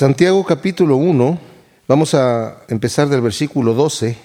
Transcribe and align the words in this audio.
Santiago 0.00 0.46
capítulo 0.46 0.96
1, 0.96 1.38
vamos 1.86 2.14
a 2.14 2.62
empezar 2.68 3.10
del 3.10 3.20
versículo 3.20 3.74
12, 3.74 4.16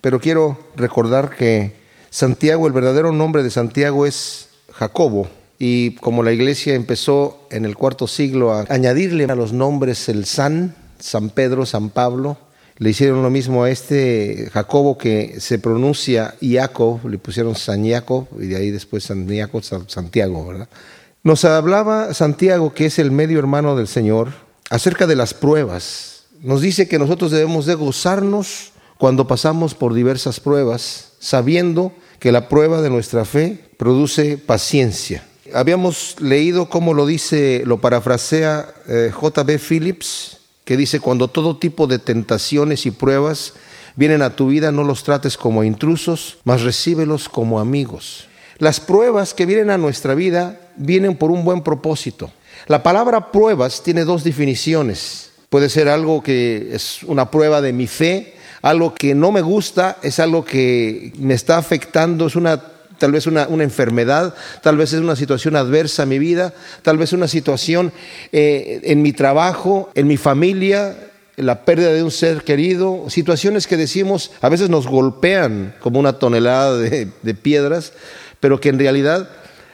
pero 0.00 0.18
quiero 0.18 0.58
recordar 0.74 1.30
que 1.36 1.76
Santiago, 2.10 2.66
el 2.66 2.72
verdadero 2.72 3.12
nombre 3.12 3.44
de 3.44 3.50
Santiago 3.50 4.06
es 4.06 4.48
Jacobo, 4.72 5.28
y 5.56 5.94
como 5.98 6.24
la 6.24 6.32
iglesia 6.32 6.74
empezó 6.74 7.46
en 7.52 7.64
el 7.64 7.76
cuarto 7.76 8.08
siglo 8.08 8.52
a 8.52 8.64
añadirle 8.70 9.22
a 9.26 9.36
los 9.36 9.52
nombres 9.52 10.08
el 10.08 10.24
San, 10.24 10.74
San 10.98 11.30
Pedro, 11.30 11.64
San 11.64 11.90
Pablo, 11.90 12.36
le 12.78 12.90
hicieron 12.90 13.22
lo 13.22 13.30
mismo 13.30 13.62
a 13.62 13.70
este 13.70 14.50
Jacobo 14.52 14.98
que 14.98 15.36
se 15.38 15.60
pronuncia 15.60 16.34
Iacob, 16.40 17.06
le 17.06 17.18
pusieron 17.18 17.54
San 17.54 17.88
Jacob 17.88 18.26
y 18.36 18.48
de 18.48 18.56
ahí 18.56 18.72
después 18.72 19.04
San 19.04 19.28
Jacob, 19.28 19.62
Santiago, 19.62 20.44
¿verdad? 20.44 20.68
Nos 21.22 21.44
hablaba 21.44 22.14
Santiago, 22.14 22.74
que 22.74 22.86
es 22.86 22.98
el 22.98 23.12
medio 23.12 23.38
hermano 23.38 23.76
del 23.76 23.86
Señor, 23.86 24.49
acerca 24.70 25.06
de 25.06 25.16
las 25.16 25.34
pruebas. 25.34 26.22
Nos 26.40 26.62
dice 26.62 26.88
que 26.88 26.98
nosotros 26.98 27.30
debemos 27.30 27.66
de 27.66 27.74
gozarnos 27.74 28.72
cuando 28.96 29.26
pasamos 29.26 29.74
por 29.74 29.92
diversas 29.92 30.40
pruebas, 30.40 31.12
sabiendo 31.18 31.92
que 32.18 32.32
la 32.32 32.48
prueba 32.48 32.80
de 32.80 32.88
nuestra 32.88 33.26
fe 33.26 33.58
produce 33.76 34.38
paciencia. 34.38 35.26
Habíamos 35.52 36.16
leído 36.20 36.68
cómo 36.68 36.94
lo 36.94 37.04
dice, 37.06 37.62
lo 37.66 37.80
parafrasea 37.80 38.72
eh, 38.88 39.10
J.B. 39.12 39.58
Phillips, 39.58 40.38
que 40.64 40.76
dice, 40.76 41.00
cuando 41.00 41.28
todo 41.28 41.58
tipo 41.58 41.86
de 41.86 41.98
tentaciones 41.98 42.86
y 42.86 42.92
pruebas 42.92 43.54
vienen 43.96 44.22
a 44.22 44.36
tu 44.36 44.46
vida, 44.48 44.70
no 44.70 44.84
los 44.84 45.02
trates 45.02 45.36
como 45.36 45.64
intrusos, 45.64 46.38
mas 46.44 46.62
recíbelos 46.62 47.28
como 47.28 47.58
amigos. 47.58 48.28
Las 48.58 48.78
pruebas 48.78 49.34
que 49.34 49.46
vienen 49.46 49.70
a 49.70 49.78
nuestra 49.78 50.14
vida 50.14 50.60
vienen 50.76 51.16
por 51.16 51.30
un 51.30 51.44
buen 51.44 51.62
propósito. 51.62 52.30
La 52.70 52.84
palabra 52.84 53.32
pruebas 53.32 53.82
tiene 53.82 54.04
dos 54.04 54.22
definiciones. 54.22 55.32
Puede 55.48 55.68
ser 55.68 55.88
algo 55.88 56.22
que 56.22 56.68
es 56.72 57.02
una 57.02 57.28
prueba 57.28 57.60
de 57.60 57.72
mi 57.72 57.88
fe, 57.88 58.34
algo 58.62 58.94
que 58.94 59.12
no 59.12 59.32
me 59.32 59.40
gusta, 59.40 59.96
es 60.04 60.20
algo 60.20 60.44
que 60.44 61.12
me 61.18 61.34
está 61.34 61.58
afectando, 61.58 62.28
es 62.28 62.36
una 62.36 62.62
tal 62.98 63.10
vez 63.10 63.26
una, 63.26 63.48
enfermedad, 63.48 64.36
tal 64.62 64.76
vez 64.76 64.92
es 64.92 65.00
una 65.00 65.16
situación 65.16 65.56
adversa 65.56 66.04
en 66.04 66.10
mi 66.10 66.20
vida, 66.20 66.54
tal 66.82 66.96
vez 66.96 67.12
una 67.12 67.26
situación 67.26 67.92
eh, 68.30 68.82
en 68.84 69.02
mi 69.02 69.12
trabajo, 69.12 69.90
en 69.96 70.06
mi 70.06 70.16
familia, 70.16 70.96
la 71.34 71.64
pérdida 71.64 71.92
de 71.92 72.04
un 72.04 72.12
ser 72.12 72.44
querido, 72.44 73.06
situaciones 73.08 73.66
que 73.66 73.76
decimos 73.76 74.30
a 74.42 74.48
veces 74.48 74.70
nos 74.70 74.86
golpean 74.86 75.74
como 75.80 75.98
una 75.98 76.20
tonelada 76.20 76.78
de, 76.78 77.34
piedras, 77.34 77.94
pero 78.38 78.60
que 78.60 78.68
en 78.68 78.78
realidad 78.78 79.28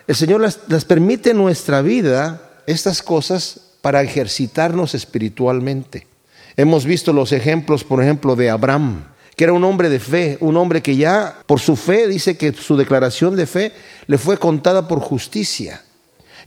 el 0.07 0.15
Señor 0.15 0.41
las, 0.41 0.61
las 0.69 0.87
permite 0.87 1.33
en 1.33 1.37
nuestra 1.37 1.83
vida, 1.83 2.41
estas 2.67 3.03
cosas, 3.03 3.61
para 3.81 4.03
ejercitarnos 4.03 4.95
espiritualmente. 4.95 6.07
Hemos 6.57 6.85
visto 6.85 7.13
los 7.13 7.31
ejemplos, 7.33 7.85
por 7.85 8.03
ejemplo, 8.03 8.35
de 8.35 8.51
Abraham 8.51 9.05
que 9.37 9.45
era 9.45 9.53
un 9.53 9.65
hombre 9.65 9.91
de 9.91 10.01
fe, 10.01 10.39
un 10.41 10.57
hombre 10.57 10.83
que 10.83 10.97
ya 10.97 11.43
por 11.47 11.61
su 11.61 11.77
fe 11.77 12.09
dice 12.09 12.39
que 12.39 12.55
su 12.55 12.75
declaración 12.75 13.37
de 13.37 13.47
fe 13.47 13.73
le 14.07 14.17
fue 14.17 14.39
contada 14.39 14.89
por 14.89 14.99
justicia. 15.01 15.83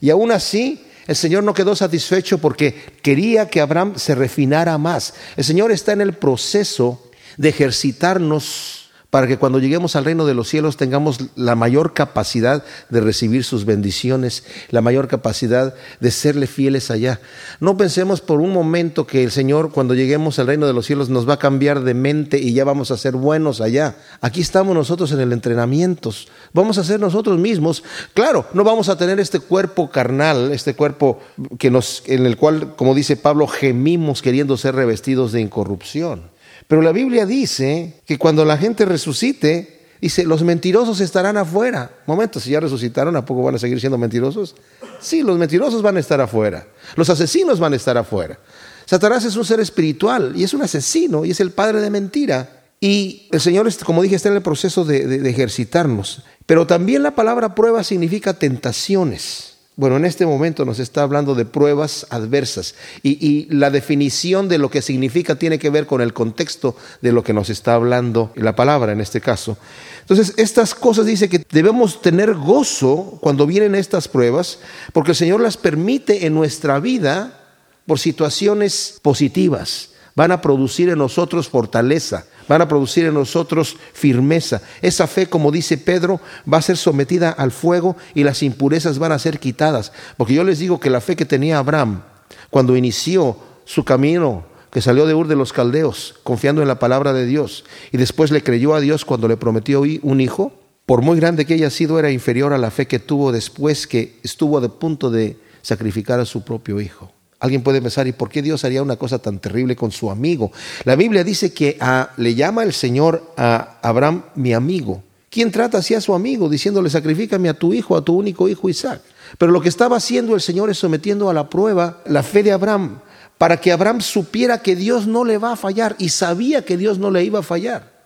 Y 0.02 0.09
aún 0.09 0.31
así, 0.31 0.84
el 1.06 1.16
Señor 1.16 1.44
no 1.44 1.53
quedó 1.53 1.76
satisfecho 1.76 2.39
porque 2.39 2.73
quería 3.04 3.48
que 3.48 3.61
Abraham 3.61 3.94
se 3.98 4.16
refinara 4.16 4.76
más. 4.80 5.14
El 5.38 5.44
Señor 5.44 5.72
está 5.72 5.92
en 5.92 6.02
el 6.02 6.14
proceso 6.14 7.11
de 7.38 7.50
ejercitarnos 7.50 8.89
para 9.10 9.28
que 9.28 9.38
cuando 9.38 9.60
lleguemos 9.60 9.96
al 9.96 10.06
reino 10.06 10.26
de 10.26 10.36
los 10.36 10.48
cielos 10.48 10.78
tengamos 10.78 11.20
la 11.36 11.56
mayor 11.56 11.94
capacidad 11.94 12.64
de 12.90 13.02
recibir 13.02 13.44
sus 13.44 13.66
bendiciones, 13.66 14.44
la 14.70 14.82
mayor 14.82 15.08
capacidad 15.08 15.74
de 16.00 16.12
serle 16.12 16.46
fieles 16.46 16.92
allá. 16.92 17.20
No 17.60 17.76
pensemos 17.76 18.22
por 18.22 18.40
un 18.40 18.54
momento 18.54 19.08
que 19.08 19.24
el 19.24 19.32
Señor 19.32 19.72
cuando 19.72 19.96
lleguemos 19.96 20.38
al 20.38 20.48
reino 20.48 20.68
de 20.68 20.74
los 20.74 20.86
cielos 20.86 21.10
nos 21.10 21.28
va 21.28 21.34
a 21.34 21.40
cambiar 21.40 21.82
de 21.82 21.96
mente 21.96 22.38
y 22.38 22.54
ya 22.54 22.64
vamos 22.64 22.92
a 22.92 22.98
ser 22.98 23.14
buenos 23.16 23.62
allá. 23.62 23.96
Aquí 24.22 24.42
estamos 24.42 24.76
nosotros 24.76 25.12
en 25.12 25.22
el 25.22 25.34
entrenamiento, 25.34 26.12
vamos 26.54 26.78
a 26.78 26.84
ser 26.84 27.00
nosotros 27.00 27.39
mismos. 27.39 27.83
Claro, 28.14 28.45
no 28.54 28.64
vamos 28.64 28.89
a 28.89 28.98
tener 28.98 29.20
este 29.20 29.39
cuerpo 29.39 29.89
carnal, 29.89 30.52
este 30.52 30.76
cuerpo 30.76 31.20
que 31.58 31.72
nos, 31.72 32.04
en 32.06 32.26
el 32.28 32.38
cual, 32.38 32.76
como 32.76 32.94
dice 32.94 33.17
Pablo, 33.17 33.48
gemimos 33.48 34.22
queriendo 34.22 34.56
ser 34.56 34.76
revestidos 34.76 35.32
de 35.32 35.42
incorrupción. 35.42 36.30
Pero 36.70 36.84
la 36.84 36.92
Biblia 36.92 37.26
dice 37.26 37.96
que 38.06 38.20
cuando 38.20 38.46
la 38.46 38.56
gente 38.56 38.86
resucite, 38.86 39.88
dice, 40.00 40.24
los 40.24 40.44
mentirosos 40.44 41.00
estarán 41.00 41.36
afuera. 41.36 41.90
Momento, 42.06 42.40
si 42.40 42.52
ya 42.52 42.60
resucitaron, 42.60 43.16
¿a 43.16 43.26
poco 43.26 43.42
van 43.42 43.56
a 43.56 43.58
seguir 43.58 43.80
siendo 43.80 43.98
mentirosos? 43.98 44.54
Sí, 45.02 45.24
los 45.24 45.40
mentirosos 45.40 45.82
van 45.82 45.98
a 45.98 46.00
estar 46.00 46.22
afuera. 46.22 46.68
Los 46.96 47.10
asesinos 47.10 47.60
van 47.60 47.74
a 47.74 47.76
estar 47.76 47.98
afuera. 47.98 48.38
Satanás 48.86 49.26
es 49.26 49.36
un 49.36 49.46
ser 49.46 49.60
espiritual 49.60 50.34
y 50.36 50.44
es 50.44 50.54
un 50.54 50.62
asesino 50.62 51.26
y 51.26 51.32
es 51.32 51.40
el 51.40 51.50
padre 51.50 51.82
de 51.82 51.90
mentira. 51.90 52.62
Y 52.80 53.28
el 53.32 53.42
Señor, 53.42 53.68
como 53.84 54.04
dije, 54.04 54.16
está 54.16 54.30
en 54.30 54.36
el 54.36 54.44
proceso 54.44 54.86
de, 54.86 55.08
de 55.08 55.28
ejercitarnos. 55.28 56.22
Pero 56.46 56.68
también 56.68 57.02
la 57.02 57.16
palabra 57.16 57.56
prueba 57.56 57.84
significa 57.84 58.36
tentaciones. 58.36 59.48
Bueno, 59.80 59.95
en 59.95 60.04
este 60.04 60.26
momento 60.26 60.66
nos 60.66 60.80
está 60.80 61.04
hablando 61.04 61.36
de 61.36 61.45
pruebas 61.45 62.06
adversas 62.10 62.76
y, 63.02 63.48
la 63.50 63.70
definición 63.70 64.50
de 64.50 64.58
lo 64.58 64.70
que 64.70 64.82
significa 64.82 65.36
tiene 65.36 65.58
que 65.58 65.70
ver 65.70 65.86
con 65.86 66.02
el 66.02 66.12
contexto 66.12 66.76
de 67.02 67.14
lo 67.14 67.23
que 67.23 67.32
nos 67.32 67.50
está 67.50 67.76
hablando 67.76 68.34
la 68.36 68.58
palabra 68.58 68.92
en 68.92 69.00
este 69.00 69.22
caso. 69.22 69.58
Entonces, 70.02 70.34
estas 70.36 70.76
cosas 70.76 71.06
dice 71.06 71.30
que 71.30 71.45
debemos 71.50 72.02
tener 72.02 72.34
gozo 72.34 73.20
cuando 73.22 73.48
vienen 73.48 73.73
estas 73.73 74.10
pruebas 74.10 74.60
porque 74.92 75.12
el 75.12 75.16
Señor 75.16 75.39
las 75.39 75.56
permite 75.56 76.26
en 76.26 76.34
nuestra 76.34 76.82
vida 76.82 77.39
por 77.86 78.00
situaciones 78.00 79.00
positivas. 79.02 79.92
Van 80.15 80.31
a 80.31 80.42
producir 80.42 80.89
en 80.89 80.97
nosotros 80.97 81.47
fortaleza, 81.47 82.25
van 82.47 82.61
a 82.61 82.67
producir 82.67 83.05
en 83.05 83.14
nosotros 83.14 83.77
firmeza. 83.93 84.61
Esa 84.81 85.08
fe, 85.08 85.27
como 85.27 85.52
dice 85.52 85.77
Pedro, 85.77 86.20
va 86.52 86.58
a 86.58 86.61
ser 86.64 86.77
sometida 86.77 87.30
al 87.30 87.52
fuego 87.52 87.95
y 88.14 88.23
las 88.23 88.43
impurezas 88.43 88.99
van 88.99 89.11
a 89.11 89.20
ser 89.20 89.39
quitadas. 89.39 89.92
Porque 90.17 90.33
yo 90.33 90.43
les 90.43 90.59
digo 90.59 90.80
que 90.80 90.89
la 90.89 91.02
fe 91.02 91.15
que 91.15 91.25
tenía 91.25 91.59
Abraham 91.59 92.02
cuando 92.49 92.75
inició 92.75 93.37
su 93.65 93.86
camino, 93.86 94.45
que 94.71 94.81
salió 94.81 95.05
de 95.05 95.14
Ur 95.14 95.27
de 95.27 95.36
los 95.36 95.53
Caldeos, 95.53 96.15
confiando 96.23 96.61
en 96.61 96.67
la 96.67 96.80
palabra 96.80 97.14
de 97.14 97.26
Dios, 97.26 97.65
y 97.91 97.97
después 97.97 98.31
le 98.31 98.43
creyó 98.43 98.73
a 98.73 98.80
Dios 98.80 99.05
cuando 99.05 99.27
le 99.27 99.37
prometió 99.37 99.81
un 99.81 100.21
hijo, 100.21 100.53
por 100.86 101.03
muy 101.03 101.20
grande 101.20 101.45
que 101.45 101.53
haya 101.53 101.70
sido, 101.70 101.99
era 101.99 102.09
inferior 102.09 102.52
a 102.52 102.58
la 102.58 102.71
fe 102.71 102.87
que 102.87 102.97
tuvo 102.97 103.31
después 103.31 103.86
que 103.86 104.20
estuvo 104.23 104.58
a 104.58 104.67
punto 104.67 105.11
de 105.11 105.37
sacrificar 105.61 106.20
a 106.20 106.26
su 106.26 106.43
propio 106.43 106.81
hijo. 106.81 107.11
Alguien 107.39 107.64
puede 107.64 107.82
pensar, 107.82 108.05
¿y 108.08 108.11
por 108.11 108.30
qué 108.30 108.42
Dios 108.42 108.66
haría 108.66 108.83
una 108.83 108.98
cosa 108.98 109.20
tan 109.20 109.39
terrible 109.39 109.76
con 109.76 109.92
su 109.92 110.11
amigo? 110.11 110.52
La 110.83 110.95
Biblia 110.95 111.23
dice 111.23 111.54
que 111.54 111.77
le 112.17 112.36
llama 112.36 112.64
el 112.64 112.73
Señor 112.73 113.33
a 113.38 113.77
Abraham 113.82 114.23
mi 114.36 114.54
amigo. 114.54 115.04
¿Quién 115.30 115.52
trata 115.52 115.77
así 115.77 115.94
a 115.94 116.02
su 116.02 116.14
amigo 116.14 116.50
diciéndole, 116.50 116.89
sacrifícame 116.89 117.50
a 117.50 117.54
tu 117.54 117.73
hijo, 117.73 117.95
a 117.95 118.04
tu 118.04 118.16
único 118.17 118.50
hijo 118.50 118.67
Isaac? 118.67 119.02
Pero 119.38 119.52
lo 119.52 119.61
que 119.61 119.70
estaba 119.70 119.98
haciendo 119.98 120.36
el 120.36 120.42
Señor 120.42 120.70
es 120.70 120.80
sometiendo 120.80 121.30
a 121.30 121.33
la 121.33 121.50
prueba 121.50 122.02
la 122.05 122.23
fe 122.23 122.44
de 122.44 122.52
Abraham, 122.52 123.00
para 123.38 123.58
que 123.58 123.71
Abraham 123.71 124.02
supiera 124.02 124.61
que 124.61 124.76
Dios 124.76 125.08
no 125.08 125.23
le 125.23 125.38
va 125.38 125.54
a 125.54 125.56
fallar 125.56 125.95
y 125.98 126.10
sabía 126.10 126.66
que 126.66 126.77
Dios 126.77 126.98
no 126.98 127.10
le 127.10 127.23
iba 127.23 127.39
a 127.39 127.44
fallar. 127.44 128.00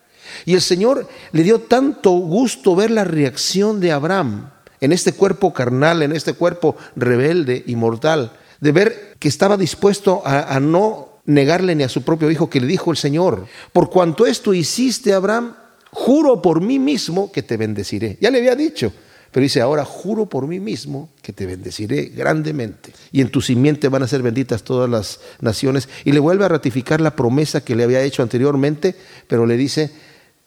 Y 0.44 0.54
el 0.54 0.60
Señor 0.60 1.08
le 1.32 1.42
dio 1.42 1.60
tanto 1.60 2.10
gusto 2.10 2.76
ver 2.76 2.90
la 2.90 3.04
reacción 3.04 3.80
de 3.80 3.90
Abraham 3.90 4.50
en 4.80 4.92
este 4.92 5.12
cuerpo 5.12 5.52
carnal, 5.52 6.02
en 6.02 6.12
este 6.12 6.34
cuerpo 6.34 6.76
rebelde 6.94 7.64
y 7.66 7.74
mortal, 7.74 8.32
de 8.64 8.72
ver 8.72 9.16
que 9.18 9.28
estaba 9.28 9.58
dispuesto 9.58 10.22
a, 10.24 10.58
no 10.58 11.20
negarle 11.26 11.74
ni 11.74 11.82
a 11.82 11.88
su 11.90 12.00
propio 12.00 12.30
hijo, 12.30 12.48
que 12.48 12.62
le 12.62 12.66
dijo 12.66 12.90
el 12.90 12.96
Señor, 12.96 13.46
por 13.74 13.90
cuanto 13.90 14.24
esto 14.24 14.54
hiciste, 14.54 15.12
Abraham, 15.12 15.54
juro 15.90 16.40
por 16.40 16.62
mí 16.62 16.78
mismo 16.78 17.30
que 17.30 17.42
te 17.42 17.58
bendeciré. 17.58 18.16
Ya 18.22 18.30
le 18.30 18.38
había 18.38 18.56
dicho, 18.56 18.90
pero 19.30 19.42
dice, 19.42 19.60
ahora 19.60 19.84
juro 19.84 20.30
por 20.30 20.46
mí 20.46 20.60
mismo 20.60 21.10
que 21.20 21.34
te 21.34 21.44
bendeciré 21.44 22.06
grandemente. 22.06 22.94
Y 23.12 23.20
en 23.20 23.28
tu 23.28 23.42
simiente 23.42 23.88
van 23.88 24.02
a 24.02 24.08
ser 24.08 24.22
benditas 24.22 24.62
todas 24.62 24.88
las 24.88 25.20
naciones. 25.42 25.90
Y 26.06 26.12
le 26.12 26.20
vuelve 26.20 26.46
a 26.46 26.48
ratificar 26.48 27.02
la 27.02 27.14
promesa 27.14 27.62
que 27.62 27.76
le 27.76 27.84
había 27.84 28.02
hecho 28.02 28.22
anteriormente, 28.22 28.96
pero 29.28 29.44
le 29.44 29.58
dice, 29.58 29.90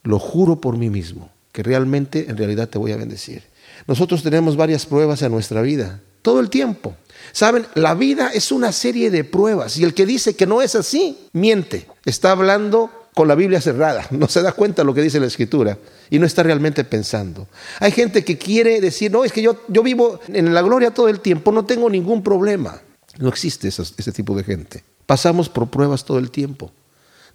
lo 0.02 0.18
juro 0.18 0.60
por 0.60 0.76
mí 0.76 0.90
mismo, 0.90 1.30
que 1.52 1.62
realmente, 1.62 2.26
en 2.30 2.38
realidad 2.38 2.68
te 2.68 2.80
voy 2.80 2.94
a 2.94 2.98
bendecir. 2.98 3.44
Nosotros 3.86 4.24
tenemos 4.24 4.56
varias 4.56 4.88
pruebas 4.88 5.22
en 5.22 5.32
nuestra 5.32 5.62
vida, 5.62 6.02
todo 6.28 6.42
el 6.42 6.50
tiempo. 6.50 6.94
Saben, 7.32 7.66
la 7.76 7.96
vida 7.96 8.32
es 8.34 8.52
una 8.52 8.74
serie 8.74 9.10
de 9.10 9.24
pruebas 9.24 9.78
y 9.78 9.86
el 9.86 9.94
que 9.94 10.06
dice 10.06 10.36
que 10.36 10.46
no 10.46 10.62
es 10.62 10.76
así, 10.76 11.18
miente. 11.32 11.88
Está 12.04 12.32
hablando 12.32 12.92
con 13.14 13.30
la 13.30 13.36
Biblia 13.36 13.62
cerrada, 13.62 14.06
no 14.12 14.28
se 14.28 14.42
da 14.42 14.52
cuenta 14.52 14.82
de 14.82 14.88
lo 14.88 14.94
que 14.94 15.02
dice 15.02 15.22
la 15.22 15.28
Escritura 15.28 15.78
y 16.10 16.20
no 16.20 16.26
está 16.26 16.44
realmente 16.44 16.84
pensando. 16.84 17.48
Hay 17.80 17.94
gente 17.94 18.26
que 18.26 18.38
quiere 18.38 18.82
decir, 18.82 19.10
no, 19.10 19.24
es 19.24 19.32
que 19.32 19.42
yo, 19.42 19.62
yo 19.70 19.84
vivo 19.84 20.20
en 20.28 20.54
la 20.54 20.62
gloria 20.62 20.94
todo 20.94 21.08
el 21.08 21.22
tiempo, 21.22 21.54
no 21.54 21.64
tengo 21.64 21.90
ningún 21.90 22.22
problema. 22.22 22.82
No 23.20 23.30
existe 23.30 23.70
ese 23.70 24.12
tipo 24.12 24.36
de 24.36 24.44
gente. 24.44 24.84
Pasamos 25.06 25.48
por 25.48 25.70
pruebas 25.70 26.04
todo 26.04 26.20
el 26.20 26.30
tiempo, 26.30 26.74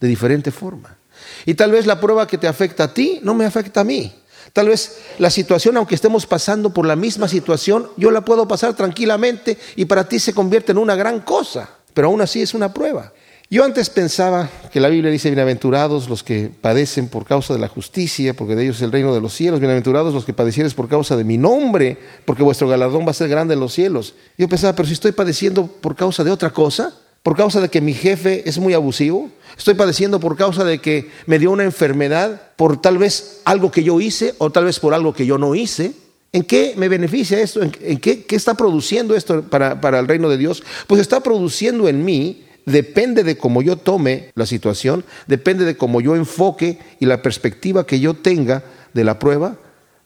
de 0.00 0.08
diferente 0.08 0.50
forma. 0.50 0.98
Y 1.46 1.54
tal 1.54 1.72
vez 1.72 1.86
la 1.86 1.98
prueba 1.98 2.26
que 2.26 2.36
te 2.36 2.46
afecta 2.46 2.84
a 2.84 2.92
ti 2.92 3.20
no 3.22 3.32
me 3.32 3.46
afecta 3.46 3.80
a 3.80 3.84
mí. 3.84 4.12
Tal 4.52 4.69
vez 4.69 4.99
la 5.19 5.31
situación, 5.31 5.76
aunque 5.76 5.94
estemos 5.94 6.26
pasando 6.26 6.70
por 6.70 6.87
la 6.87 6.96
misma 6.96 7.26
situación, 7.26 7.88
yo 7.96 8.10
la 8.10 8.20
puedo 8.22 8.46
pasar 8.46 8.75
tranquilamente 8.75 9.56
y 9.76 9.87
para 9.87 10.08
ti 10.08 10.19
se 10.19 10.34
convierte 10.34 10.72
en 10.72 10.78
una 10.78 10.94
gran 10.94 11.20
cosa. 11.20 11.70
pero 11.94 12.08
aún 12.08 12.22
así 12.22 12.40
es 12.40 12.54
una 12.54 12.72
prueba. 12.72 13.12
Yo 13.50 13.64
antes 13.64 13.90
pensaba 13.90 14.49
que 14.72 14.81
la 14.81 14.88
Biblia 14.88 15.10
dice, 15.10 15.28
bienaventurados 15.28 16.08
los 16.08 16.22
que 16.22 16.50
padecen 16.58 17.08
por 17.08 17.26
causa 17.26 17.52
de 17.52 17.60
la 17.60 17.69
justicia, 17.69 18.32
porque 18.32 18.56
de 18.56 18.62
ellos 18.62 18.76
es 18.76 18.82
el 18.82 18.93
reino 18.93 19.12
de 19.12 19.20
los 19.20 19.34
cielos, 19.34 19.60
bienaventurados 19.60 20.14
los 20.14 20.25
que 20.25 20.32
padecieres 20.32 20.72
por 20.72 20.88
causa 20.88 21.19
de 21.19 21.25
mi 21.25 21.37
nombre, 21.37 21.99
porque 22.25 22.43
vuestro 22.43 22.66
galardón 22.66 23.04
va 23.06 23.10
a 23.10 23.14
ser 23.14 23.28
grande 23.28 23.52
en 23.52 23.60
los 23.60 23.75
cielos. 23.75 24.14
Yo 24.38 24.49
pensaba, 24.49 24.75
pero 24.75 24.88
si 24.88 24.94
estoy 24.94 25.12
padeciendo 25.12 25.66
por 25.66 25.96
causa 25.96 26.25
de 26.25 26.31
otra 26.31 26.49
cosa, 26.49 26.94
por 27.22 27.36
causa 27.36 27.60
de 27.60 27.69
que 27.69 27.80
mi 27.80 27.94
jefe 27.94 28.48
es 28.48 28.58
muy 28.58 28.74
abusivo, 28.74 29.30
estoy 29.56 29.74
padeciendo 29.74 30.19
por 30.19 30.36
causa 30.36 30.64
de 30.64 30.80
que 30.80 31.10
me 31.26 31.38
dio 31.38 31.50
una 31.50 31.64
enfermedad, 31.64 32.50
por 32.56 32.80
tal 32.80 32.98
vez 32.98 33.40
algo 33.44 33.70
que 33.70 33.84
yo 33.84 34.00
hice 34.00 34.34
o 34.38 34.50
tal 34.50 34.64
vez 34.64 34.80
por 34.80 34.94
algo 34.94 35.14
que 35.14 35.26
yo 35.26 35.38
no 35.38 35.54
hice. 35.54 35.92
¿En 36.32 36.44
qué 36.44 36.74
me 36.76 36.88
beneficia 36.88 37.40
esto? 37.40 37.60
¿En, 37.62 37.70
qué, 37.70 38.24
está 38.30 38.54
produciendo 38.54 39.14
esto 39.14 39.42
para, 39.42 39.80
para 39.80 40.00
el 40.00 40.08
reino 40.08 40.28
de 40.28 40.38
Dios? 40.38 40.62
Pues 40.86 41.00
está 41.00 41.20
produciendo 41.20 41.88
en 41.88 42.04
mí 42.04 42.44
depende 42.64 43.25
de 43.25 43.36
cómo 43.36 43.62
yo 43.62 43.76
tome 43.76 44.30
la 44.34 44.46
situación, 44.46 45.04
depende 45.26 45.64
de 45.64 45.76
cómo 45.76 46.00
yo 46.00 46.16
enfoque 46.16 46.78
y 47.00 47.06
la 47.06 47.22
perspectiva 47.22 47.86
que 47.86 48.00
yo 48.00 48.14
tenga 48.14 48.64
de 48.92 49.04
la 49.04 49.18
prueba, 49.18 49.58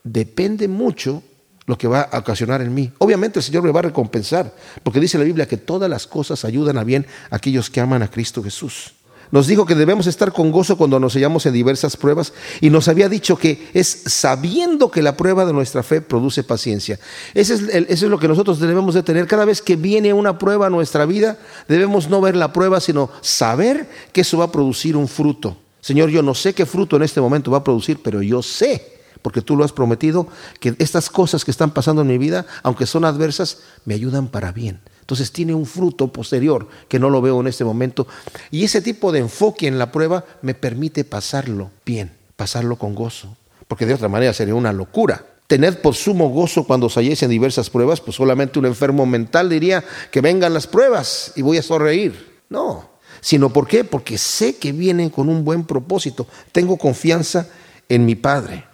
depende 0.04 0.68
mucho 0.68 1.22
lo 1.66 1.76
que 1.76 1.88
va 1.88 2.02
a 2.02 2.18
ocasionar 2.18 2.62
en 2.62 2.72
mí. 2.72 2.92
Obviamente 2.98 3.40
el 3.40 3.42
Señor 3.42 3.62
me 3.62 3.72
va 3.72 3.80
a 3.80 3.84
recompensar, 3.84 4.54
porque 4.82 5.00
dice 5.00 5.18
la 5.18 5.24
Biblia 5.24 5.46
que 5.46 5.56
todas 5.56 5.90
las 5.90 6.06
cosas 6.06 6.44
ayudan 6.44 6.78
a 6.78 6.84
bien 6.84 7.06
a 7.30 7.36
aquellos 7.36 7.70
que 7.70 7.80
aman 7.80 8.02
a 8.02 8.10
Cristo 8.10 8.42
Jesús. 8.42 8.92
Nos 9.32 9.48
dijo 9.48 9.66
que 9.66 9.74
debemos 9.74 10.06
estar 10.06 10.32
con 10.32 10.52
gozo 10.52 10.76
cuando 10.76 11.00
nos 11.00 11.14
hallamos 11.14 11.46
en 11.46 11.52
diversas 11.52 11.96
pruebas 11.96 12.32
y 12.60 12.70
nos 12.70 12.86
había 12.86 13.08
dicho 13.08 13.36
que 13.36 13.68
es 13.74 13.88
sabiendo 14.06 14.88
que 14.88 15.02
la 15.02 15.16
prueba 15.16 15.44
de 15.44 15.52
nuestra 15.52 15.82
fe 15.82 16.00
produce 16.00 16.44
paciencia. 16.44 17.00
Eso 17.34 17.54
es, 17.54 17.62
eso 17.62 18.06
es 18.06 18.10
lo 18.10 18.20
que 18.20 18.28
nosotros 18.28 18.60
debemos 18.60 18.94
de 18.94 19.02
tener. 19.02 19.26
Cada 19.26 19.44
vez 19.44 19.60
que 19.60 19.74
viene 19.74 20.12
una 20.12 20.38
prueba 20.38 20.68
a 20.68 20.70
nuestra 20.70 21.06
vida, 21.06 21.38
debemos 21.66 22.08
no 22.08 22.20
ver 22.20 22.36
la 22.36 22.52
prueba, 22.52 22.80
sino 22.80 23.10
saber 23.20 23.88
que 24.12 24.20
eso 24.20 24.38
va 24.38 24.44
a 24.44 24.52
producir 24.52 24.96
un 24.96 25.08
fruto. 25.08 25.56
Señor, 25.80 26.10
yo 26.10 26.22
no 26.22 26.34
sé 26.34 26.54
qué 26.54 26.64
fruto 26.64 26.94
en 26.94 27.02
este 27.02 27.20
momento 27.20 27.50
va 27.50 27.58
a 27.58 27.64
producir, 27.64 27.98
pero 28.02 28.22
yo 28.22 28.42
sé 28.42 28.95
porque 29.22 29.42
tú 29.42 29.56
lo 29.56 29.64
has 29.64 29.72
prometido, 29.72 30.28
que 30.60 30.74
estas 30.78 31.10
cosas 31.10 31.44
que 31.44 31.50
están 31.50 31.72
pasando 31.72 32.02
en 32.02 32.08
mi 32.08 32.18
vida, 32.18 32.46
aunque 32.62 32.86
son 32.86 33.04
adversas, 33.04 33.58
me 33.84 33.94
ayudan 33.94 34.28
para 34.28 34.52
bien. 34.52 34.80
Entonces 35.00 35.30
tiene 35.30 35.54
un 35.54 35.66
fruto 35.66 36.08
posterior 36.08 36.66
que 36.88 36.98
no 36.98 37.10
lo 37.10 37.22
veo 37.22 37.40
en 37.40 37.46
este 37.46 37.64
momento. 37.64 38.08
Y 38.50 38.64
ese 38.64 38.82
tipo 38.82 39.12
de 39.12 39.20
enfoque 39.20 39.68
en 39.68 39.78
la 39.78 39.92
prueba 39.92 40.24
me 40.42 40.54
permite 40.54 41.04
pasarlo 41.04 41.70
bien, 41.84 42.12
pasarlo 42.34 42.76
con 42.76 42.94
gozo. 42.94 43.36
Porque 43.68 43.86
de 43.86 43.94
otra 43.94 44.08
manera 44.08 44.32
sería 44.32 44.56
una 44.56 44.72
locura. 44.72 45.24
Tened 45.46 45.76
por 45.76 45.94
sumo 45.94 46.28
gozo 46.30 46.64
cuando 46.64 46.86
os 46.86 46.96
halléis 46.96 47.22
en 47.22 47.30
diversas 47.30 47.70
pruebas, 47.70 48.00
pues 48.00 48.16
solamente 48.16 48.58
un 48.58 48.66
enfermo 48.66 49.06
mental 49.06 49.48
diría 49.48 49.84
que 50.10 50.20
vengan 50.20 50.52
las 50.52 50.66
pruebas 50.66 51.32
y 51.36 51.42
voy 51.42 51.58
a 51.58 51.62
sonreír. 51.62 52.40
No, 52.48 52.90
sino 53.20 53.52
¿por 53.52 53.68
qué? 53.68 53.84
Porque 53.84 54.18
sé 54.18 54.56
que 54.56 54.72
vienen 54.72 55.10
con 55.10 55.28
un 55.28 55.44
buen 55.44 55.64
propósito. 55.64 56.26
Tengo 56.50 56.76
confianza 56.76 57.48
en 57.88 58.04
mi 58.04 58.16
Padre. 58.16 58.64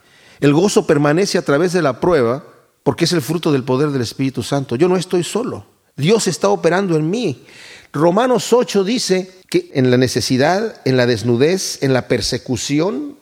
El 0.43 0.55
gozo 0.55 0.89
permanece 0.89 1.39
a 1.39 1.43
través 1.43 1.73
de 1.73 1.83
la 1.83 2.01
prueba 2.01 2.45
porque 2.83 3.05
es 3.05 3.13
el 3.13 3.23
fruto 3.23 3.53
del 3.53 3.63
poder 3.63 3.91
del 3.91 4.03
Espíritu 4.03 4.43
Santo. 4.43 4.75
Yo 4.75 4.89
no 4.89 4.97
estoy 4.97 5.23
solo. 5.23 5.67
Dios 5.95 6.27
está 6.27 6.49
operando 6.49 6.97
en 6.97 7.09
mí. 7.09 7.45
Romanos 7.93 8.53
8 8.53 8.83
dice 8.83 9.31
que 9.49 9.71
en 9.73 9.93
la 9.93 9.97
necesidad, 9.97 10.81
en 10.85 10.97
la 10.97 11.07
desnudez, 11.07 11.81
en 11.85 11.93
la 11.93 12.09
persecución, 12.09 13.17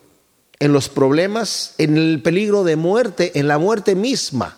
en 0.60 0.72
los 0.72 0.88
problemas, 0.88 1.74
en 1.76 1.98
el 1.98 2.22
peligro 2.22 2.64
de 2.64 2.76
muerte, 2.76 3.38
en 3.38 3.48
la 3.48 3.58
muerte 3.58 3.94
misma, 3.94 4.56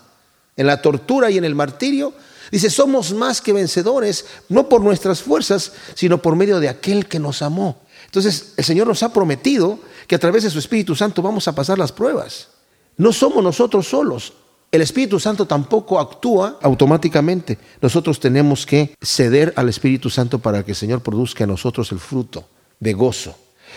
en 0.55 0.67
la 0.67 0.81
tortura 0.81 1.29
y 1.31 1.37
en 1.37 1.43
el 1.43 1.55
martirio, 1.55 2.13
dice, 2.49 2.69
somos 2.69 3.11
más 3.11 3.41
que 3.41 3.51
vencedores, 3.51 4.23
no 4.47 4.69
por 4.69 4.79
nuestras 4.79 5.21
fuerzas, 5.21 5.73
sino 5.95 6.21
por 6.21 6.37
medio 6.37 6.61
de 6.61 6.69
aquel 6.69 7.07
que 7.07 7.19
nos 7.19 7.41
amó. 7.41 7.81
Entonces, 8.05 8.53
el 8.55 8.63
Señor 8.63 8.87
nos 8.87 9.03
ha 9.03 9.11
prometido 9.11 9.79
que 10.07 10.15
a 10.15 10.19
través 10.19 10.43
de 10.43 10.49
su 10.49 10.59
Espíritu 10.59 10.95
Santo 10.95 11.21
vamos 11.21 11.49
a 11.49 11.55
pasar 11.55 11.77
las 11.77 11.91
pruebas. 11.91 12.52
No 12.97 13.11
somos 13.11 13.43
nosotros 13.43 13.87
solos, 13.87 14.33
el 14.73 14.81
Espíritu 14.81 15.19
Santo 15.19 15.45
tampoco 15.45 15.99
actúa 15.99 16.57
automáticamente. 16.61 17.59
Nosotros 17.79 18.19
tenemos 18.19 18.65
que 18.65 18.95
ceder 19.01 19.53
al 19.55 19.69
Espíritu 19.69 20.09
Santo 20.09 20.39
para 20.39 20.63
que 20.65 20.71
el 20.71 20.75
Señor 20.75 21.01
produzca 21.01 21.43
en 21.43 21.51
nosotros 21.51 21.91
el 21.91 21.99
fruto 21.99 22.45
de 22.79 22.93
gozo. 22.93 23.35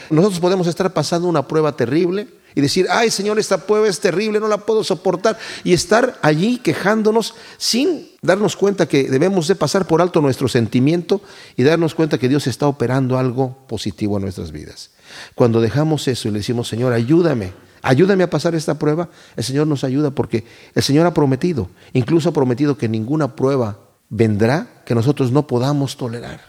Nosotros 0.09 0.41
podemos 0.41 0.67
estar 0.67 0.93
pasando 0.95 1.29
una 1.29 1.47
prueba 1.47 1.77
terrible 1.77 2.29
y 2.55 2.63
decir, 2.63 2.87
ay 2.91 3.11
Señor, 3.11 3.39
esta 3.39 3.67
prueba 3.67 3.87
es 3.87 4.01
terrible, 4.01 4.41
no 4.41 4.49
la 4.49 4.57
puedo 4.57 4.83
soportar, 4.83 5.39
y 5.65 5.75
estar 5.75 6.19
allí 6.23 6.57
quejándonos 6.57 7.35
sin 7.59 8.09
darnos 8.23 8.57
cuenta 8.57 8.89
que 8.89 9.11
debemos 9.11 9.49
de 9.49 9.55
pasar 9.55 9.87
por 9.87 10.01
alto 10.01 10.23
nuestro 10.23 10.49
sentimiento 10.49 11.21
y 11.59 11.65
darnos 11.65 11.95
cuenta 11.95 12.17
que 12.17 12.31
Dios 12.31 12.47
está 12.47 12.67
operando 12.67 13.19
algo 13.19 13.55
positivo 13.69 14.17
en 14.17 14.23
nuestras 14.23 14.51
vidas. 14.51 14.93
Cuando 15.35 15.61
dejamos 15.61 16.09
eso 16.09 16.29
y 16.29 16.31
le 16.31 16.39
decimos, 16.39 16.69
Señor, 16.69 16.95
ayúdame, 16.95 17.53
ayúdame 17.87 18.25
a 18.25 18.31
pasar 18.31 18.55
esta 18.55 18.79
prueba, 18.79 19.09
el 19.37 19.45
Señor 19.45 19.67
nos 19.67 19.85
ayuda 19.85 20.11
porque 20.11 20.45
el 20.75 20.83
Señor 20.83 21.07
ha 21.07 21.15
prometido, 21.15 21.71
incluso 21.93 22.29
ha 22.29 22.33
prometido 22.33 22.77
que 22.77 22.89
ninguna 22.89 23.37
prueba 23.37 23.79
vendrá 24.09 24.83
que 24.85 24.95
nosotros 24.95 25.31
no 25.31 25.47
podamos 25.47 25.97
tolerar. 25.97 26.41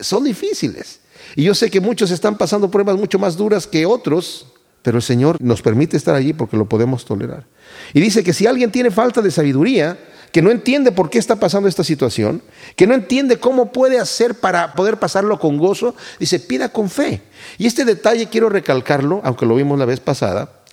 Son 0.00 0.24
difíciles. 0.24 1.00
Y 1.36 1.44
yo 1.44 1.54
sé 1.54 1.70
que 1.70 1.80
muchos 1.80 2.10
están 2.10 2.36
pasando 2.36 2.70
pruebas 2.70 2.96
mucho 2.96 3.18
más 3.18 3.36
duras 3.36 3.66
que 3.66 3.86
otros, 3.86 4.46
pero 4.82 4.98
el 4.98 5.02
Señor 5.02 5.40
nos 5.40 5.62
permite 5.62 5.96
estar 5.96 6.14
allí 6.14 6.32
porque 6.32 6.56
lo 6.56 6.68
podemos 6.68 7.04
tolerar. 7.04 7.46
Y 7.92 8.00
dice 8.00 8.24
que 8.24 8.32
si 8.32 8.46
alguien 8.46 8.70
tiene 8.70 8.90
falta 8.90 9.22
de 9.22 9.30
sabiduría, 9.30 9.96
que 10.32 10.42
no 10.42 10.50
entiende 10.50 10.90
por 10.90 11.10
qué 11.10 11.18
está 11.18 11.36
pasando 11.36 11.68
esta 11.68 11.84
situación, 11.84 12.42
que 12.74 12.88
no 12.88 12.94
entiende 12.94 13.38
cómo 13.38 13.70
puede 13.70 14.00
hacer 14.00 14.34
para 14.34 14.74
poder 14.74 14.98
pasarlo 14.98 15.38
con 15.38 15.56
gozo, 15.56 15.94
dice, 16.18 16.40
pida 16.40 16.70
con 16.70 16.90
fe. 16.90 17.22
Y 17.56 17.66
este 17.66 17.84
detalle 17.84 18.28
quiero 18.28 18.48
recalcarlo, 18.48 19.20
aunque 19.22 19.46
lo 19.46 19.54
vimos 19.54 19.78
la 19.78 19.84
vez 19.84 20.00
pasada, 20.00 20.63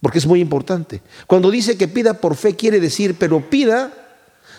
porque 0.00 0.18
es 0.18 0.26
muy 0.26 0.40
importante. 0.40 1.02
Cuando 1.26 1.50
dice 1.50 1.76
que 1.76 1.88
pida 1.88 2.14
por 2.14 2.36
fe, 2.36 2.54
quiere 2.54 2.80
decir, 2.80 3.16
pero 3.18 3.48
pida 3.48 3.92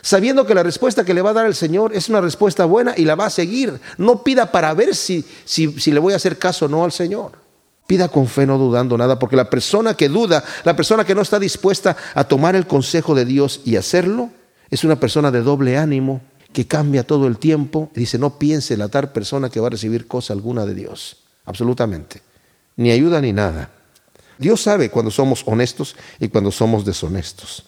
sabiendo 0.01 0.45
que 0.45 0.55
la 0.55 0.63
respuesta 0.63 1.03
que 1.03 1.13
le 1.13 1.21
va 1.21 1.31
a 1.31 1.33
dar 1.33 1.45
el 1.45 1.55
Señor 1.55 1.93
es 1.93 2.09
una 2.09 2.21
respuesta 2.21 2.65
buena 2.65 2.93
y 2.95 3.05
la 3.05 3.15
va 3.15 3.25
a 3.25 3.29
seguir. 3.29 3.79
No 3.97 4.23
pida 4.23 4.51
para 4.51 4.73
ver 4.73 4.95
si, 4.95 5.25
si, 5.45 5.79
si 5.79 5.91
le 5.91 5.99
voy 5.99 6.13
a 6.13 6.17
hacer 6.17 6.37
caso 6.37 6.65
o 6.65 6.69
no 6.69 6.83
al 6.83 6.91
Señor. 6.91 7.33
Pida 7.87 8.09
con 8.09 8.27
fe, 8.27 8.45
no 8.45 8.57
dudando 8.57 8.97
nada, 8.97 9.17
porque 9.17 9.37
la 9.37 9.49
persona 9.49 9.93
que 9.93 10.09
duda, 10.09 10.43
la 10.65 10.75
persona 10.75 11.05
que 11.05 11.15
no 11.15 11.21
está 11.21 11.39
dispuesta 11.39 11.95
a 12.13 12.25
tomar 12.25 12.55
el 12.55 12.67
consejo 12.67 13.15
de 13.15 13.23
Dios 13.23 13.61
y 13.63 13.77
hacerlo, 13.77 14.29
es 14.69 14.83
una 14.83 14.99
persona 14.99 15.31
de 15.31 15.41
doble 15.41 15.77
ánimo 15.77 16.21
que 16.51 16.67
cambia 16.67 17.05
todo 17.05 17.27
el 17.27 17.37
tiempo 17.37 17.89
y 17.95 18.01
dice, 18.01 18.17
no 18.17 18.37
piense 18.37 18.75
la 18.75 18.89
tal 18.89 19.11
persona 19.11 19.49
que 19.49 19.59
va 19.59 19.67
a 19.67 19.71
recibir 19.71 20.07
cosa 20.07 20.33
alguna 20.33 20.65
de 20.65 20.73
Dios, 20.73 21.17
absolutamente, 21.45 22.21
ni 22.75 22.91
ayuda 22.91 23.21
ni 23.21 23.31
nada. 23.31 23.69
Dios 24.37 24.61
sabe 24.61 24.89
cuando 24.89 25.11
somos 25.11 25.43
honestos 25.45 25.95
y 26.19 26.29
cuando 26.29 26.51
somos 26.51 26.85
deshonestos. 26.85 27.65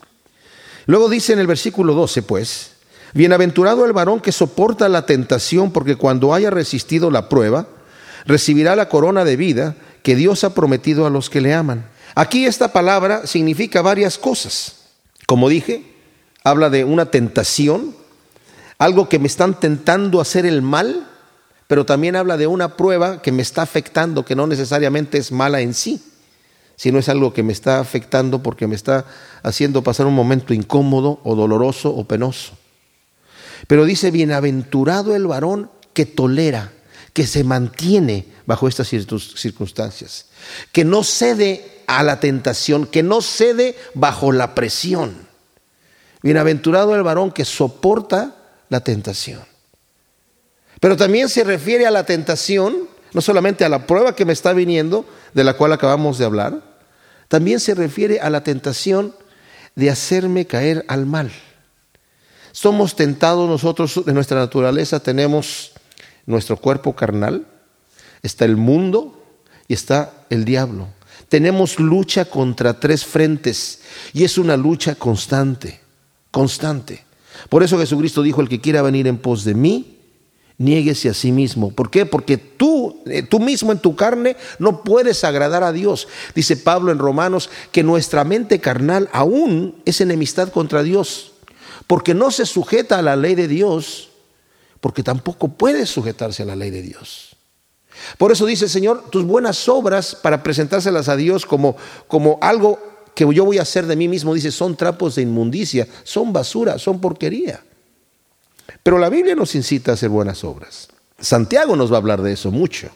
Luego 0.86 1.10
dice 1.10 1.34
en 1.34 1.40
el 1.40 1.48
versículo 1.48 1.94
12, 1.94 2.22
pues, 2.24 2.72
bienaventurado 3.14 3.86
el 3.86 3.94
varón 3.94 4.20
que 4.20 4.32
soporta 4.32 4.90
la 4.90 5.06
tentación, 5.06 5.72
porque 5.72 5.96
cuando 5.96 6.34
haya 6.34 6.50
resistido 6.50 7.12
la 7.12 7.30
prueba, 7.30 7.68
recibirá 8.26 8.76
la 8.76 8.90
corona 8.90 9.26
de 9.26 9.36
vida 9.36 9.76
que 10.04 10.16
Dios 10.16 10.44
ha 10.44 10.54
prometido 10.54 11.06
a 11.06 11.10
los 11.10 11.30
que 11.30 11.42
le 11.42 11.54
aman. 11.54 11.86
Aquí 12.16 12.46
esta 12.46 12.72
palabra 12.72 13.26
significa 13.28 13.82
varias 13.82 14.18
cosas. 14.18 14.76
Como 15.28 15.50
dije, 15.50 15.96
habla 16.44 16.70
de 16.70 16.84
una 16.84 17.12
tentación, 17.12 17.96
algo 18.78 19.10
que 19.10 19.20
me 19.20 19.28
están 19.28 19.60
tentando 19.60 20.22
hacer 20.22 20.46
el 20.46 20.62
mal, 20.62 21.08
pero 21.68 21.86
también 21.86 22.16
habla 22.16 22.38
de 22.38 22.48
una 22.48 22.78
prueba 22.78 23.22
que 23.22 23.32
me 23.32 23.42
está 23.42 23.62
afectando, 23.62 24.26
que 24.26 24.36
no 24.36 24.48
necesariamente 24.48 25.18
es 25.18 25.32
mala 25.32 25.62
en 25.62 25.74
sí 25.74 26.02
si 26.80 26.94
no 26.94 27.00
es 27.00 27.10
algo 27.10 27.34
que 27.34 27.44
me 27.44 27.52
está 27.52 27.82
afectando 27.82 28.42
porque 28.42 28.66
me 28.66 28.74
está 28.74 29.04
haciendo 29.44 29.84
pasar 29.84 30.06
un 30.06 30.16
momento 30.16 30.54
incómodo 30.54 31.20
o 31.26 31.36
doloroso 31.36 31.90
o 31.94 32.06
penoso. 32.06 32.54
Pero 33.68 33.84
dice, 33.84 34.12
bienaventurado 34.12 35.14
el 35.14 35.28
varón 35.28 35.70
que 35.92 36.06
tolera, 36.06 36.72
que 37.12 37.28
se 37.28 37.44
mantiene 37.44 38.28
bajo 38.46 38.70
estas 38.70 38.88
circunstancias, 38.88 40.28
que 40.72 40.86
no 40.86 41.04
cede 41.04 41.84
a 41.86 42.02
la 42.02 42.22
tentación, 42.22 42.86
que 42.86 43.04
no 43.04 43.22
cede 43.22 43.76
bajo 43.94 44.32
la 44.32 44.56
presión. 44.56 45.28
Bienaventurado 46.24 46.96
el 46.96 47.04
varón 47.04 47.34
que 47.34 47.44
soporta 47.44 48.38
la 48.70 48.80
tentación. 48.80 49.42
Pero 50.80 50.96
también 50.96 51.28
se 51.28 51.44
refiere 51.44 51.86
a 51.86 51.92
la 51.92 52.06
tentación, 52.06 52.88
no 53.14 53.22
solamente 53.22 53.66
a 53.66 53.70
la 53.70 53.88
prueba 53.88 54.16
que 54.16 54.26
me 54.26 54.34
está 54.34 54.54
viniendo, 54.54 55.06
de 55.34 55.44
la 55.44 55.56
cual 55.56 55.74
acabamos 55.74 56.18
de 56.18 56.26
hablar, 56.26 56.62
también 57.28 57.60
se 57.60 57.76
refiere 57.76 58.20
a 58.20 58.30
la 58.30 58.44
tentación 58.44 59.14
de 59.76 59.90
hacerme 59.90 60.46
caer 60.46 60.86
al 60.88 61.06
mal. 61.06 61.32
Somos 62.52 62.96
tentados 62.96 63.48
nosotros 63.48 64.04
de 64.06 64.14
nuestra 64.14 64.40
naturaleza, 64.40 65.00
tenemos 65.00 65.72
nuestro 66.26 66.58
cuerpo 66.58 66.96
carnal, 66.96 67.46
está 68.24 68.46
el 68.46 68.58
mundo 68.58 69.24
y 69.68 69.74
está 69.74 70.26
el 70.30 70.46
diablo. 70.46 70.88
Tenemos 71.30 71.80
lucha 71.80 72.26
contra 72.26 72.80
tres 72.80 73.06
frentes 73.06 73.82
y 74.14 74.24
es 74.24 74.38
una 74.38 74.58
lucha 74.58 74.96
constante, 74.96 75.80
constante. 76.32 77.06
Por 77.50 77.62
eso 77.64 77.78
Jesucristo 77.78 78.24
dijo, 78.24 78.42
el 78.42 78.50
que 78.50 78.60
quiera 78.60 78.82
venir 78.82 79.08
en 79.08 79.18
pos 79.18 79.44
de 79.44 79.54
mí, 79.54 79.99
niéguese 80.60 81.10
a 81.10 81.14
sí 81.16 81.32
mismo. 81.32 81.72
¿Por 81.72 81.90
qué? 81.90 82.06
Porque 82.06 82.38
tú, 82.38 83.02
eh, 83.08 83.24
tú 83.24 83.40
mismo 83.40 83.72
en 83.72 83.80
tu 83.80 83.96
carne 83.96 84.36
no 84.60 84.84
puedes 84.84 85.24
agradar 85.24 85.64
a 85.64 85.72
Dios. 85.72 86.08
Dice 86.36 86.58
Pablo 86.58 86.92
en 86.92 87.00
Romanos 87.00 87.50
que 87.72 87.82
nuestra 87.82 88.24
mente 88.24 88.60
carnal 88.60 89.10
aún 89.12 89.82
es 89.86 90.02
enemistad 90.02 90.50
contra 90.50 90.84
Dios, 90.84 91.32
porque 91.88 92.14
no 92.14 92.30
se 92.30 92.46
sujeta 92.46 93.00
a 93.00 93.02
la 93.02 93.16
ley 93.16 93.34
de 93.34 93.48
Dios, 93.48 94.10
porque 94.82 95.02
tampoco 95.02 95.48
puede 95.48 95.86
sujetarse 95.88 96.44
a 96.44 96.46
la 96.46 96.56
ley 96.56 96.70
de 96.70 96.84
Dios. 96.84 97.38
Por 98.18 98.32
eso 98.32 98.46
dice 98.46 98.66
el 98.66 98.70
Señor, 98.70 99.10
tus 99.10 99.24
buenas 99.24 99.68
obras 99.68 100.16
para 100.16 100.44
presentárselas 100.44 101.10
a 101.10 101.16
Dios 101.16 101.46
como, 101.46 101.76
como 102.08 102.38
algo 102.42 102.80
que 103.16 103.26
yo 103.34 103.46
voy 103.46 103.58
a 103.58 103.64
hacer 103.64 103.86
de 103.88 103.96
mí 103.96 104.08
mismo, 104.08 104.34
dice, 104.34 104.52
son 104.52 104.76
trapos 104.76 105.16
de 105.16 105.24
inmundicia, 105.24 105.88
son 106.04 106.32
basura, 106.32 106.78
son 106.80 107.02
porquería. 107.02 107.62
Pero 108.90 108.98
la 108.98 109.10
Biblia 109.10 109.36
nos 109.36 109.54
incita 109.54 109.92
a 109.92 109.94
hacer 109.94 110.10
buenas 110.10 110.44
obras. 110.44 110.88
Santiago 111.20 111.76
nos 111.76 111.92
va 111.92 111.98
a 111.98 112.00
hablar 112.00 112.24
de 112.24 112.34
eso 112.34 112.50
mucho. 112.50 112.90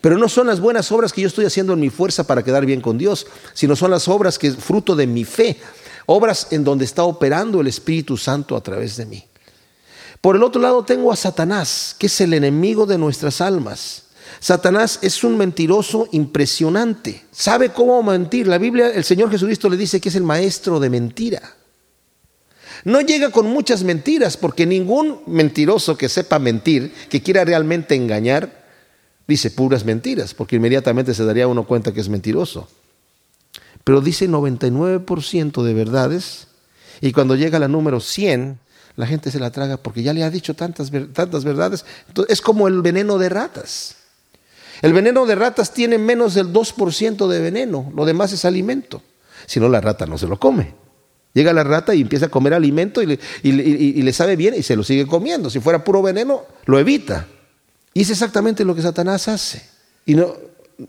Pero 0.00 0.16
no 0.16 0.26
son 0.26 0.46
las 0.46 0.58
buenas 0.58 0.90
obras 0.90 1.12
que 1.12 1.20
yo 1.20 1.28
estoy 1.28 1.44
haciendo 1.44 1.74
en 1.74 1.80
mi 1.80 1.90
fuerza 1.90 2.26
para 2.26 2.42
quedar 2.42 2.64
bien 2.64 2.80
con 2.80 2.96
Dios, 2.96 3.26
sino 3.52 3.76
son 3.76 3.90
las 3.90 4.08
obras 4.08 4.38
que 4.38 4.50
fruto 4.52 4.96
de 4.96 5.06
mi 5.06 5.26
fe, 5.26 5.60
obras 6.06 6.46
en 6.50 6.64
donde 6.64 6.86
está 6.86 7.04
operando 7.04 7.60
el 7.60 7.66
Espíritu 7.66 8.16
Santo 8.16 8.56
a 8.56 8.62
través 8.62 8.96
de 8.96 9.04
mí. 9.04 9.22
Por 10.22 10.36
el 10.36 10.42
otro 10.42 10.62
lado 10.62 10.82
tengo 10.82 11.12
a 11.12 11.16
Satanás, 11.16 11.94
que 11.98 12.06
es 12.06 12.20
el 12.22 12.32
enemigo 12.32 12.86
de 12.86 12.96
nuestras 12.96 13.42
almas. 13.42 14.04
Satanás 14.40 14.98
es 15.02 15.22
un 15.24 15.36
mentiroso 15.36 16.08
impresionante. 16.12 17.26
Sabe 17.30 17.68
cómo 17.68 18.02
mentir. 18.02 18.46
La 18.46 18.56
Biblia, 18.56 18.88
el 18.88 19.04
Señor 19.04 19.30
Jesucristo 19.30 19.68
le 19.68 19.76
dice 19.76 20.00
que 20.00 20.08
es 20.08 20.14
el 20.14 20.22
maestro 20.22 20.80
de 20.80 20.88
mentira. 20.88 21.56
No 22.84 23.00
llega 23.00 23.30
con 23.30 23.46
muchas 23.46 23.84
mentiras, 23.84 24.36
porque 24.36 24.66
ningún 24.66 25.20
mentiroso 25.26 25.96
que 25.96 26.08
sepa 26.08 26.38
mentir, 26.38 26.92
que 27.08 27.22
quiera 27.22 27.44
realmente 27.44 27.94
engañar, 27.94 28.64
dice 29.28 29.50
puras 29.50 29.84
mentiras, 29.84 30.34
porque 30.34 30.56
inmediatamente 30.56 31.14
se 31.14 31.24
daría 31.24 31.46
uno 31.46 31.66
cuenta 31.66 31.92
que 31.92 32.00
es 32.00 32.08
mentiroso. 32.08 32.68
Pero 33.84 34.00
dice 34.00 34.28
99% 34.28 35.62
de 35.62 35.74
verdades, 35.74 36.48
y 37.00 37.12
cuando 37.12 37.36
llega 37.36 37.58
la 37.58 37.68
número 37.68 38.00
100, 38.00 38.58
la 38.96 39.06
gente 39.06 39.30
se 39.30 39.40
la 39.40 39.50
traga 39.50 39.76
porque 39.76 40.02
ya 40.02 40.12
le 40.12 40.22
ha 40.22 40.30
dicho 40.30 40.54
tantas, 40.54 40.90
tantas 41.12 41.44
verdades. 41.44 41.84
Es 42.28 42.40
como 42.40 42.68
el 42.68 42.82
veneno 42.82 43.18
de 43.18 43.28
ratas. 43.28 43.96
El 44.82 44.92
veneno 44.92 45.24
de 45.26 45.34
ratas 45.36 45.72
tiene 45.72 45.98
menos 45.98 46.34
del 46.34 46.52
2% 46.52 47.28
de 47.28 47.40
veneno, 47.40 47.92
lo 47.94 48.04
demás 48.04 48.32
es 48.32 48.44
alimento. 48.44 49.02
Si 49.46 49.60
no, 49.60 49.68
la 49.68 49.80
rata 49.80 50.06
no 50.06 50.18
se 50.18 50.26
lo 50.26 50.38
come. 50.38 50.81
Llega 51.34 51.52
la 51.52 51.64
rata 51.64 51.94
y 51.94 52.02
empieza 52.02 52.26
a 52.26 52.28
comer 52.28 52.52
alimento 52.54 53.00
y 53.02 53.18
le, 53.42 54.12
sabe 54.12 54.36
bien 54.36 54.54
y 54.54 54.62
se 54.62 54.76
lo 54.76 54.84
sigue 54.84 55.06
comiendo. 55.06 55.48
Si 55.48 55.60
fuera 55.60 55.82
puro 55.82 56.02
veneno, 56.02 56.42
lo 56.66 56.78
evita. 56.78 57.26
Y 57.94 58.02
es 58.02 58.10
exactamente 58.10 58.64
lo 58.64 58.74
que 58.74 58.82
Satanás 58.82 59.28
hace. 59.28 59.62
Y 60.04 60.14
no, 60.14 60.34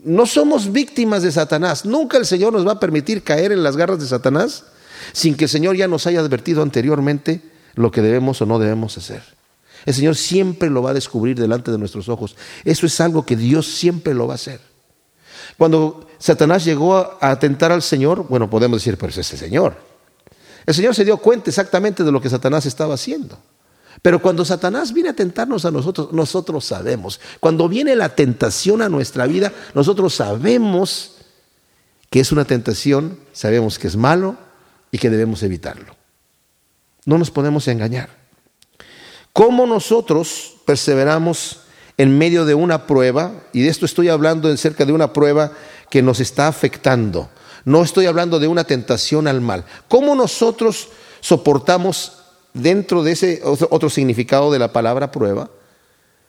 no 0.04 0.26
somos 0.26 0.70
víctimas 0.70 1.22
de 1.22 1.32
Satanás. 1.32 1.84
Nunca 1.84 2.18
el 2.18 2.26
Señor 2.26 2.52
nos 2.52 2.66
va 2.66 2.72
a 2.72 2.80
permitir 2.80 3.22
caer 3.22 3.52
en 3.52 3.62
las 3.62 3.76
garras 3.76 4.00
de 4.00 4.06
Satanás 4.06 4.64
sin 5.12 5.34
que 5.34 5.44
el 5.44 5.50
Señor 5.50 5.76
ya 5.76 5.88
nos 5.88 6.06
haya 6.06 6.20
advertido 6.20 6.62
anteriormente 6.62 7.40
lo 7.74 7.90
que 7.90 8.02
debemos 8.02 8.40
o 8.42 8.46
no 8.46 8.58
debemos 8.58 8.96
hacer. 8.98 9.22
El 9.86 9.94
Señor 9.94 10.16
siempre 10.16 10.70
lo 10.70 10.82
va 10.82 10.90
a 10.90 10.94
descubrir 10.94 11.38
delante 11.38 11.70
de 11.70 11.78
nuestros 11.78 12.08
ojos. 12.08 12.36
Eso 12.64 12.86
es 12.86 13.00
algo 13.00 13.26
que 13.26 13.36
Dios 13.36 13.66
siempre 13.66 14.14
lo 14.14 14.26
va 14.26 14.34
a 14.34 14.36
hacer. 14.36 14.60
Cuando 15.58 16.08
Satanás 16.18 16.64
llegó 16.64 16.96
a 16.96 17.30
atentar 17.30 17.70
al 17.70 17.82
Señor, 17.82 18.26
bueno, 18.28 18.48
podemos 18.48 18.80
decir, 18.80 18.96
pero 18.96 19.10
es 19.10 19.18
ese 19.18 19.36
Señor. 19.36 19.93
El 20.66 20.74
Señor 20.74 20.94
se 20.94 21.04
dio 21.04 21.18
cuenta 21.18 21.50
exactamente 21.50 22.04
de 22.04 22.12
lo 22.12 22.20
que 22.20 22.30
Satanás 22.30 22.66
estaba 22.66 22.94
haciendo. 22.94 23.38
Pero 24.02 24.20
cuando 24.20 24.44
Satanás 24.44 24.92
viene 24.92 25.10
a 25.10 25.16
tentarnos 25.16 25.64
a 25.64 25.70
nosotros, 25.70 26.12
nosotros 26.12 26.64
sabemos. 26.64 27.20
Cuando 27.40 27.68
viene 27.68 27.94
la 27.96 28.14
tentación 28.14 28.82
a 28.82 28.88
nuestra 28.88 29.26
vida, 29.26 29.52
nosotros 29.74 30.14
sabemos 30.14 31.16
que 32.10 32.20
es 32.20 32.32
una 32.32 32.44
tentación, 32.44 33.18
sabemos 33.32 33.78
que 33.78 33.88
es 33.88 33.96
malo 33.96 34.36
y 34.90 34.98
que 34.98 35.10
debemos 35.10 35.42
evitarlo. 35.42 35.96
No 37.04 37.18
nos 37.18 37.30
podemos 37.30 37.68
engañar. 37.68 38.10
¿Cómo 39.32 39.66
nosotros 39.66 40.54
perseveramos 40.64 41.60
en 41.96 42.16
medio 42.16 42.44
de 42.44 42.54
una 42.54 42.86
prueba? 42.86 43.32
Y 43.52 43.62
de 43.62 43.68
esto 43.68 43.84
estoy 43.84 44.08
hablando 44.08 44.48
en 44.48 44.58
cerca 44.58 44.84
de 44.84 44.92
una 44.92 45.12
prueba 45.12 45.52
que 45.90 46.02
nos 46.02 46.20
está 46.20 46.46
afectando. 46.46 47.28
No 47.64 47.82
estoy 47.82 48.06
hablando 48.06 48.38
de 48.38 48.48
una 48.48 48.64
tentación 48.64 49.26
al 49.26 49.40
mal. 49.40 49.64
¿Cómo 49.88 50.14
nosotros 50.14 50.88
soportamos 51.20 52.18
dentro 52.52 53.02
de 53.02 53.12
ese 53.12 53.40
otro 53.44 53.88
significado 53.88 54.52
de 54.52 54.58
la 54.58 54.72
palabra 54.72 55.10
prueba? 55.10 55.50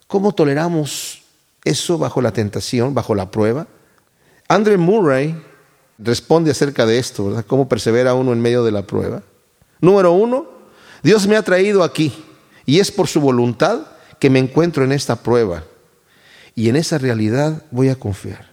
¿Cómo 0.06 0.32
toleramos 0.32 1.22
eso 1.64 1.98
bajo 1.98 2.22
la 2.22 2.32
tentación, 2.32 2.94
bajo 2.94 3.14
la 3.14 3.30
prueba? 3.30 3.66
Andrew 4.48 4.78
Murray 4.78 5.36
responde 5.98 6.50
acerca 6.50 6.86
de 6.86 6.98
esto, 6.98 7.26
¿verdad? 7.26 7.44
¿Cómo 7.46 7.68
persevera 7.68 8.14
uno 8.14 8.32
en 8.32 8.40
medio 8.40 8.64
de 8.64 8.72
la 8.72 8.86
prueba? 8.86 9.22
Número 9.80 10.12
uno, 10.12 10.46
Dios 11.02 11.26
me 11.26 11.36
ha 11.36 11.42
traído 11.42 11.82
aquí 11.82 12.12
y 12.64 12.80
es 12.80 12.90
por 12.90 13.08
su 13.08 13.20
voluntad 13.20 13.80
que 14.18 14.30
me 14.30 14.38
encuentro 14.38 14.84
en 14.84 14.92
esta 14.92 15.16
prueba. 15.16 15.64
Y 16.54 16.70
en 16.70 16.76
esa 16.76 16.96
realidad 16.96 17.64
voy 17.70 17.90
a 17.90 17.96
confiar. 17.96 18.48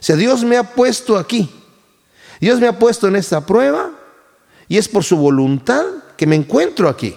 O 0.00 0.02
sea, 0.02 0.16
Dios 0.16 0.44
me 0.44 0.56
ha 0.56 0.74
puesto 0.74 1.18
aquí 1.18 1.50
Dios 2.40 2.60
me 2.60 2.66
ha 2.66 2.78
puesto 2.78 3.08
en 3.08 3.16
esta 3.16 3.44
prueba 3.44 3.90
y 4.68 4.78
es 4.78 4.88
por 4.88 5.04
su 5.04 5.16
voluntad 5.16 5.84
que 6.16 6.26
me 6.26 6.36
encuentro 6.36 6.88
aquí. 6.88 7.16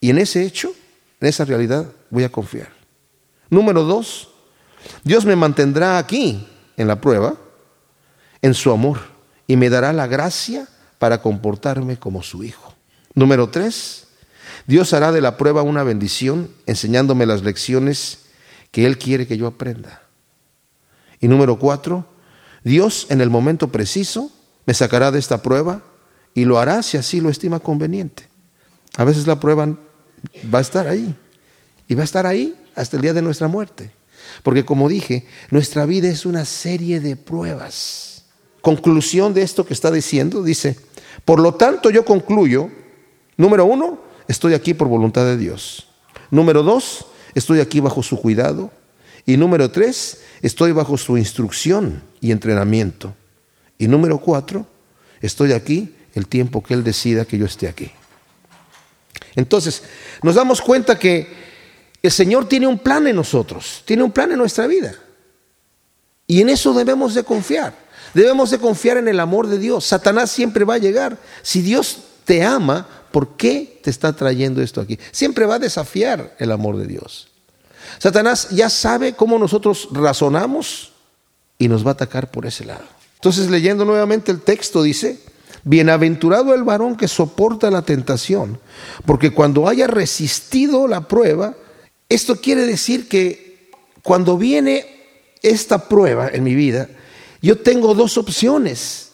Y 0.00 0.10
en 0.10 0.18
ese 0.18 0.44
hecho, 0.44 0.72
en 1.20 1.28
esa 1.28 1.44
realidad, 1.44 1.86
voy 2.10 2.24
a 2.24 2.32
confiar. 2.32 2.70
Número 3.50 3.84
dos, 3.84 4.30
Dios 5.04 5.24
me 5.24 5.36
mantendrá 5.36 5.98
aquí 5.98 6.46
en 6.76 6.88
la 6.88 7.00
prueba, 7.00 7.34
en 8.40 8.54
su 8.54 8.70
amor, 8.70 8.98
y 9.46 9.56
me 9.56 9.70
dará 9.70 9.92
la 9.92 10.06
gracia 10.06 10.66
para 10.98 11.20
comportarme 11.20 11.98
como 11.98 12.22
su 12.22 12.42
hijo. 12.42 12.74
Número 13.14 13.50
tres, 13.50 14.08
Dios 14.66 14.92
hará 14.92 15.12
de 15.12 15.20
la 15.20 15.36
prueba 15.36 15.62
una 15.62 15.82
bendición, 15.82 16.50
enseñándome 16.66 17.26
las 17.26 17.42
lecciones 17.42 18.26
que 18.70 18.86
Él 18.86 18.98
quiere 18.98 19.26
que 19.26 19.36
yo 19.36 19.46
aprenda. 19.46 20.02
Y 21.20 21.28
número 21.28 21.58
cuatro, 21.58 22.06
Dios 22.64 23.06
en 23.10 23.20
el 23.20 23.30
momento 23.30 23.68
preciso 23.68 24.30
me 24.66 24.74
sacará 24.74 25.10
de 25.10 25.18
esta 25.18 25.42
prueba 25.42 25.82
y 26.34 26.44
lo 26.44 26.58
hará 26.58 26.82
si 26.82 26.96
así 26.96 27.20
lo 27.20 27.30
estima 27.30 27.60
conveniente. 27.60 28.28
A 28.96 29.04
veces 29.04 29.26
la 29.26 29.40
prueba 29.40 29.66
va 30.52 30.58
a 30.58 30.62
estar 30.62 30.86
ahí 30.86 31.14
y 31.88 31.94
va 31.94 32.02
a 32.02 32.04
estar 32.04 32.26
ahí 32.26 32.54
hasta 32.74 32.96
el 32.96 33.02
día 33.02 33.12
de 33.12 33.22
nuestra 33.22 33.48
muerte. 33.48 33.90
Porque 34.42 34.64
como 34.64 34.88
dije, 34.88 35.26
nuestra 35.50 35.84
vida 35.86 36.08
es 36.08 36.24
una 36.24 36.44
serie 36.44 37.00
de 37.00 37.16
pruebas. 37.16 38.24
Conclusión 38.60 39.34
de 39.34 39.42
esto 39.42 39.66
que 39.66 39.74
está 39.74 39.90
diciendo, 39.90 40.42
dice, 40.42 40.78
por 41.24 41.40
lo 41.40 41.54
tanto 41.54 41.90
yo 41.90 42.04
concluyo, 42.04 42.70
número 43.36 43.64
uno, 43.64 44.00
estoy 44.28 44.54
aquí 44.54 44.72
por 44.72 44.88
voluntad 44.88 45.24
de 45.24 45.36
Dios. 45.36 45.88
Número 46.30 46.62
dos, 46.62 47.06
estoy 47.34 47.60
aquí 47.60 47.80
bajo 47.80 48.02
su 48.02 48.20
cuidado. 48.20 48.70
Y 49.26 49.36
número 49.36 49.70
tres, 49.70 50.20
estoy 50.42 50.72
bajo 50.72 50.96
su 50.96 51.18
instrucción 51.18 52.11
y 52.22 52.30
entrenamiento. 52.30 53.14
Y 53.76 53.88
número 53.88 54.18
cuatro, 54.18 54.64
estoy 55.20 55.52
aquí 55.52 55.94
el 56.14 56.28
tiempo 56.28 56.62
que 56.62 56.72
Él 56.72 56.84
decida 56.84 57.26
que 57.26 57.36
yo 57.36 57.44
esté 57.44 57.68
aquí. 57.68 57.90
Entonces, 59.34 59.82
nos 60.22 60.36
damos 60.36 60.62
cuenta 60.62 60.98
que 60.98 61.26
el 62.00 62.10
Señor 62.10 62.48
tiene 62.48 62.66
un 62.66 62.78
plan 62.78 63.06
en 63.06 63.16
nosotros, 63.16 63.82
tiene 63.84 64.04
un 64.04 64.12
plan 64.12 64.30
en 64.30 64.38
nuestra 64.38 64.66
vida. 64.66 64.94
Y 66.26 66.40
en 66.40 66.48
eso 66.48 66.72
debemos 66.72 67.14
de 67.14 67.24
confiar. 67.24 67.74
Debemos 68.14 68.50
de 68.50 68.58
confiar 68.58 68.98
en 68.98 69.08
el 69.08 69.18
amor 69.18 69.48
de 69.48 69.58
Dios. 69.58 69.84
Satanás 69.84 70.30
siempre 70.30 70.64
va 70.64 70.74
a 70.74 70.78
llegar. 70.78 71.18
Si 71.42 71.60
Dios 71.60 71.98
te 72.24 72.44
ama, 72.44 72.86
¿por 73.10 73.36
qué 73.36 73.80
te 73.82 73.90
está 73.90 74.12
trayendo 74.14 74.62
esto 74.62 74.80
aquí? 74.80 74.98
Siempre 75.10 75.44
va 75.44 75.56
a 75.56 75.58
desafiar 75.58 76.36
el 76.38 76.52
amor 76.52 76.76
de 76.76 76.86
Dios. 76.86 77.28
Satanás 77.98 78.50
ya 78.50 78.70
sabe 78.70 79.14
cómo 79.14 79.38
nosotros 79.38 79.88
razonamos 79.90 80.91
y 81.62 81.68
nos 81.68 81.84
va 81.84 81.90
a 81.90 81.92
atacar 81.92 82.30
por 82.30 82.46
ese 82.46 82.64
lado. 82.64 82.84
Entonces, 83.14 83.50
leyendo 83.50 83.84
nuevamente 83.84 84.32
el 84.32 84.40
texto, 84.40 84.82
dice, 84.82 85.20
bienaventurado 85.64 86.54
el 86.54 86.64
varón 86.64 86.96
que 86.96 87.08
soporta 87.08 87.70
la 87.70 87.82
tentación, 87.82 88.58
porque 89.06 89.30
cuando 89.30 89.68
haya 89.68 89.86
resistido 89.86 90.88
la 90.88 91.06
prueba, 91.06 91.54
esto 92.08 92.36
quiere 92.36 92.66
decir 92.66 93.08
que 93.08 93.70
cuando 94.02 94.36
viene 94.36 94.86
esta 95.42 95.88
prueba 95.88 96.28
en 96.28 96.42
mi 96.42 96.54
vida, 96.54 96.88
yo 97.40 97.58
tengo 97.58 97.94
dos 97.94 98.18
opciones. 98.18 99.10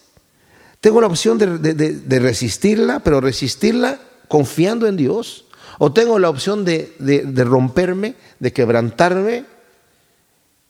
Tengo 0.81 1.01
la 1.01 1.09
opción 1.09 1.39
de, 1.39 1.59
de 1.59 2.19
resistirla, 2.19 3.01
pero 3.01 3.21
resistirla 3.21 4.01
confiando 4.29 4.87
en 4.87 4.97
Dios 4.97 5.45
o 5.79 5.93
tengo 5.93 6.19
la 6.19 6.29
opción 6.29 6.65
de, 6.65 7.45
romperme, 7.45 8.17
de 8.39 8.53
quebrantarme 8.53 9.45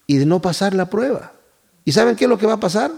y 0.06 0.16
de 0.18 0.26
no 0.26 0.40
pasar 0.40 0.75
la 0.75 0.88
prueba. 0.90 1.32
¿Y 1.88 1.92
saben 1.92 2.16
qué 2.16 2.26
es 2.26 2.28
lo 2.28 2.37
que 2.37 2.45
va 2.45 2.52
a 2.52 2.61
pasar? 2.61 2.92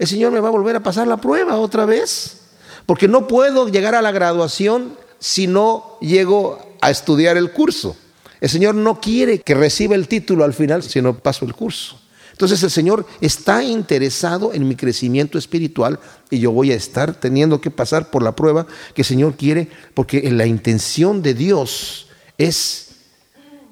El 0.00 0.08
Señor 0.08 0.32
me 0.32 0.40
va 0.40 0.48
a 0.48 0.50
volver 0.50 0.74
a 0.74 0.82
pasar 0.82 1.06
la 1.06 1.16
prueba 1.16 1.58
otra 1.58 1.86
vez. 1.86 2.40
Porque 2.86 3.06
no 3.06 3.28
puedo 3.28 3.68
llegar 3.68 3.94
a 3.94 4.02
la 4.02 4.10
graduación 4.10 4.98
si 5.20 5.46
no 5.46 5.96
llego 6.00 6.58
a 6.80 6.90
estudiar 6.90 7.36
el 7.36 7.52
curso. 7.52 7.94
El 8.40 8.48
Señor 8.48 8.74
no 8.74 9.00
quiere 9.00 9.38
que 9.38 9.54
reciba 9.54 9.94
el 9.94 10.08
título 10.08 10.42
al 10.42 10.54
final, 10.54 10.82
sino 10.82 11.16
paso 11.16 11.44
el 11.44 11.54
curso. 11.54 12.00
Entonces 12.32 12.60
el 12.64 12.72
Señor 12.72 13.06
está 13.20 13.62
interesado 13.62 14.52
en 14.52 14.66
mi 14.66 14.74
crecimiento 14.74 15.38
espiritual 15.38 16.00
y 16.28 16.40
yo 16.40 16.50
voy 16.50 16.72
a 16.72 16.74
estar 16.74 17.14
teniendo 17.14 17.60
que 17.60 17.70
pasar 17.70 18.10
por 18.10 18.24
la 18.24 18.34
prueba 18.34 18.66
que 18.92 19.02
el 19.02 19.06
Señor 19.06 19.36
quiere, 19.36 19.68
porque 19.94 20.28
la 20.32 20.46
intención 20.46 21.22
de 21.22 21.34
Dios 21.34 22.08
es 22.38 22.88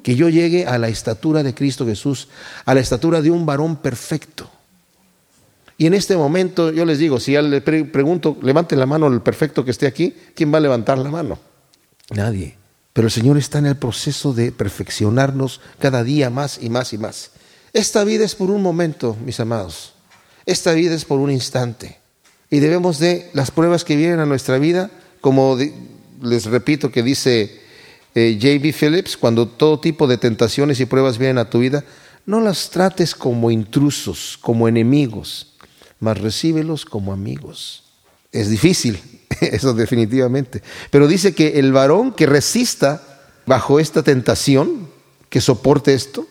que 0.04 0.14
yo 0.14 0.28
llegue 0.28 0.64
a 0.66 0.78
la 0.78 0.86
estatura 0.86 1.42
de 1.42 1.56
Cristo 1.56 1.84
Jesús, 1.84 2.28
a 2.64 2.72
la 2.72 2.78
estatura 2.78 3.20
de 3.20 3.32
un 3.32 3.44
varón 3.44 3.74
perfecto. 3.74 4.48
Y 5.80 5.86
en 5.86 5.94
este 5.94 6.14
momento 6.14 6.70
yo 6.70 6.84
les 6.84 6.98
digo, 6.98 7.18
si 7.18 7.32
ya 7.32 7.40
le 7.40 7.62
pregunto, 7.62 8.36
levante 8.42 8.76
la 8.76 8.84
mano 8.84 9.06
el 9.06 9.22
perfecto 9.22 9.64
que 9.64 9.70
esté 9.70 9.86
aquí, 9.86 10.14
¿quién 10.34 10.52
va 10.52 10.58
a 10.58 10.60
levantar 10.60 10.98
la 10.98 11.08
mano? 11.08 11.38
Nadie. 12.10 12.58
Pero 12.92 13.06
el 13.06 13.10
Señor 13.10 13.38
está 13.38 13.60
en 13.60 13.64
el 13.64 13.76
proceso 13.76 14.34
de 14.34 14.52
perfeccionarnos 14.52 15.62
cada 15.78 16.04
día 16.04 16.28
más 16.28 16.58
y 16.60 16.68
más 16.68 16.92
y 16.92 16.98
más. 16.98 17.30
Esta 17.72 18.04
vida 18.04 18.26
es 18.26 18.34
por 18.34 18.50
un 18.50 18.60
momento, 18.60 19.16
mis 19.24 19.40
amados. 19.40 19.94
Esta 20.44 20.74
vida 20.74 20.94
es 20.94 21.06
por 21.06 21.18
un 21.18 21.30
instante. 21.30 21.98
Y 22.50 22.58
debemos 22.58 22.98
de 22.98 23.30
las 23.32 23.50
pruebas 23.50 23.82
que 23.82 23.96
vienen 23.96 24.20
a 24.20 24.26
nuestra 24.26 24.58
vida, 24.58 24.90
como 25.22 25.56
les 26.20 26.44
repito 26.44 26.92
que 26.92 27.02
dice 27.02 27.58
eh, 28.14 28.38
J.B. 28.38 28.74
Phillips, 28.78 29.16
cuando 29.16 29.48
todo 29.48 29.80
tipo 29.80 30.06
de 30.06 30.18
tentaciones 30.18 30.78
y 30.78 30.84
pruebas 30.84 31.16
vienen 31.16 31.38
a 31.38 31.48
tu 31.48 31.60
vida, 31.60 31.84
no 32.26 32.38
las 32.38 32.68
trates 32.68 33.14
como 33.14 33.50
intrusos, 33.50 34.36
como 34.42 34.68
enemigos, 34.68 35.49
mas 36.00 36.18
recíbelos 36.18 36.84
como 36.84 37.12
amigos. 37.12 37.84
Es 38.32 38.50
difícil, 38.50 39.00
eso 39.40 39.74
definitivamente. 39.74 40.62
Pero 40.90 41.06
dice 41.06 41.34
que 41.34 41.58
el 41.58 41.72
varón 41.72 42.12
que 42.12 42.26
resista 42.26 43.02
bajo 43.46 43.78
esta 43.78 44.02
tentación, 44.02 44.88
que 45.28 45.40
soporte 45.40 45.94
esto, 45.94 46.26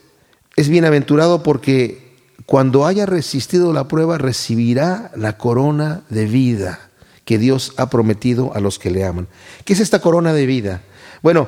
es 0.55 0.69
bienaventurado 0.69 1.43
porque 1.43 2.09
cuando 2.45 2.85
haya 2.85 3.05
resistido 3.05 3.71
la 3.73 3.87
prueba 3.87 4.17
recibirá 4.17 5.11
la 5.15 5.37
corona 5.37 6.03
de 6.09 6.25
vida 6.25 6.89
que 7.23 7.37
Dios 7.37 7.73
ha 7.77 7.89
prometido 7.91 8.55
a 8.55 8.59
los 8.59 8.79
que 8.79 8.89
le 8.89 9.05
aman. 9.05 9.27
¿Qué 9.63 9.73
es 9.73 9.79
esta 9.79 10.01
corona 10.01 10.33
de 10.33 10.47
vida? 10.47 10.81
Bueno, 11.21 11.47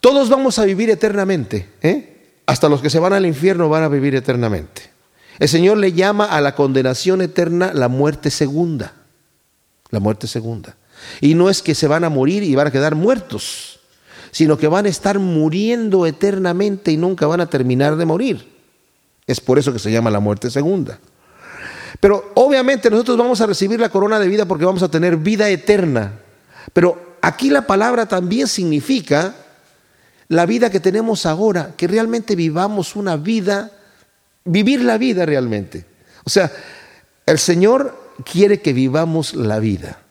todos 0.00 0.28
vamos 0.28 0.58
a 0.58 0.64
vivir 0.64 0.90
eternamente, 0.90 1.68
¿eh? 1.80 2.40
hasta 2.44 2.68
los 2.68 2.82
que 2.82 2.90
se 2.90 2.98
van 2.98 3.14
al 3.14 3.24
infierno 3.24 3.68
van 3.68 3.84
a 3.84 3.88
vivir 3.88 4.14
eternamente. 4.14 4.91
El 5.38 5.48
Señor 5.48 5.78
le 5.78 5.92
llama 5.92 6.26
a 6.26 6.40
la 6.40 6.54
condenación 6.54 7.22
eterna 7.22 7.72
la 7.74 7.88
muerte 7.88 8.30
segunda, 8.30 8.92
la 9.90 10.00
muerte 10.00 10.26
segunda. 10.26 10.76
Y 11.20 11.34
no 11.34 11.50
es 11.50 11.62
que 11.62 11.74
se 11.74 11.88
van 11.88 12.04
a 12.04 12.10
morir 12.10 12.42
y 12.42 12.54
van 12.54 12.66
a 12.68 12.70
quedar 12.70 12.94
muertos 12.94 13.72
sino 14.32 14.56
que 14.56 14.66
van 14.66 14.86
a 14.86 14.88
estar 14.88 15.18
muriendo 15.18 16.06
eternamente 16.06 16.90
y 16.90 16.96
nunca 16.96 17.26
van 17.26 17.42
a 17.42 17.50
terminar 17.50 17.96
de 17.96 18.06
morir. 18.06 18.50
Es 19.26 19.40
por 19.40 19.58
eso 19.58 19.72
que 19.74 19.78
se 19.78 19.92
llama 19.92 20.10
la 20.10 20.20
muerte 20.20 20.50
segunda. 20.50 20.98
Pero 22.00 22.32
obviamente 22.34 22.90
nosotros 22.90 23.18
vamos 23.18 23.42
a 23.42 23.46
recibir 23.46 23.78
la 23.78 23.90
corona 23.90 24.18
de 24.18 24.26
vida 24.28 24.46
porque 24.46 24.64
vamos 24.64 24.82
a 24.82 24.90
tener 24.90 25.18
vida 25.18 25.50
eterna. 25.50 26.18
Pero 26.72 27.16
aquí 27.20 27.50
la 27.50 27.66
palabra 27.66 28.06
también 28.06 28.48
significa 28.48 29.34
la 30.28 30.46
vida 30.46 30.70
que 30.70 30.80
tenemos 30.80 31.26
ahora, 31.26 31.74
que 31.76 31.86
realmente 31.86 32.34
vivamos 32.34 32.96
una 32.96 33.18
vida, 33.18 33.70
vivir 34.44 34.82
la 34.82 34.98
vida 34.98 35.26
realmente. 35.26 35.84
O 36.24 36.30
sea, 36.30 36.52
el 37.26 37.38
Señor 37.38 38.14
quiere 38.24 38.60
que 38.60 38.72
vivamos 38.72 39.34
la 39.34 39.58
vida. 39.58 40.02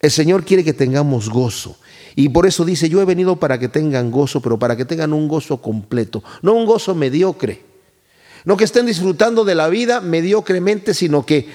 El 0.00 0.10
Señor 0.10 0.44
quiere 0.44 0.64
que 0.64 0.72
tengamos 0.72 1.28
gozo. 1.28 1.76
Y 2.14 2.28
por 2.30 2.46
eso 2.46 2.64
dice, 2.64 2.88
yo 2.88 3.00
he 3.00 3.04
venido 3.04 3.36
para 3.36 3.58
que 3.58 3.68
tengan 3.68 4.10
gozo, 4.10 4.40
pero 4.40 4.58
para 4.58 4.76
que 4.76 4.84
tengan 4.84 5.12
un 5.12 5.28
gozo 5.28 5.62
completo, 5.62 6.22
no 6.42 6.54
un 6.54 6.66
gozo 6.66 6.94
mediocre. 6.94 7.62
No 8.44 8.56
que 8.56 8.64
estén 8.64 8.86
disfrutando 8.86 9.44
de 9.44 9.54
la 9.54 9.68
vida 9.68 10.00
mediocremente, 10.00 10.94
sino 10.94 11.24
que 11.26 11.48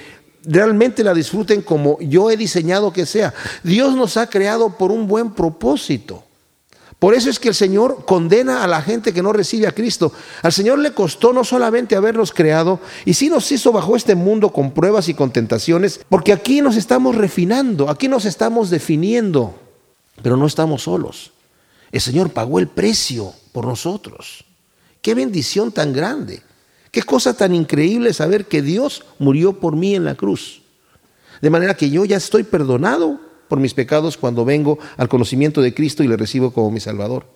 realmente 0.44 1.02
la 1.04 1.14
disfruten 1.14 1.62
como 1.62 1.98
yo 2.00 2.30
he 2.30 2.36
diseñado 2.36 2.92
que 2.92 3.06
sea. 3.06 3.32
Dios 3.62 3.94
nos 3.94 4.16
ha 4.16 4.28
creado 4.28 4.76
por 4.76 4.92
un 4.92 5.06
buen 5.06 5.32
propósito. 5.32 6.23
Por 6.98 7.14
eso 7.14 7.28
es 7.28 7.38
que 7.38 7.48
el 7.48 7.54
Señor 7.54 8.04
condena 8.06 8.64
a 8.64 8.66
la 8.66 8.80
gente 8.80 9.12
que 9.12 9.22
no 9.22 9.32
recibe 9.32 9.66
a 9.66 9.72
Cristo. 9.72 10.12
Al 10.42 10.52
Señor 10.52 10.78
le 10.78 10.92
costó 10.92 11.32
no 11.32 11.44
solamente 11.44 11.96
habernos 11.96 12.32
creado, 12.32 12.80
y 13.04 13.14
sí 13.14 13.28
nos 13.28 13.50
hizo 13.52 13.72
bajo 13.72 13.96
este 13.96 14.14
mundo 14.14 14.50
con 14.50 14.72
pruebas 14.72 15.08
y 15.08 15.14
con 15.14 15.30
tentaciones, 15.30 16.00
porque 16.08 16.32
aquí 16.32 16.62
nos 16.62 16.76
estamos 16.76 17.16
refinando, 17.16 17.90
aquí 17.90 18.08
nos 18.08 18.24
estamos 18.24 18.70
definiendo. 18.70 19.54
Pero 20.22 20.36
no 20.36 20.46
estamos 20.46 20.82
solos. 20.84 21.32
El 21.92 22.00
Señor 22.00 22.30
pagó 22.30 22.58
el 22.58 22.68
precio 22.68 23.32
por 23.52 23.66
nosotros. 23.66 24.44
Qué 25.02 25.14
bendición 25.14 25.72
tan 25.72 25.92
grande. 25.92 26.42
Qué 26.90 27.02
cosa 27.02 27.36
tan 27.36 27.54
increíble 27.54 28.14
saber 28.14 28.46
que 28.46 28.62
Dios 28.62 29.04
murió 29.18 29.60
por 29.60 29.76
mí 29.76 29.94
en 29.94 30.04
la 30.04 30.14
cruz. 30.14 30.62
De 31.42 31.50
manera 31.50 31.74
que 31.74 31.90
yo 31.90 32.04
ya 32.04 32.16
estoy 32.16 32.44
perdonado 32.44 33.20
por 33.48 33.60
mis 33.60 33.74
pecados 33.74 34.16
cuando 34.16 34.44
vengo 34.44 34.78
al 34.96 35.08
conocimiento 35.08 35.62
de 35.62 35.74
Cristo 35.74 36.02
y 36.02 36.08
le 36.08 36.16
recibo 36.16 36.52
como 36.52 36.70
mi 36.70 36.80
Salvador. 36.80 37.26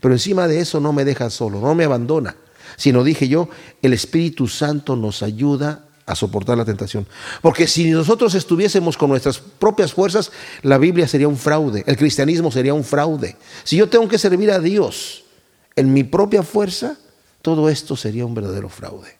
Pero 0.00 0.14
encima 0.14 0.48
de 0.48 0.60
eso 0.60 0.80
no 0.80 0.92
me 0.92 1.04
deja 1.04 1.30
solo, 1.30 1.60
no 1.60 1.74
me 1.74 1.84
abandona, 1.84 2.36
sino 2.76 3.04
dije 3.04 3.28
yo, 3.28 3.48
el 3.82 3.92
Espíritu 3.92 4.48
Santo 4.48 4.96
nos 4.96 5.22
ayuda 5.22 5.86
a 6.06 6.14
soportar 6.14 6.56
la 6.56 6.64
tentación. 6.64 7.06
Porque 7.42 7.66
si 7.66 7.90
nosotros 7.90 8.34
estuviésemos 8.34 8.96
con 8.96 9.10
nuestras 9.10 9.38
propias 9.38 9.92
fuerzas, 9.92 10.32
la 10.62 10.78
Biblia 10.78 11.06
sería 11.06 11.28
un 11.28 11.36
fraude, 11.36 11.84
el 11.86 11.96
cristianismo 11.96 12.50
sería 12.50 12.74
un 12.74 12.84
fraude. 12.84 13.36
Si 13.64 13.76
yo 13.76 13.88
tengo 13.88 14.08
que 14.08 14.18
servir 14.18 14.50
a 14.50 14.58
Dios 14.58 15.24
en 15.76 15.92
mi 15.92 16.04
propia 16.04 16.42
fuerza, 16.42 16.96
todo 17.42 17.68
esto 17.68 17.96
sería 17.96 18.24
un 18.24 18.34
verdadero 18.34 18.68
fraude. 18.68 19.18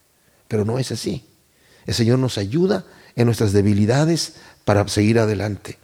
Pero 0.49 0.65
no 0.65 0.79
es 0.79 0.91
así. 0.91 1.25
El 1.87 1.95
Señor 1.95 2.19
nos 2.19 2.39
ayuda 2.39 2.87
en 3.17 3.27
nuestras 3.27 3.53
debilidades 3.53 4.37
para 4.65 4.87
seguir 4.89 5.19
adelante. 5.19 5.79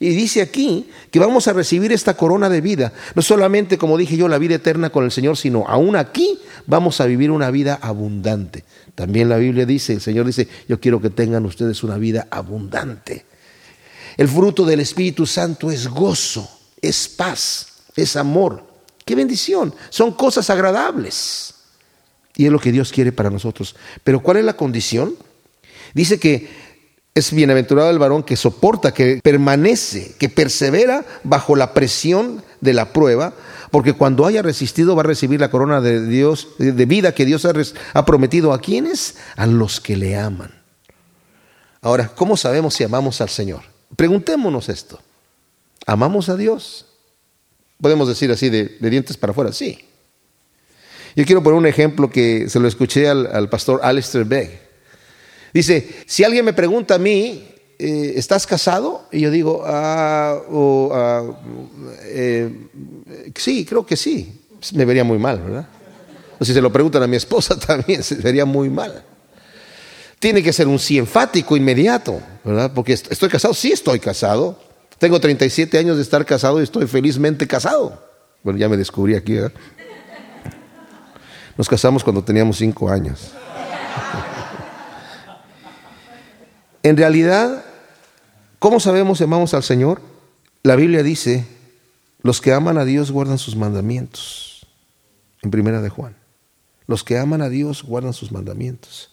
Y 0.00 0.10
dice 0.10 0.42
aquí 0.42 0.88
que 1.10 1.18
vamos 1.18 1.48
a 1.48 1.52
recibir 1.52 1.92
esta 1.92 2.14
corona 2.14 2.48
de 2.48 2.60
vida, 2.60 2.92
no 3.14 3.22
solamente, 3.22 3.78
como 3.78 3.96
dije 3.96 4.16
yo, 4.16 4.28
la 4.28 4.38
vida 4.38 4.56
eterna 4.56 4.90
con 4.90 5.04
el 5.04 5.10
Señor, 5.10 5.36
sino 5.36 5.66
aún 5.68 5.96
aquí 5.96 6.38
vamos 6.66 7.00
a 7.00 7.06
vivir 7.06 7.30
una 7.30 7.50
vida 7.50 7.78
abundante. 7.80 8.64
También 8.94 9.28
la 9.28 9.36
Biblia 9.36 9.66
dice, 9.66 9.94
el 9.94 10.00
Señor 10.00 10.26
dice, 10.26 10.48
yo 10.68 10.80
quiero 10.80 11.00
que 11.00 11.10
tengan 11.10 11.44
ustedes 11.46 11.82
una 11.82 11.98
vida 11.98 12.28
abundante. 12.30 13.26
El 14.16 14.28
fruto 14.28 14.64
del 14.64 14.80
Espíritu 14.80 15.26
Santo 15.26 15.70
es 15.70 15.88
gozo, 15.88 16.48
es 16.80 17.08
paz, 17.08 17.82
es 17.96 18.16
amor. 18.16 18.64
Qué 19.04 19.14
bendición. 19.14 19.74
Son 19.90 20.12
cosas 20.12 20.48
agradables. 20.50 21.54
Y 22.36 22.46
es 22.46 22.52
lo 22.52 22.58
que 22.58 22.72
Dios 22.72 22.92
quiere 22.92 23.12
para 23.12 23.30
nosotros. 23.30 23.76
Pero 24.02 24.22
¿cuál 24.22 24.38
es 24.38 24.44
la 24.44 24.56
condición? 24.56 25.14
Dice 25.94 26.18
que 26.18 26.48
es 27.14 27.32
bienaventurado 27.32 27.90
el 27.90 28.00
varón 28.00 28.24
que 28.24 28.36
soporta, 28.36 28.92
que 28.92 29.20
permanece, 29.22 30.16
que 30.18 30.28
persevera 30.28 31.04
bajo 31.22 31.54
la 31.54 31.72
presión 31.72 32.42
de 32.60 32.72
la 32.72 32.92
prueba, 32.92 33.34
porque 33.70 33.92
cuando 33.92 34.26
haya 34.26 34.42
resistido 34.42 34.96
va 34.96 35.02
a 35.02 35.06
recibir 35.06 35.38
la 35.38 35.50
corona 35.50 35.80
de 35.80 36.04
Dios, 36.04 36.48
de 36.58 36.86
vida 36.86 37.14
que 37.14 37.24
Dios 37.24 37.46
ha, 37.94 38.04
prometido 38.04 38.52
a 38.52 38.60
quienes, 38.60 39.16
a 39.36 39.46
los 39.46 39.80
que 39.80 39.96
le 39.96 40.16
aman. 40.16 40.50
Ahora, 41.82 42.08
¿cómo 42.08 42.36
sabemos 42.36 42.74
si 42.74 42.82
amamos 42.82 43.20
al 43.20 43.28
Señor? 43.28 43.62
Preguntémonos 43.94 44.68
esto. 44.68 44.98
¿Amamos 45.86 46.28
a 46.28 46.36
Dios? 46.36 46.86
Podemos 47.80 48.08
decir 48.08 48.32
así 48.32 48.48
de, 48.48 48.76
dientes 48.80 49.16
para 49.16 49.30
afuera, 49.30 49.52
sí. 49.52 49.84
Yo 51.14 51.24
quiero 51.24 51.44
poner 51.44 51.58
un 51.58 51.66
ejemplo 51.66 52.10
que 52.10 52.48
se 52.48 52.58
lo 52.58 52.66
escuché 52.66 53.08
al, 53.08 53.28
al 53.28 53.48
pastor 53.48 53.78
Alistair 53.84 54.24
Begg. 54.24 54.63
Dice, 55.54 55.88
si 56.04 56.24
alguien 56.24 56.44
me 56.44 56.52
pregunta 56.52 56.96
a 56.96 56.98
mí, 56.98 57.46
eh, 57.78 58.14
¿estás 58.16 58.44
casado? 58.44 59.06
Y 59.12 59.20
yo 59.20 59.30
digo, 59.30 59.62
ah, 59.64 60.40
ah, 60.92 61.22
eh, 62.06 62.50
sí, 63.36 63.64
creo 63.64 63.86
que 63.86 63.96
sí. 63.96 64.40
Me 64.74 64.84
vería 64.84 65.04
muy 65.04 65.18
mal, 65.18 65.38
¿verdad? 65.38 65.68
O 66.40 66.44
si 66.44 66.52
se 66.52 66.60
lo 66.60 66.72
preguntan 66.72 67.04
a 67.04 67.06
mi 67.06 67.16
esposa 67.16 67.56
también, 67.66 68.02
se 68.02 68.16
vería 68.16 68.44
muy 68.44 68.68
mal. 68.68 69.04
Tiene 70.18 70.42
que 70.42 70.52
ser 70.52 70.66
un 70.66 70.80
sí 70.80 70.98
enfático, 70.98 71.56
inmediato, 71.56 72.20
¿verdad? 72.42 72.72
Porque 72.74 72.94
estoy 72.94 73.28
casado, 73.28 73.54
sí 73.54 73.70
estoy 73.70 74.00
casado. 74.00 74.58
Tengo 74.98 75.20
37 75.20 75.78
años 75.78 75.96
de 75.96 76.02
estar 76.02 76.24
casado 76.26 76.58
y 76.60 76.64
estoy 76.64 76.88
felizmente 76.88 77.46
casado. 77.46 78.02
Bueno, 78.42 78.58
ya 78.58 78.68
me 78.68 78.76
descubrí 78.76 79.14
aquí, 79.14 79.34
¿verdad? 79.34 79.52
Nos 81.56 81.68
casamos 81.68 82.02
cuando 82.02 82.24
teníamos 82.24 82.56
5 82.56 82.88
años. 82.88 83.30
En 86.84 86.98
realidad, 86.98 87.64
¿cómo 88.58 88.78
sabemos 88.78 89.16
si 89.16 89.24
amamos 89.24 89.54
al 89.54 89.62
Señor? 89.62 90.02
La 90.62 90.76
Biblia 90.76 91.02
dice, 91.02 91.46
los 92.20 92.42
que 92.42 92.52
aman 92.52 92.76
a 92.76 92.84
Dios 92.84 93.10
guardan 93.10 93.38
sus 93.38 93.56
mandamientos. 93.56 94.66
En 95.40 95.50
primera 95.50 95.80
de 95.80 95.88
Juan. 95.88 96.14
Los 96.86 97.02
que 97.02 97.16
aman 97.16 97.40
a 97.40 97.48
Dios 97.48 97.84
guardan 97.84 98.12
sus 98.12 98.32
mandamientos. 98.32 99.10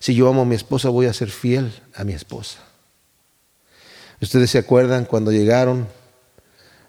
Si 0.00 0.14
yo 0.14 0.28
amo 0.28 0.42
a 0.42 0.44
mi 0.44 0.54
esposa, 0.54 0.90
voy 0.90 1.06
a 1.06 1.14
ser 1.14 1.30
fiel 1.30 1.72
a 1.94 2.04
mi 2.04 2.12
esposa. 2.12 2.58
Ustedes 4.20 4.50
se 4.50 4.58
acuerdan 4.58 5.06
cuando 5.06 5.32
llegaron 5.32 5.88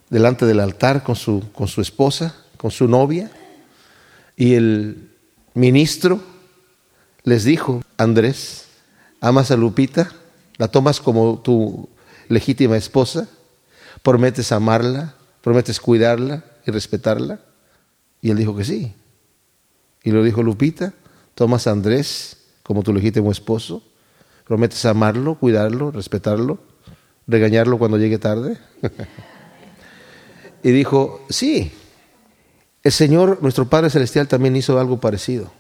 delante 0.10 0.46
del 0.46 0.60
altar 0.60 1.02
con 1.02 1.16
su, 1.16 1.50
con 1.54 1.70
su 1.70 1.80
esposa, 1.80 2.36
con 2.58 2.72
su 2.72 2.90
novia, 2.90 3.32
Y 4.36 4.56
el 4.56 5.12
ministro 5.54 6.22
les 7.24 7.46
dijo, 7.46 7.84
Andrés, 7.98 8.69
¿amas 9.22 9.52
a 9.52 9.58
Lupita? 9.58 10.12
¿La 10.58 10.68
tomas 10.68 11.00
como 11.00 11.40
tu 11.40 11.90
legítima 12.28 12.78
esposa? 12.78 13.28
¿Prometes 14.02 14.52
amarla? 14.52 15.16
¿Prometes 15.42 15.80
cuidarla 15.80 16.44
y 16.66 16.72
respetarla? 16.72 17.40
Y 18.22 18.30
él 18.30 18.38
dijo 18.38 18.56
que 18.56 18.66
sí. 18.66 18.94
Y 20.04 20.12
lo 20.12 20.24
dijo 20.24 20.44
Lupita, 20.44 20.94
¿tomas 21.36 21.68
a 21.68 21.72
Andrés 21.72 22.38
como 22.64 22.84
tu 22.84 22.94
legítimo 22.94 23.32
esposo? 23.32 23.84
¿Prometes 24.46 24.86
amarlo, 24.86 25.36
cuidarlo, 25.36 25.92
respetarlo, 25.92 26.60
regañarlo 27.28 27.78
cuando 27.78 27.98
llegue 27.98 28.18
tarde? 28.18 28.58
y 30.64 30.72
dijo, 30.72 31.26
sí. 31.30 31.72
El 32.82 32.92
Señor, 32.92 33.40
nuestro 33.42 33.70
Padre 33.70 33.90
Celestial, 33.90 34.28
también 34.28 34.56
hizo 34.56 34.80
algo 34.80 35.00
parecido. 35.00 35.52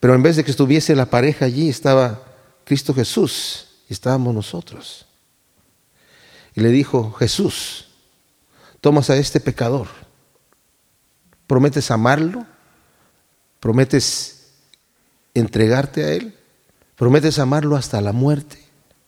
Pero 0.00 0.14
en 0.14 0.22
vez 0.22 0.36
de 0.36 0.44
que 0.44 0.50
estuviese 0.50 0.96
la 0.96 1.06
pareja 1.06 1.44
allí, 1.44 1.68
estaba 1.68 2.20
Cristo 2.64 2.94
Jesús 2.94 3.68
estábamos 3.88 4.34
nosotros. 4.34 5.06
Y 6.54 6.60
le 6.60 6.68
dijo, 6.68 7.12
Jesús, 7.12 7.88
tomas 8.80 9.10
a 9.10 9.16
este 9.16 9.40
pecador, 9.40 9.88
prometes 11.46 11.90
amarlo, 11.90 12.46
prometes 13.60 14.52
entregarte 15.34 16.04
a 16.04 16.12
él, 16.12 16.38
prometes 16.96 17.38
amarlo 17.38 17.76
hasta 17.76 18.00
la 18.00 18.12
muerte, 18.12 18.58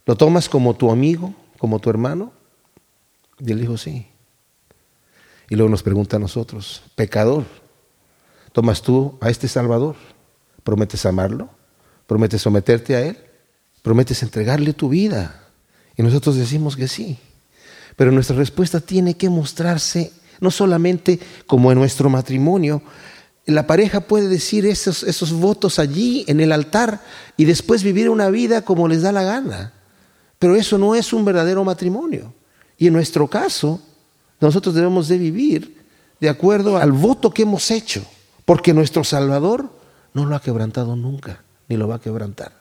lo 0.06 0.16
tomas 0.16 0.48
como 0.48 0.74
tu 0.74 0.90
amigo, 0.90 1.34
como 1.58 1.78
tu 1.78 1.90
hermano. 1.90 2.32
Y 3.38 3.52
él 3.52 3.60
dijo, 3.60 3.76
sí. 3.76 4.08
Y 5.48 5.54
luego 5.54 5.70
nos 5.70 5.82
pregunta 5.82 6.16
a 6.16 6.20
nosotros, 6.20 6.82
pecador, 6.94 7.44
¿tomas 8.52 8.82
tú 8.82 9.16
a 9.20 9.30
este 9.30 9.46
Salvador? 9.46 9.94
¿Prometes 10.64 11.06
amarlo? 11.06 11.48
¿Prometes 12.06 12.42
someterte 12.42 12.96
a 12.96 13.02
Él? 13.02 13.25
¿Prometes 13.86 14.24
entregarle 14.24 14.72
tu 14.72 14.88
vida? 14.88 15.44
Y 15.96 16.02
nosotros 16.02 16.34
decimos 16.34 16.74
que 16.74 16.88
sí. 16.88 17.18
Pero 17.94 18.10
nuestra 18.10 18.34
respuesta 18.34 18.80
tiene 18.80 19.16
que 19.16 19.30
mostrarse 19.30 20.10
no 20.40 20.50
solamente 20.50 21.20
como 21.46 21.70
en 21.70 21.78
nuestro 21.78 22.10
matrimonio. 22.10 22.82
La 23.44 23.68
pareja 23.68 24.00
puede 24.00 24.26
decir 24.26 24.66
esos, 24.66 25.04
esos 25.04 25.32
votos 25.32 25.78
allí 25.78 26.24
en 26.26 26.40
el 26.40 26.50
altar 26.50 27.00
y 27.36 27.44
después 27.44 27.84
vivir 27.84 28.10
una 28.10 28.28
vida 28.28 28.62
como 28.62 28.88
les 28.88 29.02
da 29.02 29.12
la 29.12 29.22
gana. 29.22 29.72
Pero 30.40 30.56
eso 30.56 30.78
no 30.78 30.96
es 30.96 31.12
un 31.12 31.24
verdadero 31.24 31.62
matrimonio. 31.62 32.34
Y 32.76 32.88
en 32.88 32.92
nuestro 32.92 33.28
caso, 33.28 33.80
nosotros 34.40 34.74
debemos 34.74 35.06
de 35.06 35.18
vivir 35.18 35.76
de 36.18 36.28
acuerdo 36.28 36.76
al 36.76 36.90
voto 36.90 37.30
que 37.30 37.42
hemos 37.42 37.70
hecho, 37.70 38.04
porque 38.44 38.74
nuestro 38.74 39.04
Salvador 39.04 39.70
no 40.12 40.26
lo 40.26 40.34
ha 40.34 40.42
quebrantado 40.42 40.96
nunca, 40.96 41.44
ni 41.68 41.76
lo 41.76 41.86
va 41.86 41.94
a 41.94 42.00
quebrantar. 42.00 42.55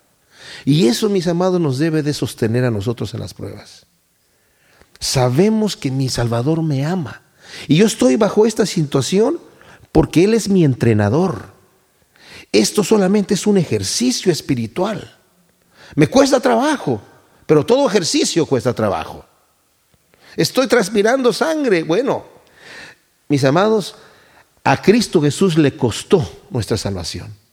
Y 0.64 0.88
eso, 0.88 1.10
mis 1.10 1.28
amados, 1.28 1.60
nos 1.60 1.78
debe 1.78 2.04
de 2.04 2.14
sostener 2.14 2.66
a 2.66 2.72
nosotros 2.72 3.14
en 3.14 3.20
las 3.20 3.34
pruebas. 3.34 3.86
Sabemos 5.00 5.76
que 5.76 5.92
mi 5.92 6.10
Salvador 6.10 6.62
me 6.62 6.86
ama. 6.86 7.22
Y 7.68 7.78
yo 7.78 7.86
estoy 7.86 8.16
bajo 8.16 8.46
esta 8.46 8.66
situación 8.66 9.40
porque 9.92 10.24
Él 10.24 10.34
es 10.34 10.50
mi 10.50 10.64
entrenador. 10.64 11.54
Esto 12.52 12.84
solamente 12.84 13.34
es 13.34 13.48
un 13.48 13.58
ejercicio 13.58 14.32
espiritual. 14.32 15.18
Me 15.96 16.08
cuesta 16.08 16.40
trabajo, 16.40 17.02
pero 17.46 17.66
todo 17.66 17.88
ejercicio 17.88 18.46
cuesta 18.46 18.74
trabajo. 18.74 19.26
Estoy 20.36 20.68
transpirando 20.68 21.32
sangre. 21.32 21.84
Bueno, 21.84 22.26
mis 23.28 23.44
amados, 23.44 23.96
a 24.64 24.82
Cristo 24.82 25.22
Jesús 25.22 25.58
le 25.58 25.78
costó 25.78 26.28
nuestra 26.50 26.78
salvación. 26.78 27.45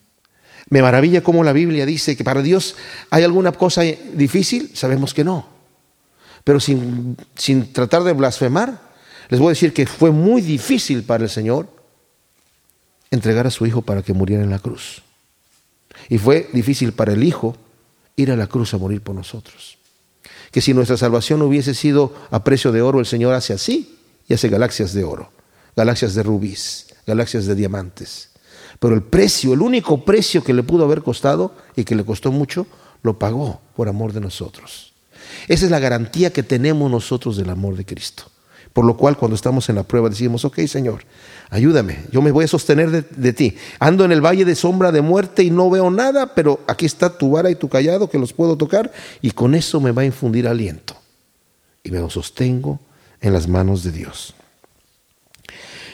Me 0.73 0.81
maravilla 0.81 1.23
cómo 1.23 1.45
la 1.45 1.53
Biblia 1.53 1.85
dice 1.85 2.17
que 2.17 2.25
para 2.25 2.41
Dios 2.41 2.77
hay 3.11 3.25
alguna 3.25 3.53
cosa 3.53 3.83
difícil. 3.83 4.71
Sabemos 4.73 5.13
que 5.13 5.23
no. 5.23 5.47
Pero 6.45 6.61
sin, 6.61 7.19
sin 7.37 7.75
tratar 7.75 8.05
de 8.05 8.15
blasfemar, 8.15 8.81
les 9.29 9.39
voy 9.39 9.49
a 9.49 9.51
decir 9.51 9.75
que 9.75 9.87
fue 9.87 10.13
muy 10.13 10.41
difícil 10.41 11.03
para 11.03 11.25
el 11.25 11.29
Señor 11.29 11.69
entregar 13.11 13.47
a 13.47 13.51
su 13.51 13.67
Hijo 13.67 13.83
para 13.83 14.01
que 14.01 14.15
muriera 14.15 14.43
en 14.43 14.49
la 14.49 14.61
cruz. 14.61 15.03
Y 16.09 16.17
fue 16.17 16.49
difícil 16.55 16.95
para 16.95 17.13
el 17.13 17.23
Hijo 17.23 17.55
ir 18.17 18.31
a 18.31 18.37
la 18.37 18.47
cruz 18.47 18.73
a 18.73 18.79
morir 18.79 19.03
por 19.03 19.15
nosotros. 19.15 19.77
Que 20.51 20.63
si 20.63 20.73
nuestra 20.73 20.97
salvación 20.97 21.43
hubiese 21.43 21.75
sido 21.75 22.15
a 22.31 22.45
precio 22.45 22.73
de 22.73 22.81
oro, 22.81 22.99
el 22.99 23.05
Señor 23.05 23.35
hace 23.35 23.53
así 23.53 23.99
y 24.27 24.33
hace 24.33 24.49
galaxias 24.49 24.95
de 24.95 25.05
oro, 25.05 25.33
galaxias 25.77 26.15
de 26.15 26.23
rubíes, 26.23 26.95
galaxias 27.07 27.45
de 27.45 27.57
diamantes. 27.57 28.32
Pero 28.83 28.97
el 28.97 29.03
precio, 29.03 29.53
el 29.53 29.63
único 29.63 30.05
precio 30.05 30.43
que 30.43 30.53
le 30.53 30.65
pudo 30.65 30.85
haber 30.85 31.03
costado 31.03 31.55
y 31.77 31.85
que 31.85 31.95
le 31.95 32.05
costó 32.05 32.33
mucho, 32.33 32.67
lo 33.05 33.17
pagó 33.17 33.61
por 33.77 33.89
amor 33.89 34.13
de 34.13 34.21
nosotros. 34.21 34.93
Esa 35.47 35.67
es 35.67 35.71
la 35.71 35.79
garantía 35.79 36.33
que 36.33 36.43
tenemos 36.43 36.91
nosotros 36.91 37.37
del 37.37 37.51
amor 37.51 37.77
de 37.77 37.85
Cristo. 37.85 38.25
Por 38.73 38.85
lo 38.85 38.97
cual 38.97 39.17
cuando 39.17 39.37
estamos 39.37 39.69
en 39.69 39.77
la 39.77 39.85
prueba 39.85 40.09
decimos, 40.09 40.45
ok 40.45 40.67
Señor, 40.67 41.05
ayúdame, 41.51 42.07
yo 42.11 42.23
me 42.23 42.33
voy 42.33 42.47
a 42.47 42.49
sostener 42.49 42.91
de, 42.91 43.33
ti. 43.33 43.57
Ando 43.79 44.05
en 44.05 44.11
el 44.11 44.21
valle 44.21 44.45
de 44.45 44.57
sombra 44.57 44.91
de 44.91 45.01
muerte 45.01 45.45
y 45.45 45.53
no 45.53 45.71
veo 45.71 45.89
nada, 45.89 46.35
pero 46.35 46.59
aquí 46.67 46.85
está 46.85 47.17
tu 47.17 47.31
vara 47.31 47.53
y 47.53 47.55
tu 47.55 47.69
callado 47.69 48.11
que 48.11 48.19
los 48.19 48.33
puedo 48.33 48.57
tocar 48.57 48.91
y 49.21 49.31
con 49.31 49.55
eso 49.55 49.81
me 49.81 49.93
va 49.93 50.03
a 50.03 50.07
infundir 50.07 50.49
aliento. 50.49 50.97
Y 51.85 51.93
me 51.93 52.01
lo 52.01 52.11
sostengo 52.11 52.81
en 53.21 53.33
las 53.33 53.47
manos 53.47 53.85
de 53.85 53.93
Dios. 53.93 54.35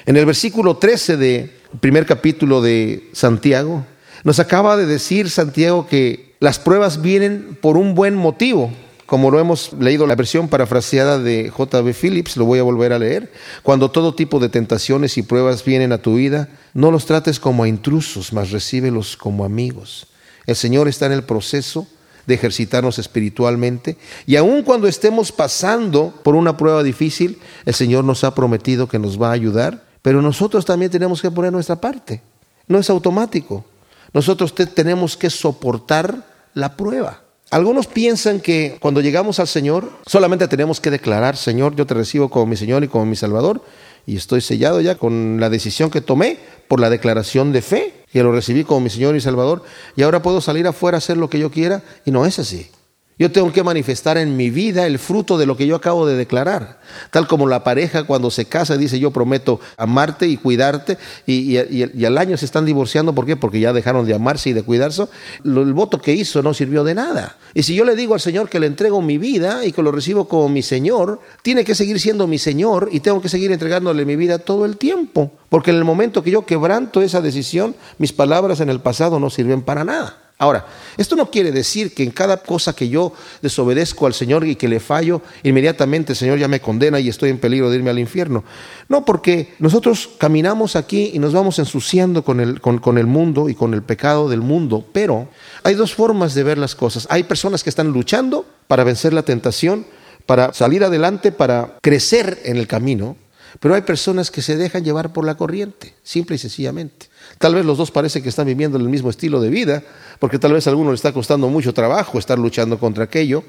En 0.06 0.16
el 0.16 0.24
versículo 0.24 0.78
13 0.78 1.18
de 1.18 1.57
primer 1.80 2.06
capítulo 2.06 2.62
de 2.62 3.08
Santiago, 3.12 3.84
nos 4.24 4.38
acaba 4.38 4.76
de 4.76 4.86
decir 4.86 5.30
Santiago 5.30 5.86
que 5.86 6.34
las 6.40 6.58
pruebas 6.58 7.02
vienen 7.02 7.58
por 7.60 7.76
un 7.76 7.94
buen 7.94 8.14
motivo. 8.14 8.70
Como 9.06 9.30
lo 9.30 9.40
hemos 9.40 9.72
leído 9.72 10.06
la 10.06 10.16
versión 10.16 10.48
parafraseada 10.48 11.18
de 11.18 11.48
J.B. 11.48 11.94
Phillips, 11.94 12.36
lo 12.36 12.44
voy 12.44 12.58
a 12.58 12.62
volver 12.62 12.92
a 12.92 12.98
leer. 12.98 13.32
Cuando 13.62 13.90
todo 13.90 14.14
tipo 14.14 14.38
de 14.38 14.50
tentaciones 14.50 15.16
y 15.16 15.22
pruebas 15.22 15.64
vienen 15.64 15.92
a 15.92 16.02
tu 16.02 16.16
vida, 16.16 16.50
no 16.74 16.90
los 16.90 17.06
trates 17.06 17.40
como 17.40 17.62
a 17.62 17.68
intrusos, 17.68 18.32
mas 18.34 18.50
recíbelos 18.50 19.16
como 19.16 19.44
amigos. 19.44 20.08
El 20.46 20.56
Señor 20.56 20.88
está 20.88 21.06
en 21.06 21.12
el 21.12 21.24
proceso 21.24 21.86
de 22.26 22.34
ejercitarnos 22.34 22.98
espiritualmente 22.98 23.96
y 24.26 24.36
aun 24.36 24.62
cuando 24.62 24.86
estemos 24.86 25.32
pasando 25.32 26.12
por 26.22 26.34
una 26.34 26.58
prueba 26.58 26.82
difícil, 26.82 27.38
el 27.64 27.72
Señor 27.72 28.04
nos 28.04 28.22
ha 28.24 28.34
prometido 28.34 28.86
que 28.86 28.98
nos 28.98 29.20
va 29.20 29.30
a 29.30 29.32
ayudar 29.32 29.87
pero 30.08 30.22
nosotros 30.22 30.64
también 30.64 30.90
tenemos 30.90 31.20
que 31.20 31.30
poner 31.30 31.52
nuestra 31.52 31.76
parte. 31.76 32.22
No 32.66 32.78
es 32.78 32.88
automático. 32.88 33.66
Nosotros 34.14 34.54
tenemos 34.54 35.18
que 35.18 35.28
soportar 35.28 36.24
la 36.54 36.78
prueba. 36.78 37.20
Algunos 37.50 37.86
piensan 37.86 38.40
que 38.40 38.78
cuando 38.80 39.02
llegamos 39.02 39.38
al 39.38 39.48
Señor 39.48 39.90
solamente 40.06 40.48
tenemos 40.48 40.80
que 40.80 40.90
declarar, 40.90 41.36
Señor, 41.36 41.76
yo 41.76 41.84
te 41.84 41.92
recibo 41.92 42.30
como 42.30 42.46
mi 42.46 42.56
Señor 42.56 42.82
y 42.84 42.88
como 42.88 43.04
mi 43.04 43.16
Salvador, 43.16 43.60
y 44.06 44.16
estoy 44.16 44.40
sellado 44.40 44.80
ya 44.80 44.94
con 44.94 45.40
la 45.40 45.50
decisión 45.50 45.90
que 45.90 46.00
tomé 46.00 46.38
por 46.68 46.80
la 46.80 46.88
declaración 46.88 47.52
de 47.52 47.60
fe, 47.60 47.92
que 48.10 48.22
lo 48.22 48.32
recibí 48.32 48.64
como 48.64 48.80
mi 48.80 48.88
Señor 48.88 49.14
y 49.14 49.20
Salvador, 49.20 49.62
y 49.94 50.04
ahora 50.04 50.22
puedo 50.22 50.40
salir 50.40 50.66
afuera 50.66 50.96
a 50.96 51.00
hacer 51.04 51.18
lo 51.18 51.28
que 51.28 51.38
yo 51.38 51.50
quiera, 51.50 51.82
y 52.06 52.12
no 52.12 52.24
es 52.24 52.38
así. 52.38 52.70
Yo 53.18 53.32
tengo 53.32 53.52
que 53.52 53.64
manifestar 53.64 54.16
en 54.16 54.36
mi 54.36 54.48
vida 54.48 54.86
el 54.86 55.00
fruto 55.00 55.38
de 55.38 55.46
lo 55.46 55.56
que 55.56 55.66
yo 55.66 55.74
acabo 55.74 56.06
de 56.06 56.16
declarar. 56.16 56.78
Tal 57.10 57.26
como 57.26 57.48
la 57.48 57.64
pareja 57.64 58.04
cuando 58.04 58.30
se 58.30 58.44
casa 58.44 58.76
dice 58.76 59.00
yo 59.00 59.10
prometo 59.10 59.58
amarte 59.76 60.28
y 60.28 60.36
cuidarte 60.36 60.98
y, 61.26 61.56
al 62.04 62.16
año 62.16 62.36
se 62.36 62.44
están 62.44 62.64
divorciando. 62.64 63.14
¿Por 63.14 63.26
qué? 63.26 63.34
Porque 63.36 63.58
ya 63.58 63.72
dejaron 63.72 64.06
de 64.06 64.14
amarse 64.14 64.50
y 64.50 64.52
de 64.52 64.62
cuidarse. 64.62 65.06
el 65.44 65.72
voto 65.72 66.00
que 66.00 66.14
hizo 66.14 66.42
no 66.42 66.54
sirvió 66.54 66.84
de 66.84 66.94
nada. 66.94 67.36
Y 67.54 67.64
si 67.64 67.74
yo 67.74 67.84
le 67.84 67.96
digo 67.96 68.14
al 68.14 68.20
Señor 68.20 68.48
que 68.48 68.60
le 68.60 68.68
entrego 68.68 69.02
mi 69.02 69.18
vida 69.18 69.64
y 69.64 69.72
que 69.72 69.82
lo 69.82 69.90
recibo 69.90 70.28
como 70.28 70.48
mi 70.48 70.62
Señor, 70.62 71.20
tiene 71.42 71.64
que 71.64 71.74
seguir 71.74 71.98
siendo 71.98 72.28
mi 72.28 72.38
Señor 72.38 72.88
y 72.92 73.00
tengo 73.00 73.20
que 73.20 73.28
seguir 73.28 73.50
entregándole 73.50 74.04
mi 74.04 74.14
vida 74.14 74.38
todo 74.38 74.64
el 74.64 74.76
tiempo. 74.76 75.32
Porque 75.48 75.72
en 75.72 75.78
el 75.78 75.84
momento 75.84 76.22
que 76.22 76.30
yo 76.30 76.46
quebranto 76.46 77.02
esa 77.02 77.20
decisión, 77.20 77.74
mis 77.98 78.12
palabras 78.12 78.60
en 78.60 78.70
el 78.70 78.80
pasado 78.80 79.18
no 79.18 79.28
sirven 79.28 79.62
para 79.62 79.82
nada. 79.82 80.27
Ahora, 80.40 80.66
esto 80.96 81.16
no 81.16 81.32
quiere 81.32 81.50
decir 81.50 81.92
que 81.92 82.04
en 82.04 82.12
cada 82.12 82.36
cosa 82.36 82.72
que 82.72 82.88
yo 82.88 83.12
desobedezco 83.42 84.06
al 84.06 84.14
Señor 84.14 84.46
y 84.46 84.54
que 84.54 84.68
le 84.68 84.78
fallo, 84.78 85.20
inmediatamente 85.42 86.12
el 86.12 86.16
Señor 86.16 86.38
ya 86.38 86.46
me 86.46 86.60
condena 86.60 87.00
y 87.00 87.08
estoy 87.08 87.30
en 87.30 87.40
peligro 87.40 87.68
de 87.68 87.78
irme 87.78 87.90
al 87.90 87.98
infierno. 87.98 88.44
No, 88.88 89.04
porque 89.04 89.54
nosotros 89.58 90.10
caminamos 90.16 90.76
aquí 90.76 91.10
y 91.12 91.18
nos 91.18 91.32
vamos 91.32 91.58
ensuciando 91.58 92.22
con 92.22 92.38
el, 92.38 92.60
con, 92.60 92.98
el 92.98 93.08
mundo 93.08 93.48
y 93.48 93.56
con 93.56 93.74
el 93.74 93.82
pecado 93.82 94.28
del 94.28 94.40
mundo, 94.40 94.86
pero 94.92 95.28
hay 95.64 95.74
dos 95.74 95.92
formas 95.92 96.34
de 96.34 96.44
ver 96.44 96.56
las 96.56 96.76
cosas. 96.76 97.08
Hay 97.10 97.24
personas 97.24 97.64
que 97.64 97.70
están 97.70 97.88
luchando 97.88 98.46
para 98.68 98.84
vencer 98.84 99.12
la 99.12 99.24
tentación, 99.24 99.86
para 100.24 100.52
salir 100.52 100.84
adelante, 100.84 101.32
para 101.32 101.78
crecer 101.82 102.38
en 102.44 102.58
el 102.58 102.68
camino, 102.68 103.16
pero 103.58 103.74
hay 103.74 103.82
personas 103.82 104.30
que 104.30 104.42
se 104.42 104.56
dejan 104.56 104.84
llevar 104.84 105.12
por 105.12 105.24
la 105.24 105.36
corriente, 105.36 105.96
simple 106.04 106.36
y 106.36 106.38
sencillamente. 106.38 107.07
Tal 107.38 107.54
vez 107.54 107.64
los 107.64 107.78
dos 107.78 107.90
parece 107.90 108.22
que 108.22 108.28
están 108.28 108.46
viviendo 108.46 108.78
el 108.78 108.88
mismo 108.88 109.10
estilo 109.10 109.40
de 109.40 109.48
vida, 109.48 109.82
porque 110.18 110.38
tal 110.38 110.52
vez 110.52 110.66
a 110.66 110.70
alguno 110.70 110.90
le 110.90 110.96
está 110.96 111.12
costando 111.12 111.48
mucho 111.48 111.72
trabajo 111.72 112.18
estar 112.18 112.38
luchando 112.38 112.78
contra 112.78 113.04
aquello, 113.04 113.44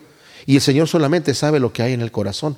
y 0.45 0.56
el 0.56 0.62
Señor 0.62 0.88
solamente 0.88 1.34
sabe 1.34 1.60
lo 1.60 1.73
que 1.73 1.82
hay 1.82 1.93
en 1.93 2.02
el 2.02 2.12
corazón. 2.12 2.58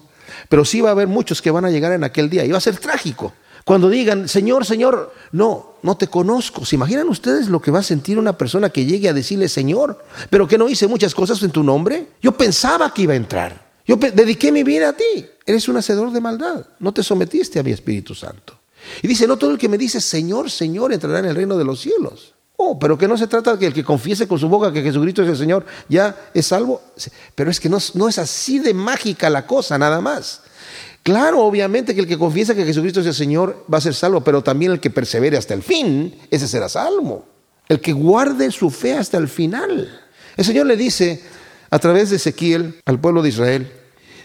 Pero 0.50 0.66
sí 0.66 0.82
va 0.82 0.90
a 0.90 0.92
haber 0.92 1.08
muchos 1.08 1.42
que 1.42 1.52
van 1.52 1.66
a 1.66 1.72
llegar 1.72 1.94
en 1.94 2.04
aquel 2.04 2.30
día, 2.30 2.46
y 2.46 2.52
va 2.52 2.58
a 2.58 2.62
ser 2.62 2.78
trágico, 2.78 3.34
Cuando 3.64 3.90
digan, 3.90 4.28
Señor, 4.28 4.66
Señor, 4.66 5.14
no, 5.32 5.76
no 5.84 5.96
te 5.96 6.08
conozco. 6.08 6.66
¿Se 6.66 6.76
imaginan 6.76 7.08
ustedes 7.10 7.48
lo 7.48 7.62
que 7.62 7.70
va 7.70 7.80
a 7.80 7.84
sentir 7.84 8.18
una 8.18 8.36
persona 8.36 8.72
que 8.72 8.86
llegue 8.86 9.08
a 9.08 9.14
decirle, 9.14 9.48
Señor, 9.48 10.04
pero 10.32 10.48
que 10.48 10.58
no 10.58 10.68
hice 10.68 10.88
muchas 10.88 11.14
cosas 11.14 11.44
en 11.44 11.52
tu 11.52 11.62
nombre? 11.62 12.08
Yo 12.24 12.32
pensaba 12.32 12.92
que 12.92 13.04
iba 13.04 13.14
a 13.14 13.18
entrar. 13.18 13.72
Yo 13.86 13.98
dediqué 13.98 14.52
mi 14.52 14.64
vida 14.64 14.90
a 14.90 14.94
ti. 14.94 15.28
Eres 15.46 15.68
un 15.68 15.78
hacedor 15.78 16.12
de 16.12 16.22
maldad. 16.22 16.66
No 16.80 16.92
te 16.92 17.04
sometiste 17.04 17.60
a 17.60 17.64
mi 17.64 17.72
Espíritu 17.72 18.16
Santo. 18.16 18.61
Y 19.02 19.08
dice, 19.08 19.28
no 19.28 19.38
todo 19.38 19.52
el 19.52 19.58
que 19.58 19.70
me 19.70 19.78
dice, 19.78 20.02
Señor, 20.02 20.50
Señor, 20.50 20.94
entrará 20.94 21.20
en 21.20 21.26
el 21.26 21.36
reino 21.36 21.58
de 21.58 21.66
los 21.66 21.82
cielos. 21.82 22.34
Oh, 22.58 22.78
pero 22.78 22.98
que 22.98 23.08
no 23.08 23.18
se 23.18 23.26
trata 23.28 23.54
de 23.54 23.60
que 23.60 23.66
el 23.66 23.74
que 23.74 23.84
confiese 23.84 24.28
con 24.28 24.38
su 24.38 24.48
boca 24.48 24.72
que 24.72 24.84
Jesucristo 24.84 25.24
es 25.24 25.30
el 25.30 25.38
Señor 25.38 25.66
ya 25.90 26.30
es 26.34 26.46
salvo. 26.46 26.82
Pero 27.34 27.50
es 27.50 27.60
que 27.60 27.70
no, 27.70 27.80
no 27.96 28.08
es 28.08 28.20
así 28.20 28.60
de 28.60 28.74
mágica 28.74 29.30
la 29.32 29.48
cosa, 29.48 29.78
nada 29.80 30.00
más. 30.00 30.42
Claro, 31.04 31.44
obviamente 31.44 31.96
que 31.96 32.02
el 32.02 32.08
que 32.08 32.18
confiesa 32.18 32.54
que 32.54 32.64
Jesucristo 32.64 33.00
es 33.00 33.08
el 33.08 33.16
Señor 33.16 33.66
va 33.72 33.80
a 33.80 33.82
ser 33.82 33.96
salvo, 33.96 34.22
pero 34.22 34.44
también 34.44 34.74
el 34.74 34.80
que 34.80 34.92
persevere 34.92 35.38
hasta 35.38 35.56
el 35.56 35.64
fin, 35.64 36.16
ese 36.30 36.48
será 36.48 36.70
salvo. 36.70 37.26
El 37.68 37.82
que 37.82 37.94
guarde 37.94 38.52
su 38.52 38.70
fe 38.70 38.94
hasta 38.94 39.18
el 39.18 39.28
final. 39.28 40.00
El 40.38 40.46
Señor 40.46 40.68
le 40.68 40.78
dice 40.78 41.24
a 41.72 41.80
través 41.80 42.12
de 42.12 42.18
Ezequiel 42.18 42.80
al 42.86 43.00
pueblo 43.00 43.24
de 43.24 43.30
Israel, 43.30 43.72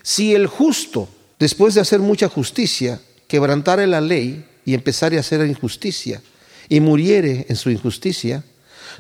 si 0.03 0.35
el 0.35 0.47
justo, 0.47 1.09
después 1.39 1.75
de 1.75 1.81
hacer 1.81 2.01
mucha 2.01 2.29
justicia, 2.29 3.01
quebrantare 3.29 3.87
la 3.87 4.01
ley 4.01 4.45
y 4.65 4.75
empezare 4.75 5.17
a 5.17 5.21
hacer 5.21 5.47
injusticia, 5.47 6.21
y 6.69 6.81
muriere 6.81 7.47
en 7.49 7.57
su 7.57 7.71
injusticia, 7.71 8.45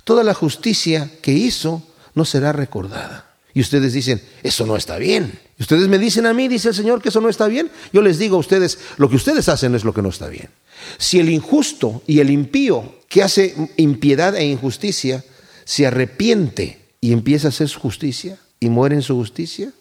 toda 0.05 0.23
la 0.23 0.35
justicia 0.35 1.11
que 1.23 1.33
hizo 1.33 1.83
no 2.15 2.25
será 2.25 2.53
recordada. 2.53 3.27
Y 3.55 3.61
ustedes 3.61 3.93
dicen, 3.93 4.21
eso 4.43 4.67
no 4.67 4.77
está 4.77 4.99
bien. 4.99 5.39
Y 5.59 5.62
ustedes 5.62 5.89
me 5.89 5.99
dicen 5.99 6.27
a 6.27 6.35
mí, 6.35 6.47
dice 6.47 6.69
el 6.69 6.75
Señor, 6.75 7.01
que 7.01 7.09
eso 7.09 7.23
no 7.23 7.31
está 7.31 7.47
bien. 7.47 7.71
Yo 7.93 8.03
les 8.03 8.19
digo 8.19 8.37
a 8.37 8.41
ustedes, 8.41 8.79
lo 8.99 9.09
que 9.09 9.17
ustedes 9.17 9.49
hacen 9.49 9.75
es 9.75 9.83
lo 9.83 9.95
que 9.95 10.03
no 10.03 10.11
está 10.11 10.29
bien. 10.29 10.51
Si 10.99 11.19
el 11.19 11.31
injusto 11.31 12.03
y 12.07 12.21
el 12.21 12.31
impío 12.31 12.97
que 13.09 13.23
hace 13.23 13.55
impiedad 13.77 14.37
e 14.37 14.45
injusticia 14.45 15.25
se 15.65 15.87
arrepiente 15.87 16.81
y 17.01 17.12
empieza 17.12 17.49
a 17.49 17.51
hacer 17.51 17.69
su 17.69 17.81
justicia 17.81 18.39
y 18.61 18.69
muere 18.69 18.95
en 18.95 19.03
su 19.03 19.15
justicia, 19.15 19.73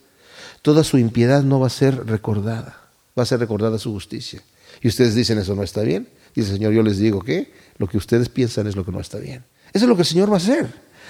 toda 0.61 0.83
su 0.83 0.97
impiedad 0.97 1.43
no 1.43 1.59
va 1.59 1.67
a 1.67 1.69
ser 1.69 2.05
recordada. 2.05 2.84
Va 3.17 3.23
a 3.23 3.25
ser 3.25 3.39
recordada 3.39 3.77
su 3.79 3.91
justicia. 3.91 4.41
Y 4.81 4.87
ustedes 4.87 5.15
dicen, 5.15 5.37
eso 5.37 5.55
no 5.55 5.63
está 5.63 5.81
bien. 5.81 6.07
Dice 6.33 6.49
el 6.49 6.57
Señor, 6.57 6.73
yo 6.73 6.83
les 6.83 6.97
digo 6.97 7.21
que 7.21 7.53
lo 7.77 7.87
que 7.87 7.97
ustedes 7.97 8.29
piensan 8.29 8.67
es 8.67 8.75
lo 8.75 8.85
que 8.85 8.91
no 8.91 8.99
está 8.99 9.19
bien. 9.19 9.43
Eso 9.73 9.85
es 9.85 9.89
lo 9.89 9.95
que 9.95 10.01
el 10.01 10.07
Señor 10.07 10.29
va 10.29 10.35
a 10.35 10.37
hacer. 10.37 10.67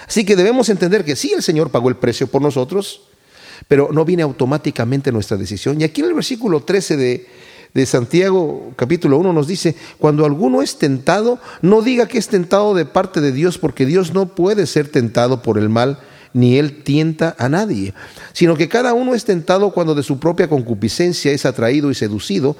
Así 0.08 0.24
que 0.24 0.36
debemos 0.36 0.70
entender 0.70 1.04
que 1.04 1.16
sí, 1.16 1.34
el 1.34 1.42
Señor 1.42 1.72
pagó 1.72 1.90
el 1.90 1.96
precio 1.96 2.28
por 2.28 2.42
nosotros, 2.42 3.02
pero 3.68 3.90
no 3.92 4.06
viene 4.06 4.24
automáticamente 4.24 5.12
nuestra 5.12 5.38
decisión. 5.38 5.82
Y 5.82 5.84
aquí 5.84 6.02
en 6.02 6.08
el 6.08 6.14
versículo 6.14 6.62
13 6.62 6.98
de, 6.98 7.28
de 7.74 7.86
Santiago 7.86 8.74
capítulo 8.76 9.18
1 9.18 9.34
nos 9.34 9.48
dice, 9.48 9.76
cuando 9.98 10.26
alguno 10.26 10.62
es 10.62 10.78
tentado, 10.78 11.40
no 11.62 11.82
diga 11.82 12.08
que 12.08 12.18
es 12.18 12.28
tentado 12.28 12.74
de 12.74 12.86
parte 12.86 13.22
de 13.22 13.32
Dios, 13.32 13.58
porque 13.58 13.86
Dios 13.86 14.14
no 14.14 14.36
puede 14.36 14.68
ser 14.68 14.90
tentado 14.90 15.42
por 15.42 15.58
el 15.58 15.70
mal, 15.70 16.00
ni 16.36 16.58
él 16.58 16.84
tienta 16.84 17.34
a 17.40 17.48
nadie, 17.48 17.94
sino 18.34 18.58
que 18.58 18.68
cada 18.68 18.94
uno 18.94 19.16
es 19.16 19.24
tentado 19.24 19.72
cuando 19.72 19.96
de 19.96 20.04
su 20.04 20.20
propia 20.20 20.50
concupiscencia 20.50 21.32
es 21.32 21.46
atraído 21.46 21.90
y 21.90 21.96
seducido. 21.96 22.58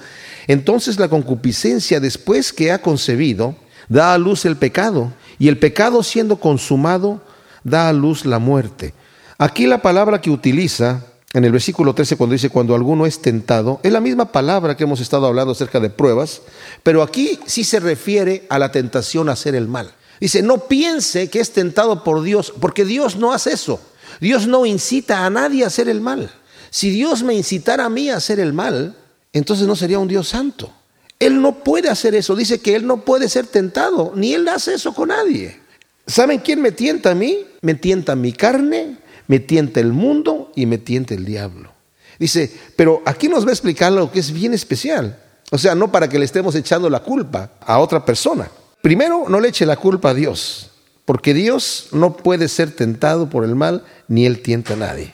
Entonces 0.48 0.98
la 0.98 1.10
concupiscencia, 1.10 2.00
después 2.00 2.54
que 2.54 2.72
ha 2.72 2.82
concebido, 2.82 3.58
da 3.90 4.14
a 4.14 4.18
luz 4.18 4.46
el 4.46 4.56
pecado, 4.56 5.12
y 5.38 5.50
el 5.50 5.60
pecado 5.60 6.04
siendo 6.04 6.38
consumado, 6.38 7.22
da 7.66 7.90
a 7.90 7.94
luz 7.94 8.26
la 8.26 8.40
muerte. 8.40 8.94
Aquí 9.38 9.68
la 9.68 9.82
palabra 9.82 10.22
que 10.22 10.30
utiliza 10.30 11.04
en 11.34 11.44
el 11.44 11.52
versículo 11.52 11.94
13 11.94 12.16
cuando 12.16 12.32
dice 12.32 12.50
cuando 12.50 12.76
alguno 12.76 13.06
es 13.06 13.22
tentado, 13.22 13.82
es 13.84 13.92
la 13.92 14.00
misma 14.00 14.32
palabra 14.32 14.78
que 14.78 14.86
hemos 14.86 15.02
estado 15.02 15.28
hablando 15.28 15.52
acerca 15.52 15.82
de 15.82 15.90
pruebas, 15.90 16.44
pero 16.82 17.04
aquí 17.04 17.42
sí 17.46 17.66
se 17.66 17.82
refiere 17.82 18.46
a 18.48 18.58
la 18.58 18.72
tentación 18.72 19.28
a 19.28 19.34
hacer 19.34 19.54
el 19.54 19.68
mal. 19.68 19.92
Dice, 20.20 20.42
no 20.42 20.68
piense 20.68 21.30
que 21.30 21.40
es 21.40 21.52
tentado 21.52 22.04
por 22.04 22.24
Dios, 22.24 22.54
porque 22.60 22.86
Dios 22.86 23.18
no 23.18 23.34
hace 23.34 23.54
eso. 23.54 23.80
Dios 24.22 24.48
no 24.48 24.66
incita 24.66 25.26
a 25.26 25.30
nadie 25.30 25.64
a 25.64 25.68
hacer 25.68 25.90
el 25.90 26.02
mal. 26.02 26.32
Si 26.70 26.90
Dios 26.90 27.24
me 27.24 27.34
incitara 27.34 27.86
a 27.86 27.90
mí 27.90 28.10
a 28.10 28.18
hacer 28.18 28.40
el 28.40 28.54
mal, 28.54 28.96
entonces 29.34 29.68
no 29.68 29.76
sería 29.76 30.00
un 30.00 30.08
Dios 30.08 30.30
santo. 30.30 30.72
Él 31.20 31.42
no 31.42 31.64
puede 31.64 31.90
hacer 31.90 32.16
eso. 32.16 32.36
Dice 32.36 32.60
que 32.60 32.76
Él 32.76 32.86
no 32.86 33.02
puede 33.02 33.30
ser 33.30 33.48
tentado, 33.48 34.14
ni 34.16 34.34
Él 34.34 34.48
hace 34.48 34.74
eso 34.74 34.94
con 34.94 35.10
nadie. 35.10 35.60
¿Saben 36.08 36.40
quién 36.40 36.62
me 36.62 36.72
tienta 36.72 37.12
a 37.12 37.16
mí? 37.16 37.46
Me 37.62 37.76
tienta 37.76 38.16
mi 38.16 38.32
carne, 38.32 38.98
me 39.28 39.40
tienta 39.40 39.80
el 39.80 39.92
mundo 39.92 40.52
y 40.56 40.66
me 40.66 40.78
tienta 40.78 41.14
el 41.14 41.26
diablo. 41.26 41.72
Dice, 42.20 42.52
pero 42.76 43.02
aquí 43.06 43.28
nos 43.28 43.46
va 43.46 43.50
a 43.50 43.54
explicar 43.54 43.92
lo 43.92 44.12
que 44.12 44.20
es 44.20 44.32
bien 44.32 44.54
especial. 44.54 45.20
O 45.52 45.58
sea, 45.58 45.76
no 45.76 45.92
para 45.92 46.08
que 46.08 46.20
le 46.20 46.26
estemos 46.26 46.56
echando 46.56 46.90
la 46.90 47.02
culpa 47.02 47.52
a 47.62 47.80
otra 47.80 48.06
persona. 48.06 48.50
Primero, 48.86 49.26
no 49.30 49.40
le 49.40 49.48
eche 49.48 49.66
la 49.66 49.78
culpa 49.78 50.12
a 50.12 50.14
Dios, 50.14 50.70
porque 51.06 51.34
Dios 51.34 51.88
no 51.92 52.16
puede 52.16 52.48
ser 52.48 52.70
tentado 52.70 53.32
por 53.32 53.44
el 53.44 53.56
mal, 53.56 53.84
ni 54.08 54.28
Él 54.28 54.44
tienta 54.44 54.76
a 54.76 54.78
nadie. 54.78 55.12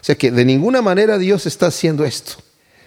O 0.00 0.04
sea 0.04 0.14
que 0.14 0.30
de 0.30 0.44
ninguna 0.44 0.82
manera 0.82 1.18
Dios 1.18 1.44
está 1.44 1.66
haciendo 1.66 2.04
esto 2.04 2.36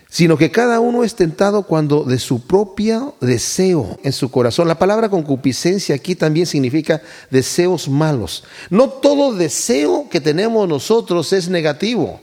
sino 0.09 0.37
que 0.37 0.49
cada 0.51 0.79
uno 0.79 1.03
es 1.05 1.15
tentado 1.15 1.63
cuando 1.63 2.03
de 2.03 2.19
su 2.19 2.45
propio 2.45 3.15
deseo 3.21 3.97
en 4.03 4.11
su 4.11 4.29
corazón. 4.29 4.67
La 4.67 4.77
palabra 4.77 5.09
concupiscencia 5.09 5.95
aquí 5.95 6.15
también 6.15 6.45
significa 6.45 7.01
deseos 7.29 7.87
malos. 7.87 8.43
No 8.69 8.89
todo 8.89 9.33
deseo 9.33 10.07
que 10.09 10.19
tenemos 10.19 10.67
nosotros 10.67 11.31
es 11.31 11.47
negativo, 11.47 12.19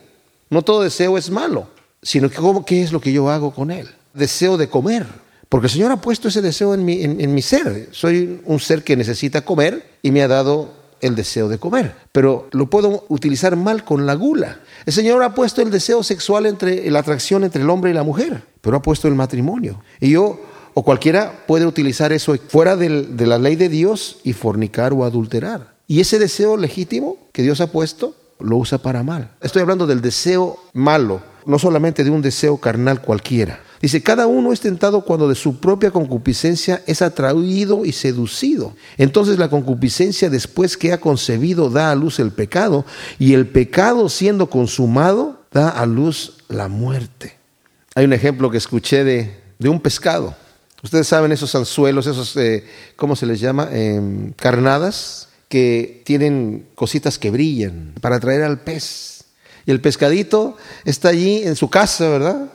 no 0.51 0.61
todo 0.61 0.83
deseo 0.83 1.17
es 1.17 1.31
malo, 1.31 1.69
sino 2.03 2.29
que 2.31 2.39
¿qué 2.67 2.83
es 2.83 2.93
lo 2.93 3.01
que 3.01 3.13
yo 3.13 3.31
hago 3.31 3.55
con 3.55 3.71
él? 3.71 3.89
Deseo 4.13 4.59
de 4.59 4.69
comer. 4.69 5.07
Porque 5.49 5.67
el 5.67 5.73
Señor 5.73 5.93
ha 5.93 6.01
puesto 6.01 6.29
ese 6.29 6.43
deseo 6.43 6.75
en 6.75 6.85
mi, 6.85 7.03
en 7.03 7.35
mi 7.35 7.43
ser. 7.43 7.89
Soy 7.93 8.41
un 8.45 8.61
ser 8.61 8.85
que 8.85 8.97
necesita 8.97 9.45
comer 9.45 9.99
y 10.03 10.11
me 10.11 10.23
ha 10.23 10.29
dado 10.29 10.79
el 11.01 11.15
deseo 11.15 11.49
de 11.49 11.59
comer, 11.59 11.95
pero 12.13 12.49
lo 12.53 12.69
puedo 12.71 13.05
utilizar 13.09 13.57
mal 13.57 13.85
con 13.85 14.07
la 14.07 14.15
gula. 14.15 14.61
El 14.87 14.93
Señor 14.93 15.23
ha 15.23 15.35
puesto 15.35 15.63
el 15.63 15.71
deseo 15.71 16.03
sexual 16.03 16.47
entre 16.47 16.91
la 16.91 17.01
atracción 17.01 17.45
entre 17.45 17.63
el 17.63 17.71
hombre 17.71 17.91
y 17.91 17.95
la 17.95 18.03
mujer, 18.03 18.43
pero 18.61 18.77
ha 18.77 18.83
puesto 18.83 19.09
el 19.09 19.15
matrimonio. 19.15 19.83
Y 20.01 20.11
yo 20.11 20.41
o 20.75 20.83
cualquiera 20.83 21.45
puede 21.47 21.67
utilizar 21.67 22.13
eso 22.13 22.37
fuera 22.49 22.77
de 22.77 23.27
la 23.27 23.39
ley 23.39 23.57
de 23.57 23.69
Dios 23.69 24.19
y 24.25 24.33
fornicar 24.33 24.93
o 24.93 25.05
adulterar. 25.05 25.75
Y 25.87 26.01
ese 26.01 26.19
deseo 26.19 26.57
legítimo 26.57 27.17
que 27.33 27.43
Dios 27.43 27.61
ha 27.61 27.73
puesto 27.73 28.15
lo 28.39 28.57
usa 28.57 28.79
para 28.79 29.03
mal. 29.03 29.33
Estoy 29.41 29.63
hablando 29.63 29.87
del 29.87 30.01
deseo 30.01 30.59
malo, 30.73 31.21
no 31.47 31.59
solamente 31.59 32.05
de 32.05 32.11
un 32.11 32.23
deseo 32.23 32.59
carnal 32.59 33.03
cualquiera. 33.03 33.61
Dice, 33.81 34.03
cada 34.03 34.27
uno 34.27 34.53
es 34.53 34.61
tentado 34.61 35.03
cuando 35.03 35.29
de 35.29 35.35
su 35.35 35.61
propia 35.61 35.91
concupiscencia 35.91 36.83
es 36.87 37.01
atraído 37.01 37.85
y 37.85 37.93
seducido. 37.93 38.75
Entonces 38.97 39.39
la 39.39 39.49
concupiscencia 39.49 40.31
después 40.31 40.77
que 40.77 40.93
ha 40.93 41.01
concebido 41.01 41.71
da 41.71 41.91
a 41.91 41.95
luz 41.95 42.19
el 42.19 42.33
pecado 42.33 42.85
y 43.19 43.35
el 43.35 43.47
pecado 43.47 44.09
siendo 44.09 44.51
consumado 44.51 45.45
da 45.53 45.69
a 45.69 45.87
luz 45.87 46.39
la 46.49 46.69
muerte. 46.69 47.37
Hay 47.95 48.05
un 48.05 48.13
ejemplo 48.13 48.51
que 48.51 48.59
escuché 48.59 49.05
de, 49.05 49.37
un 49.69 49.81
pescado. 49.81 50.35
Ustedes 50.83 51.07
saben 51.09 51.33
esos 51.33 51.55
anzuelos, 51.55 52.07
esos, 52.07 52.37
eh, 52.37 52.65
¿cómo 52.97 53.17
se 53.17 53.27
les 53.27 53.41
llama? 53.41 53.69
Em, 53.73 54.33
carnadas, 54.33 55.29
que 55.49 56.03
tienen 56.05 56.67
cositas 56.75 57.19
que 57.19 57.31
brillan 57.31 57.95
para 58.01 58.17
atraer 58.17 58.43
al 58.43 58.61
pez. 58.61 59.25
Y 59.67 59.71
el 59.71 59.81
pescadito 59.81 60.57
está 60.85 61.09
allí 61.09 61.43
en 61.43 61.57
su 61.57 61.69
casa, 61.69 62.09
¿verdad? 62.09 62.51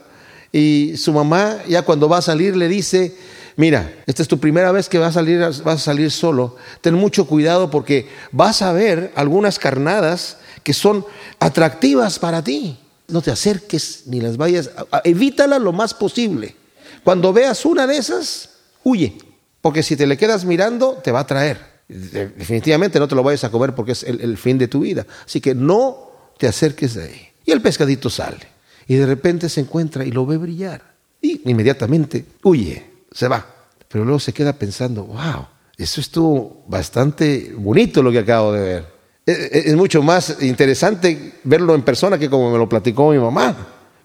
Y 0.54 0.96
su 0.96 1.12
mamá 1.12 1.58
ya 1.68 1.82
cuando 1.82 2.08
va 2.08 2.18
a 2.18 2.22
salir 2.22 2.56
le 2.56 2.68
dice, 2.68 3.12
mira, 3.56 3.92
esta 4.06 4.22
es 4.22 4.28
tu 4.28 4.38
primera 4.38 4.70
vez 4.70 4.88
que 4.88 4.98
vas 4.98 5.08
a 5.08 5.12
salir, 5.14 5.40
vas 5.40 5.66
a 5.66 5.78
salir 5.78 6.12
solo, 6.12 6.54
ten 6.80 6.94
mucho 6.94 7.26
cuidado 7.26 7.72
porque 7.72 8.08
vas 8.30 8.62
a 8.62 8.72
ver 8.72 9.10
algunas 9.16 9.58
carnadas 9.58 10.36
que 10.62 10.72
son 10.72 11.04
atractivas 11.40 12.20
para 12.20 12.44
ti. 12.44 12.78
No 13.08 13.20
te 13.20 13.32
acerques 13.32 14.04
ni 14.06 14.20
las 14.20 14.36
vayas, 14.36 14.70
evítala 15.02 15.58
lo 15.58 15.72
más 15.72 15.92
posible. 15.92 16.54
Cuando 17.02 17.32
veas 17.32 17.64
una 17.64 17.88
de 17.88 17.96
esas, 17.96 18.50
huye, 18.84 19.18
porque 19.60 19.82
si 19.82 19.96
te 19.96 20.06
le 20.06 20.16
quedas 20.16 20.44
mirando, 20.44 21.00
te 21.02 21.10
va 21.10 21.20
a 21.20 21.26
traer. 21.26 21.58
Definitivamente 21.88 23.00
no 23.00 23.08
te 23.08 23.16
lo 23.16 23.24
vayas 23.24 23.42
a 23.42 23.50
comer 23.50 23.74
porque 23.74 23.90
es 23.90 24.04
el, 24.04 24.20
el 24.20 24.38
fin 24.38 24.56
de 24.56 24.68
tu 24.68 24.78
vida. 24.78 25.04
Así 25.26 25.40
que 25.40 25.52
no 25.52 26.12
te 26.38 26.46
acerques 26.46 26.94
de 26.94 27.02
ahí. 27.02 27.28
Y 27.44 27.50
el 27.50 27.60
pescadito 27.60 28.08
sale 28.08 28.53
y 28.86 28.96
de 28.96 29.06
repente 29.06 29.48
se 29.48 29.60
encuentra 29.60 30.04
y 30.04 30.10
lo 30.10 30.26
ve 30.26 30.36
brillar. 30.36 30.82
Y 31.20 31.48
inmediatamente 31.50 32.24
huye, 32.42 32.84
se 33.12 33.28
va. 33.28 33.46
Pero 33.88 34.04
luego 34.04 34.20
se 34.20 34.32
queda 34.32 34.52
pensando, 34.52 35.04
wow, 35.04 35.46
eso 35.76 36.00
estuvo 36.00 36.64
bastante 36.68 37.52
bonito 37.56 38.02
lo 38.02 38.12
que 38.12 38.18
acabo 38.18 38.52
de 38.52 38.60
ver. 38.60 38.94
E, 39.26 39.32
e, 39.32 39.70
es, 39.70 39.74
mucho 39.74 40.02
más 40.02 40.42
interesante 40.42 41.34
verlo 41.44 41.74
en 41.74 41.82
persona 41.82 42.18
que 42.18 42.28
como 42.28 42.50
me 42.50 42.58
lo 42.58 42.68
platicó 42.68 43.10
mi 43.12 43.18
mamá. 43.18 43.56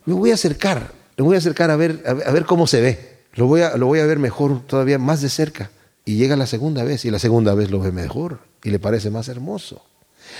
Me 0.06 0.14
voy 0.14 0.32
a 0.32 0.36
acercar, 0.36 0.92
me 1.18 1.24
voy 1.24 1.36
a 1.36 1.40
acercar 1.40 1.72
a 1.72 1.76
ver, 1.76 2.04
a 2.06 2.32
ver 2.32 2.46
cómo 2.46 2.68
se 2.68 2.82
ve. 2.82 3.20
Lo 3.34 3.48
voy, 3.48 3.62
a, 3.62 3.78
lo 3.78 3.88
voy 3.88 4.00
a 4.00 4.06
ver 4.06 4.20
mejor, 4.20 4.66
todavía 4.66 4.98
más 4.98 5.22
de 5.22 5.30
cerca. 5.30 5.70
Y 6.06 6.16
llega 6.16 6.36
la 6.36 6.48
segunda 6.48 6.84
vez 6.84 7.06
y 7.06 7.12
la 7.12 7.20
segunda 7.20 7.54
vez 7.54 7.70
lo 7.70 7.80
ve 7.80 7.92
mejor 7.92 8.40
y 8.64 8.70
le 8.70 8.80
parece 8.80 9.10
más 9.10 9.28
hermoso. 9.28 9.84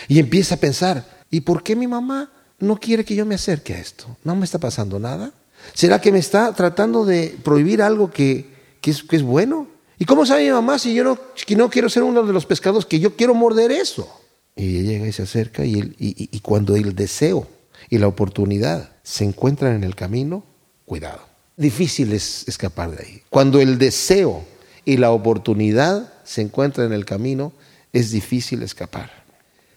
Y 0.08 0.20
empieza 0.20 0.56
a 0.56 0.60
pensar, 0.60 1.06
¿y 1.30 1.42
por 1.42 1.64
qué 1.64 1.76
mi 1.76 1.88
mamá 1.88 2.32
no 2.60 2.78
quiere 2.78 3.06
que 3.06 3.16
yo 3.16 3.26
me 3.26 3.36
acerque 3.36 3.74
a 3.74 3.80
esto. 3.80 4.18
No 4.24 4.36
me 4.36 4.46
está 4.46 4.60
pasando 4.60 5.00
nada. 5.00 5.32
¿Será 5.74 6.00
que 6.00 6.12
me 6.12 6.20
está 6.20 6.54
tratando 6.54 7.06
de 7.06 7.38
prohibir 7.44 7.82
algo 7.82 8.12
que, 8.12 8.48
que 8.82 8.92
es, 8.92 9.24
bueno. 9.24 9.68
¿Y 9.98 10.06
cómo 10.06 10.26
sabe 10.26 10.46
mi 10.46 10.52
mamá 10.52 10.80
si 10.80 10.94
yo 10.94 11.04
no, 11.04 11.20
no 11.58 11.70
quiero 11.70 11.90
ser 11.90 12.04
uno 12.04 12.24
de 12.24 12.34
los 12.34 12.46
pescados 12.46 12.86
que 12.86 13.00
yo 13.00 13.16
quiero 13.16 13.34
morder 13.34 13.72
eso? 13.72 14.10
Y 14.56 14.78
ella 14.78 14.92
llega 14.92 15.08
y 15.08 15.12
se 15.12 15.24
acerca 15.24 15.66
y, 15.66 15.78
y, 15.78 16.30
y 16.32 16.40
cuando 16.40 16.76
el 16.76 16.96
deseo 16.96 17.48
y 17.90 17.98
la 17.98 18.08
oportunidad 18.08 18.92
se 19.04 19.24
encuentran 19.24 19.76
en 19.76 19.84
el 19.84 19.96
camino, 19.96 20.44
cuidado. 20.86 21.22
Difícil 21.58 22.14
es 22.14 22.48
escapar 22.48 22.92
de 22.92 23.04
ahí. 23.04 23.22
Cuando 23.30 23.60
el 23.60 23.78
deseo 23.78 24.46
y 24.86 24.98
la 24.98 25.12
oportunidad 25.12 26.14
se 26.24 26.42
encuentran 26.42 26.88
en 26.88 26.94
el 26.94 27.06
camino, 27.06 27.52
es 27.92 28.12
difícil 28.12 28.64
escapar. 28.64 29.12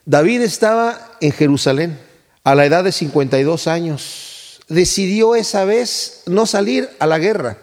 David 0.04 0.42
estaba 0.42 1.16
en 1.20 1.32
Jerusalén 1.32 1.98
a 2.44 2.54
la 2.54 2.66
edad 2.66 2.84
de 2.84 2.92
52 2.92 3.66
años. 3.66 4.60
Decidió 4.68 5.34
esa 5.34 5.64
vez 5.64 6.22
no 6.26 6.46
salir 6.46 6.88
a 6.98 7.06
la 7.06 7.18
guerra. 7.18 7.58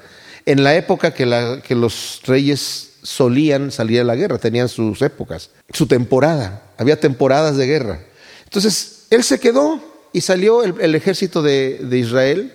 En 0.45 0.63
la 0.63 0.75
época 0.75 1.13
que, 1.13 1.25
los 1.75 2.21
reyes 2.25 2.91
solían 3.03 3.71
salir 3.71 4.01
a 4.01 4.03
la 4.03 4.15
guerra, 4.15 4.37
tenían 4.37 4.69
sus 4.69 5.01
épocas, 5.01 5.51
su 5.71 5.87
temporada, 5.87 6.63
había 6.77 6.99
temporadas 6.99 7.57
de 7.57 7.67
guerra. 7.67 7.99
Entonces, 8.45 9.05
él 9.09 9.23
se 9.23 9.39
quedó 9.39 9.81
y 10.11 10.21
salió 10.21 10.63
el, 10.63 10.95
ejército 10.95 11.41
de, 11.41 11.79
de 11.83 11.99
Israel. 11.99 12.53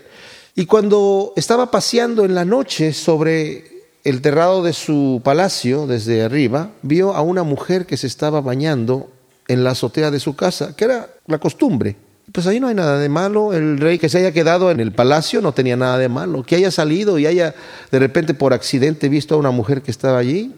Y 0.54 0.66
cuando 0.66 1.32
estaba 1.36 1.70
paseando 1.70 2.24
en 2.24 2.34
la 2.34 2.44
noche 2.44 2.92
sobre 2.92 3.84
el 4.02 4.20
terrado 4.20 4.62
de 4.62 4.72
su 4.72 5.20
palacio, 5.24 5.86
desde 5.86 6.22
arriba, 6.22 6.70
vio 6.82 7.14
a 7.14 7.22
una 7.22 7.42
mujer 7.42 7.86
que 7.86 7.96
se 7.96 8.06
estaba 8.06 8.40
bañando 8.40 9.10
en 9.48 9.64
la 9.64 9.70
azotea 9.70 10.10
de 10.10 10.20
su 10.20 10.36
casa, 10.36 10.74
que 10.76 10.84
era 10.84 11.10
la 11.26 11.38
costumbre. 11.38 11.96
Pues 12.32 12.46
ahí 12.46 12.58
no 12.58 12.68
hay 12.68 12.74
nada 12.74 12.98
de 12.98 13.08
malo. 13.08 13.52
El 13.52 13.78
rey 13.78 13.98
que 13.98 14.08
se 14.08 14.18
haya 14.18 14.32
quedado 14.32 14.70
en 14.70 14.80
el 14.80 14.92
palacio 14.92 15.40
no 15.40 15.52
tenía 15.52 15.76
nada 15.76 15.98
de 15.98 16.08
malo. 16.08 16.42
Que 16.42 16.56
haya 16.56 16.70
salido 16.70 17.18
y 17.18 17.26
haya 17.26 17.54
de 17.90 17.98
repente 17.98 18.34
por 18.34 18.52
accidente 18.52 19.08
visto 19.08 19.34
a 19.34 19.38
una 19.38 19.50
mujer 19.50 19.82
que 19.82 19.90
estaba 19.90 20.18
allí, 20.18 20.54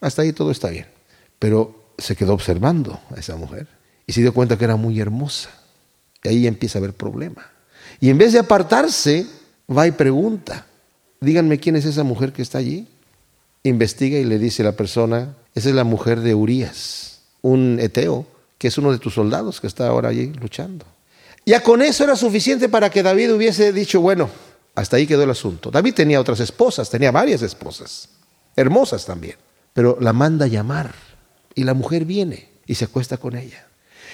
hasta 0.00 0.22
ahí 0.22 0.32
todo 0.32 0.50
está 0.50 0.68
bien. 0.68 0.86
Pero 1.38 1.92
se 1.98 2.14
quedó 2.14 2.34
observando 2.34 3.00
a 3.14 3.18
esa 3.18 3.36
mujer 3.36 3.66
y 4.06 4.12
se 4.12 4.20
dio 4.20 4.32
cuenta 4.32 4.56
que 4.56 4.64
era 4.64 4.76
muy 4.76 5.00
hermosa. 5.00 5.50
Y 6.22 6.28
ahí 6.28 6.46
empieza 6.46 6.78
a 6.78 6.80
haber 6.80 6.94
problema. 6.94 7.50
Y 8.00 8.10
en 8.10 8.18
vez 8.18 8.32
de 8.32 8.38
apartarse, 8.38 9.26
va 9.70 9.86
y 9.86 9.92
pregunta, 9.92 10.66
díganme 11.20 11.58
quién 11.58 11.76
es 11.76 11.84
esa 11.84 12.04
mujer 12.04 12.32
que 12.32 12.42
está 12.42 12.58
allí. 12.58 12.88
Investiga 13.64 14.18
y 14.18 14.24
le 14.24 14.38
dice 14.38 14.62
la 14.62 14.72
persona, 14.72 15.34
esa 15.54 15.68
es 15.68 15.74
la 15.74 15.84
mujer 15.84 16.20
de 16.20 16.34
Urias, 16.34 17.22
un 17.42 17.78
eteo, 17.80 18.26
que 18.56 18.68
es 18.68 18.78
uno 18.78 18.92
de 18.92 18.98
tus 18.98 19.14
soldados 19.14 19.60
que 19.60 19.66
está 19.66 19.88
ahora 19.88 20.10
allí 20.10 20.32
luchando. 20.40 20.86
Ya 21.46 21.62
con 21.62 21.82
eso 21.82 22.04
era 22.04 22.16
suficiente 22.16 22.68
para 22.68 22.90
que 22.90 23.02
David 23.02 23.34
hubiese 23.34 23.72
dicho, 23.72 24.00
bueno, 24.00 24.28
hasta 24.74 24.96
ahí 24.96 25.06
quedó 25.06 25.22
el 25.24 25.30
asunto. 25.30 25.70
David 25.70 25.94
tenía 25.94 26.20
otras 26.20 26.40
esposas, 26.40 26.90
tenía 26.90 27.10
varias 27.10 27.42
esposas, 27.42 28.10
hermosas 28.54 29.06
también, 29.06 29.36
pero 29.72 29.98
la 30.00 30.12
manda 30.12 30.44
a 30.44 30.48
llamar 30.48 30.94
y 31.54 31.64
la 31.64 31.74
mujer 31.74 32.04
viene 32.04 32.48
y 32.66 32.74
se 32.74 32.84
acuesta 32.84 33.16
con 33.16 33.36
ella. 33.36 33.66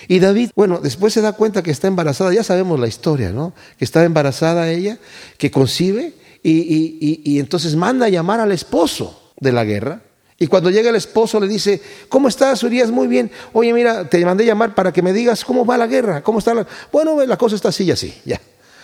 Y 0.08 0.18
David, 0.18 0.50
bueno, 0.54 0.80
después 0.82 1.12
se 1.12 1.20
da 1.20 1.32
cuenta 1.32 1.62
que 1.62 1.70
está 1.70 1.88
embarazada, 1.88 2.32
ya 2.32 2.44
sabemos 2.44 2.78
la 2.78 2.88
historia, 2.88 3.30
¿no? 3.30 3.52
Que 3.78 3.84
está 3.84 4.04
embarazada 4.04 4.70
ella, 4.70 4.98
que 5.38 5.50
concibe 5.50 6.14
y, 6.42 7.22
y, 7.24 7.38
entonces 7.38 7.74
manda 7.74 8.06
a 8.06 8.10
llamar 8.10 8.40
al 8.40 8.52
esposo 8.52 9.32
de 9.40 9.52
la 9.52 9.64
guerra. 9.64 10.02
Y 10.44 10.46
cuando 10.46 10.68
llega 10.68 10.90
el 10.90 10.96
esposo 10.96 11.40
le 11.40 11.48
dice, 11.48 11.80
¿cómo 12.10 12.28
estás, 12.28 12.62
Urias? 12.62 12.90
Muy 12.90 13.06
bien. 13.06 13.30
Oye, 13.54 13.72
mira, 13.72 14.06
te 14.06 14.22
mandé 14.26 14.44
llamar 14.44 14.74
para 14.74 14.92
que 14.92 15.00
me 15.00 15.10
digas 15.14 15.42
cómo 15.42 15.64
va 15.64 15.78
la 15.78 15.86
guerra, 15.86 16.22
cómo 16.22 16.38
está 16.38 16.52
la... 16.52 16.66
Bueno, 16.92 17.24
la 17.24 17.38
cosa 17.38 17.56
está 17.56 17.70
así 17.70 17.84
y 17.84 17.92
así, 17.92 18.14
ya. 18.26 18.38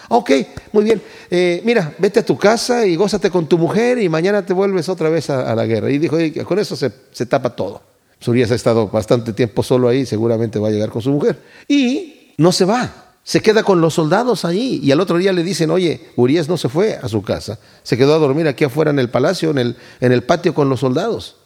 Ok, 0.09 0.31
muy 0.73 0.85
bien. 0.85 1.03
Eh, 1.31 1.61
mira, 1.63 1.95
vete 1.99 2.21
a 2.21 2.25
tu 2.25 2.39
casa 2.39 2.87
y 2.87 2.97
gózate 2.97 3.31
con 3.31 3.47
tu 3.47 3.59
mujer 3.59 3.99
y 3.99 4.09
mañana 4.09 4.47
te 4.47 4.55
vuelves 4.55 4.89
otra 4.89 5.11
vez 5.11 5.29
a, 5.29 5.55
la 5.55 5.67
guerra. 5.67 5.91
Y 5.91 5.99
dijo, 5.99 6.17
con 6.47 6.59
eso 6.59 6.77
se, 6.77 7.27
tapa 7.27 7.55
todo. 7.55 7.83
Urias 8.27 8.51
ha 8.53 8.55
estado 8.55 8.89
bastante 8.89 9.35
tiempo 9.35 9.63
solo 9.63 9.87
ahí, 9.87 10.07
seguramente 10.07 10.59
va 10.59 10.69
a 10.69 10.71
llegar 10.71 10.89
con 10.89 11.03
su 11.03 11.11
mujer. 11.11 11.39
Y 11.69 12.33
no 12.39 12.53
se 12.53 12.65
va. 12.65 13.11
Se 13.23 13.43
queda 13.43 13.65
con 13.65 13.83
los 13.83 13.93
soldados 13.93 14.47
allí 14.47 14.81
y 14.83 14.93
al 14.93 15.01
otro 15.01 15.19
día 15.19 15.35
le 15.35 15.43
dicen, 15.43 15.71
oye, 15.71 16.09
Urias 16.17 16.49
no 16.49 16.57
se 16.57 16.71
fue 16.71 16.99
a 17.03 17.07
su 17.07 17.21
casa, 17.21 17.59
se 17.83 17.99
quedó 17.99 18.15
a 18.15 18.19
dormir 18.19 18.49
aquí 18.49 18.65
afuera 18.65 18.91
en 18.91 18.99
el 18.99 19.11
palacio, 19.11 19.51
en 19.51 19.59
el, 19.59 19.77
en 20.01 20.13
el 20.13 20.23
patio 20.23 20.55
con 20.55 20.71
los 20.71 20.81
soldados. 20.81 21.37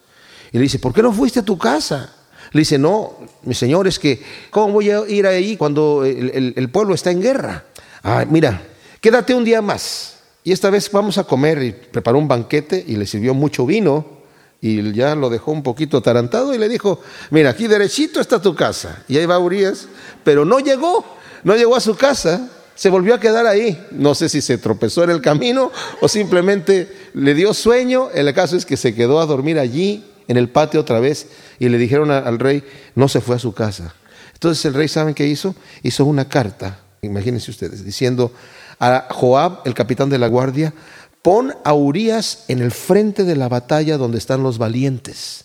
Y 0.55 0.57
le 0.57 0.63
dice, 0.63 0.79
¿por 0.79 0.95
qué 0.95 1.03
no 1.03 1.13
fuiste 1.13 1.41
a 1.41 1.43
tu 1.43 1.59
casa? 1.59 2.15
Le 2.53 2.61
dice, 2.61 2.79
no, 2.79 3.19
mi 3.43 3.55
señor, 3.55 3.89
es 3.89 3.99
que, 3.99 4.23
¿cómo 4.51 4.75
voy 4.75 4.89
a 4.89 5.07
ir 5.09 5.27
ahí 5.27 5.57
cuando 5.57 6.05
el, 6.05 6.71
pueblo 6.71 6.95
está 6.95 7.11
en 7.11 7.21
guerra? 7.21 7.65
Ah, 8.05 8.25
mira, 8.27 8.63
quédate 9.01 9.35
un 9.35 9.45
día 9.45 9.61
más. 9.61 10.19
Y 10.45 10.53
esta 10.53 10.71
vez 10.71 10.89
vamos 10.91 11.19
a 11.19 11.25
comer. 11.25 11.61
Y 11.61 11.73
preparó 11.73 12.19
un 12.19 12.29
banquete 12.29 12.83
y 12.87 12.95
le 12.95 13.07
sirvió 13.07 13.35
mucho 13.35 13.67
vino. 13.67 14.07
Y 14.61 14.93
ya 14.93 15.17
lo 15.17 15.29
dejó 15.29 15.51
un 15.51 15.65
poquito 15.65 15.99
atarantado 15.99 16.55
y 16.55 16.59
le 16.59 16.69
dijo, 16.69 17.01
mira, 17.31 17.51
aquí 17.51 17.67
derechito 17.67 18.21
está 18.21 18.41
tu 18.41 18.55
casa. 18.55 19.03
Y 19.09 19.19
ahí 19.19 19.27
va 19.27 19.39
Urias, 19.39 19.89
pero 20.23 20.45
no 20.45 20.61
llegó 20.61 21.05
no 21.45 21.55
llegó 21.55 21.77
a 21.77 21.81
su 21.81 21.95
casa, 21.95 22.49
se 22.75 22.89
volvió 22.89 23.15
a 23.15 23.21
quedar 23.21 23.47
ahí. 23.47 23.87
No 23.93 24.15
sé 24.15 24.29
si 24.29 24.41
se 24.41 24.59
tropezó 24.59 25.05
en 25.05 25.11
el 25.11 25.21
camino 25.21 25.71
o 26.01 26.09
simplemente 26.09 26.91
le 27.13 27.35
dio 27.35 27.55
sueño. 27.55 28.09
El 28.13 28.33
caso 28.35 28.57
es 28.57 28.67
que 28.67 28.77
se 28.77 28.95
quedó 28.95 29.21
a 29.21 29.27
dormir 29.27 29.59
allí 29.59 30.05
en 30.29 30.37
el 30.37 30.49
patio 30.49 30.81
otra 30.81 31.01
vez 31.01 31.29
y 31.59 31.69
le 31.69 31.79
dijeron 31.79 32.11
al 32.11 32.39
rey, 32.39 32.65
no 32.95 33.09
se 33.09 33.21
fue 33.21 33.37
a 33.37 33.39
su 33.39 33.53
casa. 33.53 33.95
Entonces 34.33 34.65
el 34.65 34.75
rey, 34.75 34.89
¿saben 34.89 35.15
qué 35.15 35.27
hizo? 35.27 35.55
Hizo 35.83 36.05
una 36.05 36.29
carta, 36.29 36.81
imagínense 37.03 37.51
ustedes, 37.51 37.85
diciendo 37.85 38.33
a 38.81 39.09
Joab, 39.11 39.61
el 39.65 39.75
capitán 39.75 40.11
de 40.11 40.19
la 40.19 40.29
guardia, 40.29 40.75
pon 41.23 41.55
a 41.65 41.73
Urias 41.73 42.45
en 42.49 42.61
el 42.61 42.71
frente 42.71 43.25
de 43.25 43.37
la 43.37 43.49
batalla 43.49 43.97
donde 43.97 44.19
están 44.19 44.43
los 44.43 44.59
valientes. 44.59 45.45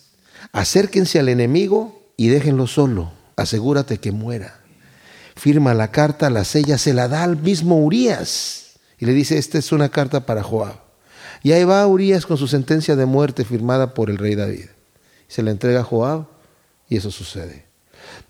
Acérquense 0.52 1.18
al 1.18 1.28
enemigo 1.28 2.12
y 2.16 2.28
déjenlo 2.28 2.66
solo. 2.66 3.12
Asegúrate 3.36 3.98
que 3.98 4.12
muera 4.12 4.60
firma 5.40 5.72
la 5.72 5.90
carta, 5.90 6.28
la 6.28 6.44
sella, 6.44 6.76
se 6.76 6.92
la 6.92 7.08
da 7.08 7.22
al 7.22 7.38
mismo 7.38 7.82
Urias 7.82 8.72
y 8.98 9.06
le 9.06 9.14
dice, 9.14 9.38
esta 9.38 9.56
es 9.56 9.72
una 9.72 9.88
carta 9.88 10.26
para 10.26 10.42
Joab. 10.42 10.89
Y 11.42 11.52
ahí 11.52 11.64
va 11.64 11.86
Urias 11.86 12.26
con 12.26 12.36
su 12.36 12.46
sentencia 12.46 12.96
de 12.96 13.06
muerte 13.06 13.44
firmada 13.44 13.94
por 13.94 14.10
el 14.10 14.18
rey 14.18 14.34
David. 14.34 14.66
Se 15.28 15.42
la 15.42 15.50
entrega 15.50 15.80
a 15.80 15.84
Joab 15.84 16.26
y 16.88 16.96
eso 16.96 17.10
sucede. 17.10 17.64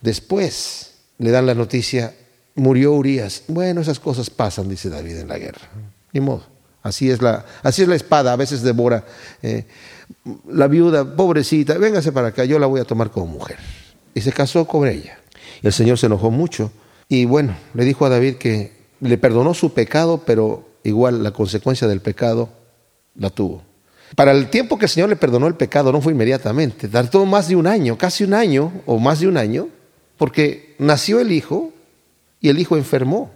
Después 0.00 0.94
le 1.18 1.30
dan 1.30 1.46
la 1.46 1.54
noticia, 1.54 2.14
murió 2.54 2.92
Urias. 2.92 3.44
Bueno, 3.48 3.80
esas 3.80 3.98
cosas 3.98 4.30
pasan, 4.30 4.68
dice 4.68 4.88
David 4.88 5.18
en 5.18 5.28
la 5.28 5.38
guerra. 5.38 5.68
Ni 6.12 6.20
modo. 6.20 6.44
Así 6.82 7.10
es 7.10 7.20
la, 7.20 7.44
así 7.62 7.82
es 7.82 7.88
la 7.88 7.96
espada, 7.96 8.32
a 8.32 8.36
veces 8.36 8.62
devora. 8.62 9.04
Eh, 9.42 9.66
la 10.48 10.66
viuda, 10.66 11.16
pobrecita, 11.16 11.76
véngase 11.76 12.12
para 12.12 12.28
acá, 12.28 12.44
yo 12.44 12.58
la 12.58 12.66
voy 12.66 12.80
a 12.80 12.84
tomar 12.84 13.10
como 13.10 13.26
mujer. 13.26 13.58
Y 14.14 14.20
se 14.22 14.32
casó 14.32 14.66
con 14.66 14.88
ella. 14.88 15.18
El 15.62 15.72
Señor 15.72 15.98
se 15.98 16.06
enojó 16.06 16.30
mucho 16.30 16.72
y 17.08 17.24
bueno, 17.24 17.56
le 17.74 17.84
dijo 17.84 18.06
a 18.06 18.08
David 18.08 18.36
que 18.36 18.72
le 19.00 19.18
perdonó 19.18 19.52
su 19.52 19.74
pecado, 19.74 20.22
pero 20.24 20.68
igual 20.84 21.22
la 21.22 21.32
consecuencia 21.32 21.86
del 21.86 22.00
pecado 22.00 22.48
la 23.20 23.30
tuvo. 23.30 23.62
Para 24.16 24.32
el 24.32 24.50
tiempo 24.50 24.76
que 24.76 24.86
el 24.86 24.90
Señor 24.90 25.08
le 25.08 25.14
perdonó 25.14 25.46
el 25.46 25.54
pecado, 25.54 25.92
no 25.92 26.00
fue 26.00 26.12
inmediatamente, 26.12 26.88
tardó 26.88 27.24
más 27.26 27.46
de 27.46 27.54
un 27.54 27.68
año, 27.68 27.96
casi 27.96 28.24
un 28.24 28.34
año 28.34 28.72
o 28.86 28.98
más 28.98 29.20
de 29.20 29.28
un 29.28 29.36
año, 29.36 29.68
porque 30.16 30.74
nació 30.78 31.20
el 31.20 31.30
hijo 31.30 31.70
y 32.40 32.48
el 32.48 32.58
hijo 32.58 32.76
enfermó. 32.76 33.30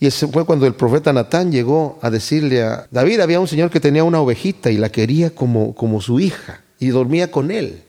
Y 0.00 0.06
ese 0.06 0.26
fue 0.28 0.46
cuando 0.46 0.66
el 0.66 0.74
profeta 0.74 1.12
Natán 1.12 1.52
llegó 1.52 1.98
a 2.00 2.10
decirle 2.10 2.62
a 2.62 2.86
David, 2.90 3.20
había 3.20 3.40
un 3.40 3.48
señor 3.48 3.70
que 3.70 3.80
tenía 3.80 4.04
una 4.04 4.20
ovejita 4.20 4.70
y 4.70 4.78
la 4.78 4.90
quería 4.90 5.34
como, 5.34 5.74
como 5.74 6.00
su 6.00 6.20
hija 6.20 6.62
y 6.78 6.88
dormía 6.88 7.30
con 7.30 7.50
él. 7.50 7.82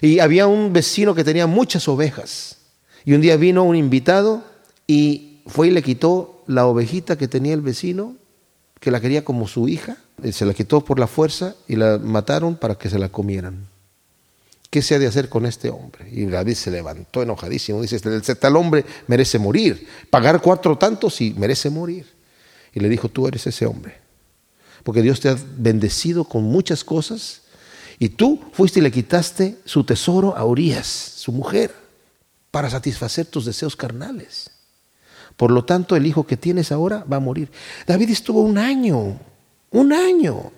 Y 0.00 0.18
había 0.18 0.46
un 0.46 0.72
vecino 0.72 1.14
que 1.14 1.24
tenía 1.24 1.46
muchas 1.46 1.86
ovejas. 1.88 2.58
Y 3.04 3.12
un 3.12 3.20
día 3.20 3.36
vino 3.36 3.64
un 3.64 3.76
invitado 3.76 4.42
y 4.86 5.42
fue 5.46 5.68
y 5.68 5.70
le 5.70 5.82
quitó 5.82 6.42
la 6.46 6.66
ovejita 6.66 7.16
que 7.16 7.28
tenía 7.28 7.54
el 7.54 7.60
vecino, 7.60 8.16
que 8.82 8.90
la 8.90 9.00
quería 9.00 9.24
como 9.24 9.46
su 9.46 9.68
hija, 9.68 9.96
se 10.32 10.44
la 10.44 10.54
quitó 10.54 10.84
por 10.84 10.98
la 10.98 11.06
fuerza 11.06 11.54
y 11.68 11.76
la 11.76 11.98
mataron 11.98 12.56
para 12.56 12.74
que 12.74 12.90
se 12.90 12.98
la 12.98 13.10
comieran. 13.10 13.68
¿Qué 14.70 14.82
se 14.82 14.96
ha 14.96 14.98
de 14.98 15.06
hacer 15.06 15.28
con 15.28 15.46
este 15.46 15.70
hombre? 15.70 16.08
Y 16.10 16.26
David 16.26 16.54
se 16.54 16.72
levantó 16.72 17.22
enojadísimo, 17.22 17.80
dice, 17.80 17.94
este 17.96 18.34
tal 18.34 18.56
hombre 18.56 18.84
merece 19.06 19.38
morir, 19.38 19.86
pagar 20.10 20.42
cuatro 20.42 20.76
tantos 20.76 21.20
y 21.20 21.32
merece 21.34 21.70
morir. 21.70 22.06
Y 22.74 22.80
le 22.80 22.88
dijo, 22.88 23.08
tú 23.08 23.28
eres 23.28 23.46
ese 23.46 23.66
hombre, 23.66 23.98
porque 24.82 25.00
Dios 25.00 25.20
te 25.20 25.28
ha 25.28 25.36
bendecido 25.56 26.24
con 26.24 26.42
muchas 26.42 26.82
cosas 26.82 27.42
y 28.00 28.08
tú 28.08 28.40
fuiste 28.52 28.80
y 28.80 28.82
le 28.82 28.90
quitaste 28.90 29.58
su 29.64 29.84
tesoro 29.84 30.36
a 30.36 30.44
Urias, 30.44 30.88
su 30.88 31.30
mujer, 31.30 31.72
para 32.50 32.68
satisfacer 32.68 33.26
tus 33.26 33.44
deseos 33.44 33.76
carnales. 33.76 34.50
Por 35.42 35.50
lo 35.50 35.64
tanto, 35.64 35.96
el 35.96 36.06
hijo 36.06 36.24
que 36.24 36.36
tienes 36.36 36.70
ahora 36.70 37.04
va 37.12 37.16
a 37.16 37.18
morir. 37.18 37.50
David 37.84 38.10
estuvo 38.10 38.42
un 38.42 38.58
año, 38.58 39.18
un 39.72 39.92
año, 39.92 40.52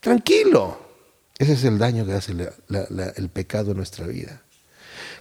tranquilo. 0.00 0.80
Ese 1.38 1.52
es 1.52 1.62
el 1.62 1.78
daño 1.78 2.04
que 2.04 2.14
hace 2.14 2.32
el 2.32 3.28
pecado 3.28 3.70
en 3.70 3.76
nuestra 3.76 4.04
vida. 4.08 4.42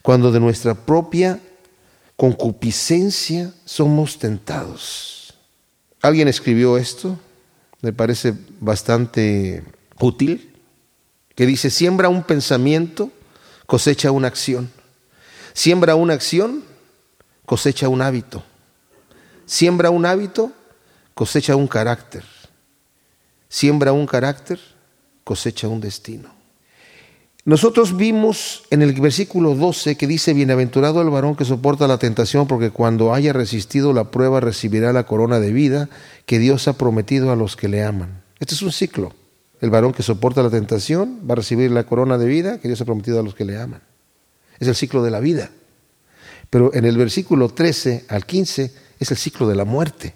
Cuando 0.02 0.32
de 0.32 0.40
nuestra 0.40 0.74
propia 0.74 1.40
concupiscencia 2.16 3.54
somos 3.64 4.18
tentados. 4.18 5.36
Alguien 6.02 6.28
escribió 6.28 6.76
esto, 6.76 7.20
me 7.82 7.94
parece 7.94 8.34
bastante 8.60 9.64
útil. 10.00 10.52
que 11.36 11.46
dice, 11.46 11.70
siembra 11.70 12.10
un 12.10 12.24
pensamiento, 12.24 13.12
cosecha 13.68 14.10
una 14.10 14.30
acción. 14.30 14.72
Siembra 15.54 15.94
una 15.94 16.16
acción, 16.16 16.64
cosecha 17.46 17.88
un 17.88 18.02
hábito. 18.02 18.44
Siembra 19.46 19.90
un 19.90 20.06
hábito, 20.06 20.52
cosecha 21.14 21.56
un 21.56 21.68
carácter. 21.68 22.24
Siembra 23.48 23.94
un 23.94 24.08
carácter, 24.08 24.60
cosecha 25.24 25.68
un 25.68 25.82
destino. 25.82 26.36
Nosotros 27.46 27.96
vimos 27.96 28.64
en 28.72 28.82
el 28.82 29.00
versículo 29.00 29.54
12 29.54 29.98
que 29.98 30.08
dice, 30.08 30.34
bienaventurado 30.34 31.00
el 31.04 31.12
varón 31.12 31.36
que 31.36 31.46
soporta 31.46 31.88
la 31.88 32.00
tentación, 32.00 32.48
porque 32.48 32.72
cuando 32.72 33.14
haya 33.14 33.34
resistido 33.34 33.94
la 33.94 34.10
prueba 34.10 34.40
recibirá 34.40 34.92
la 34.94 35.06
corona 35.06 35.40
de 35.40 35.54
vida 35.54 35.88
que 36.26 36.40
Dios 36.40 36.68
ha 36.68 36.74
prometido 36.74 37.32
a 37.32 37.36
los 37.36 37.56
que 37.56 37.68
le 37.68 37.84
aman. 37.84 38.24
Este 38.40 38.56
es 38.56 38.64
un 38.64 38.72
ciclo. 38.72 39.14
El 39.62 39.70
varón 39.70 39.94
que 39.94 40.02
soporta 40.02 40.42
la 40.42 40.50
tentación 40.50 41.20
va 41.30 41.34
a 41.34 41.36
recibir 41.36 41.70
la 41.70 41.84
corona 41.84 42.18
de 42.18 42.26
vida 42.26 42.60
que 42.60 42.68
Dios 42.68 42.82
ha 42.82 42.86
prometido 42.86 43.20
a 43.20 43.24
los 43.24 43.36
que 43.36 43.46
le 43.46 43.60
aman. 43.60 43.84
Es 44.60 44.68
el 44.68 44.76
ciclo 44.76 45.04
de 45.04 45.12
la 45.12 45.20
vida. 45.20 45.52
Pero 46.50 46.74
en 46.74 46.86
el 46.86 46.98
versículo 46.98 47.50
13 47.50 48.06
al 48.10 48.26
15 48.26 48.74
es 49.00 49.12
el 49.12 49.18
ciclo 49.18 49.48
de 49.48 49.56
la 49.56 49.66
muerte. 49.66 50.16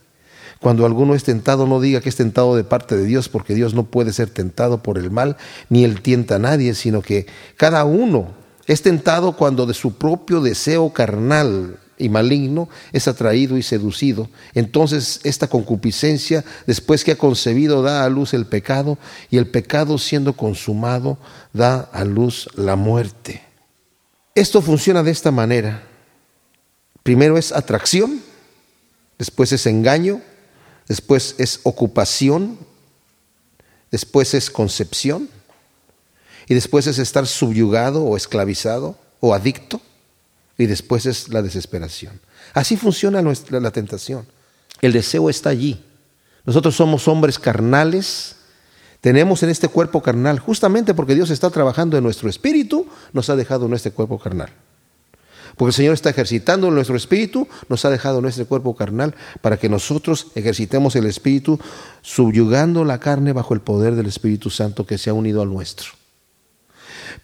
Cuando 0.60 0.86
alguno 0.86 1.16
es 1.16 1.24
tentado, 1.24 1.68
no 1.68 1.80
diga 1.80 2.02
que 2.02 2.10
es 2.10 2.18
tentado 2.18 2.56
de 2.56 2.66
parte 2.66 2.98
de 2.98 3.06
Dios, 3.06 3.30
porque 3.30 3.56
Dios 3.56 3.74
no 3.74 3.86
puede 3.86 4.12
ser 4.12 4.30
tentado 4.30 4.84
por 4.84 4.98
el 4.98 5.10
mal, 5.10 5.38
ni 5.70 5.86
él 5.86 6.02
tienta 6.02 6.36
a 6.36 6.40
nadie, 6.40 6.74
sino 6.74 7.02
que 7.02 7.28
cada 7.56 7.86
uno 7.86 8.34
es 8.68 8.82
tentado 8.82 9.38
cuando 9.38 9.66
de 9.66 9.74
su 9.74 9.98
propio 9.98 10.42
deseo 10.42 10.92
carnal 10.92 11.80
y 11.98 12.10
maligno 12.10 12.70
es 12.92 13.08
atraído 13.08 13.58
y 13.58 13.64
seducido. 13.64 14.30
Entonces 14.54 15.22
esta 15.24 15.48
concupiscencia, 15.48 16.44
después 16.68 17.04
que 17.04 17.14
ha 17.14 17.18
concebido, 17.18 17.82
da 17.82 18.04
a 18.04 18.10
luz 18.10 18.34
el 18.34 18.46
pecado, 18.46 18.98
y 19.30 19.38
el 19.38 19.48
pecado 19.48 19.98
siendo 19.98 20.34
consumado, 20.34 21.18
da 21.54 21.90
a 21.94 22.04
luz 22.04 22.50
la 22.56 22.76
muerte. 22.76 23.42
Esto 24.36 24.62
funciona 24.62 25.04
de 25.04 25.12
esta 25.12 25.32
manera. 25.32 25.84
Primero 27.04 27.38
es 27.38 27.52
atracción, 27.52 28.22
después 29.20 29.52
es 29.52 29.68
engaño, 29.68 30.22
después 30.88 31.36
es 31.38 31.60
ocupación, 31.64 32.58
después 33.92 34.34
es 34.34 34.50
concepción 34.50 35.30
y 36.48 36.56
después 36.56 36.88
es 36.88 36.98
estar 36.98 37.28
subyugado 37.28 38.04
o 38.04 38.18
esclavizado 38.18 38.98
o 39.20 39.36
adicto 39.36 39.80
y 40.58 40.66
después 40.66 41.06
es 41.06 41.30
la 41.30 41.44
desesperación. 41.44 42.20
Así 42.54 42.76
funciona 42.76 43.22
la 43.22 43.72
tentación. 43.72 44.26
El 44.82 44.94
deseo 44.94 45.30
está 45.30 45.50
allí. 45.50 45.84
Nosotros 46.46 46.76
somos 46.76 47.08
hombres 47.08 47.38
carnales, 47.38 48.38
tenemos 49.02 49.44
en 49.44 49.50
este 49.50 49.68
cuerpo 49.68 50.02
carnal, 50.02 50.40
justamente 50.40 50.94
porque 50.94 51.16
Dios 51.16 51.30
está 51.30 51.50
trabajando 51.50 51.98
en 51.98 52.04
nuestro 52.04 52.30
espíritu, 52.30 52.88
nos 53.14 53.30
ha 53.30 53.36
dejado 53.36 53.66
en 53.68 53.74
este 53.74 53.92
cuerpo 53.92 54.18
carnal. 54.18 54.50
Porque 55.60 55.72
el 55.72 55.76
Señor 55.76 55.94
está 55.94 56.10
ejercitando 56.10 56.72
nuestro 56.72 56.96
espíritu, 56.96 57.46
nos 57.68 57.84
ha 57.84 57.90
dejado 57.90 58.22
nuestro 58.22 58.46
cuerpo 58.46 58.78
carnal 58.78 59.14
para 59.42 59.58
que 59.58 59.68
nosotros 59.68 60.28
ejercitemos 60.36 60.96
el 60.96 61.06
espíritu, 61.06 61.60
subyugando 62.02 62.86
la 62.86 63.02
carne 63.02 63.34
bajo 63.34 63.54
el 63.54 63.60
poder 63.60 63.96
del 63.96 64.06
Espíritu 64.06 64.50
Santo 64.50 64.86
que 64.86 64.98
se 64.98 65.10
ha 65.10 65.14
unido 65.14 65.42
al 65.42 65.50
nuestro. 65.50 65.90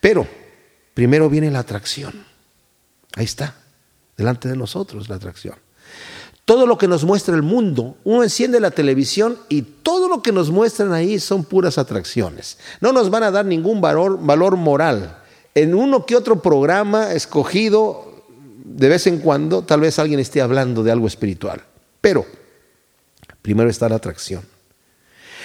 Pero 0.01 0.27
primero 0.93 1.29
viene 1.29 1.49
la 1.49 1.59
atracción. 1.59 2.25
Ahí 3.15 3.23
está, 3.23 3.55
delante 4.17 4.49
de 4.49 4.57
nosotros 4.57 5.07
la 5.07 5.15
atracción. 5.15 5.55
Todo 6.43 6.67
lo 6.67 6.77
que 6.77 6.89
nos 6.89 7.05
muestra 7.05 7.35
el 7.35 7.41
mundo, 7.41 7.95
uno 8.03 8.21
enciende 8.21 8.59
la 8.59 8.71
televisión 8.71 9.37
y 9.47 9.61
todo 9.61 10.09
lo 10.09 10.21
que 10.21 10.33
nos 10.33 10.51
muestran 10.51 10.91
ahí 10.91 11.21
son 11.21 11.45
puras 11.45 11.77
atracciones. 11.77 12.57
No 12.81 12.91
nos 12.91 13.09
van 13.09 13.23
a 13.23 13.31
dar 13.31 13.45
ningún 13.45 13.79
valor, 13.79 14.19
valor 14.21 14.57
moral. 14.57 15.21
En 15.53 15.73
uno 15.73 16.05
que 16.05 16.17
otro 16.17 16.41
programa 16.41 17.13
escogido 17.13 18.04
de 18.65 18.89
vez 18.89 19.05
en 19.05 19.19
cuando 19.19 19.63
tal 19.63 19.81
vez 19.81 19.99
alguien 19.99 20.19
esté 20.19 20.41
hablando 20.41 20.83
de 20.83 20.91
algo 20.91 21.07
espiritual. 21.07 21.63
Pero 22.01 22.25
primero 23.41 23.69
está 23.69 23.87
la 23.87 23.95
atracción. 23.95 24.43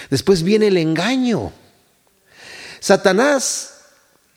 Después 0.08 0.42
viene 0.42 0.68
el 0.68 0.78
engaño. 0.78 1.52
Satanás, 2.80 3.82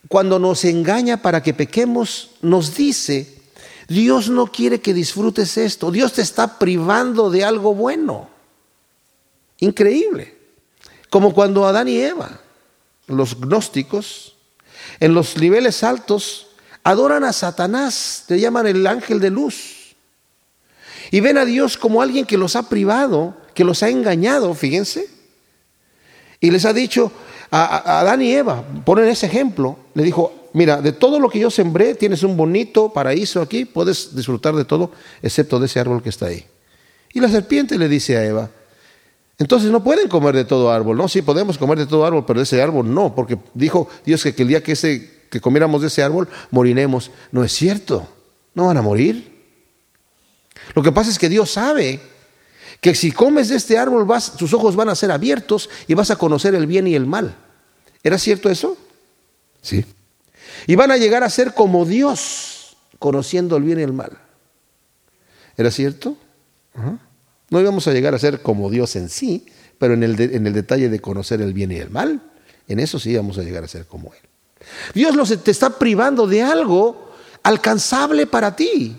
cuando 0.09 0.37
nos 0.37 0.65
engaña 0.65 1.21
para 1.21 1.41
que 1.41 1.53
pequemos, 1.53 2.31
nos 2.41 2.75
dice, 2.75 3.41
Dios 3.87 4.29
no 4.29 4.47
quiere 4.47 4.81
que 4.81 4.93
disfrutes 4.93 5.57
esto, 5.57 5.89
Dios 5.89 6.13
te 6.13 6.21
está 6.21 6.59
privando 6.59 7.29
de 7.29 7.45
algo 7.45 7.73
bueno. 7.73 8.29
Increíble. 9.59 10.37
Como 11.09 11.33
cuando 11.33 11.65
Adán 11.65 11.87
y 11.87 11.97
Eva, 11.99 12.41
los 13.07 13.39
gnósticos, 13.39 14.35
en 14.99 15.13
los 15.13 15.37
niveles 15.37 15.83
altos, 15.83 16.47
adoran 16.83 17.23
a 17.23 17.33
Satanás, 17.33 18.25
te 18.27 18.39
llaman 18.39 18.67
el 18.67 18.85
ángel 18.85 19.19
de 19.19 19.29
luz. 19.29 19.95
Y 21.11 21.19
ven 21.19 21.37
a 21.37 21.45
Dios 21.45 21.77
como 21.77 22.01
alguien 22.01 22.25
que 22.25 22.37
los 22.37 22.55
ha 22.55 22.69
privado, 22.69 23.35
que 23.53 23.63
los 23.63 23.83
ha 23.83 23.89
engañado, 23.89 24.53
fíjense. 24.53 25.07
Y 26.39 26.51
les 26.51 26.65
ha 26.65 26.73
dicho 26.73 27.11
a, 27.51 27.99
Adán 27.99 28.21
y 28.21 28.33
Eva, 28.33 28.63
ponen 28.83 29.07
ese 29.07 29.27
ejemplo, 29.27 29.77
le 29.93 30.03
dijo, 30.03 30.49
mira, 30.53 30.81
de 30.81 30.91
todo 30.91 31.19
lo 31.19 31.29
que 31.29 31.39
yo 31.39 31.51
sembré, 31.51 31.93
tienes 31.95 32.23
un 32.23 32.35
bonito 32.35 32.91
paraíso 32.91 33.41
aquí, 33.41 33.65
puedes 33.65 34.15
disfrutar 34.15 34.55
de 34.55 34.65
todo, 34.65 34.91
excepto 35.21 35.59
de 35.59 35.67
ese 35.67 35.79
árbol 35.79 36.01
que 36.01 36.09
está 36.09 36.25
ahí. 36.25 36.45
Y 37.13 37.19
la 37.19 37.29
serpiente 37.29 37.77
le 37.77 37.87
dice 37.87 38.17
a 38.17 38.25
Eva, 38.25 38.49
entonces 39.37 39.71
no 39.71 39.83
pueden 39.83 40.07
comer 40.07 40.35
de 40.35 40.45
todo 40.45 40.71
árbol, 40.71 40.97
no, 40.97 41.07
sí 41.07 41.21
podemos 41.21 41.57
comer 41.57 41.77
de 41.77 41.85
todo 41.85 42.05
árbol, 42.05 42.25
pero 42.25 42.39
de 42.39 42.43
ese 42.43 42.61
árbol 42.61 42.91
no, 42.91 43.13
porque 43.13 43.37
dijo 43.53 43.87
Dios 44.03 44.23
que, 44.23 44.41
el 44.41 44.47
día 44.47 44.63
que 44.63 44.71
ese 44.71 45.12
que 45.33 45.41
comiéramos 45.41 45.81
de 45.81 45.87
ese 45.87 46.03
árbol, 46.03 46.29
moriremos. 46.51 47.09
No 47.31 47.43
es 47.43 47.51
cierto, 47.51 48.07
no 48.53 48.67
van 48.67 48.77
a 48.77 48.83
morir. 48.83 49.33
Lo 50.75 50.83
que 50.83 50.91
pasa 50.91 51.09
es 51.09 51.17
que 51.17 51.27
Dios 51.27 51.49
sabe 51.49 51.99
que 52.79 52.93
si 52.93 53.11
comes 53.11 53.49
de 53.49 53.55
este 53.55 53.79
árbol, 53.79 54.05
vas, 54.05 54.37
tus 54.37 54.53
ojos 54.53 54.75
van 54.75 54.89
a 54.89 54.95
ser 54.95 55.09
abiertos 55.09 55.71
y 55.87 55.95
vas 55.95 56.11
a 56.11 56.17
conocer 56.17 56.53
el 56.53 56.67
bien 56.67 56.85
y 56.85 56.93
el 56.93 57.07
mal. 57.07 57.35
¿Era 58.03 58.19
cierto 58.19 58.47
eso? 58.47 58.77
Sí. 59.63 59.83
Y 60.67 60.75
van 60.75 60.91
a 60.91 60.97
llegar 60.97 61.23
a 61.23 61.31
ser 61.31 61.55
como 61.55 61.83
Dios, 61.85 62.77
conociendo 62.99 63.57
el 63.57 63.63
bien 63.63 63.79
y 63.79 63.83
el 63.83 63.93
mal. 63.93 64.15
¿Era 65.57 65.71
cierto? 65.71 66.15
No 67.49 67.59
íbamos 67.59 67.87
a 67.87 67.91
llegar 67.91 68.13
a 68.13 68.19
ser 68.19 68.43
como 68.43 68.69
Dios 68.69 68.95
en 68.95 69.09
sí, 69.09 69.47
pero 69.79 69.95
en 69.95 70.03
el, 70.03 70.21
en 70.21 70.45
el 70.45 70.53
detalle 70.53 70.89
de 70.89 70.99
conocer 70.99 71.41
el 71.41 71.53
bien 71.53 71.71
y 71.71 71.77
el 71.77 71.89
mal, 71.89 72.21
en 72.67 72.79
eso 72.79 72.99
sí 72.99 73.09
íbamos 73.09 73.39
a 73.39 73.41
llegar 73.41 73.63
a 73.63 73.67
ser 73.67 73.87
como 73.87 74.13
Él. 74.13 74.29
Dios 74.93 75.15
te 75.43 75.51
está 75.51 75.77
privando 75.77 76.27
de 76.27 76.41
algo 76.41 77.11
alcanzable 77.43 78.27
para 78.27 78.55
ti. 78.55 78.97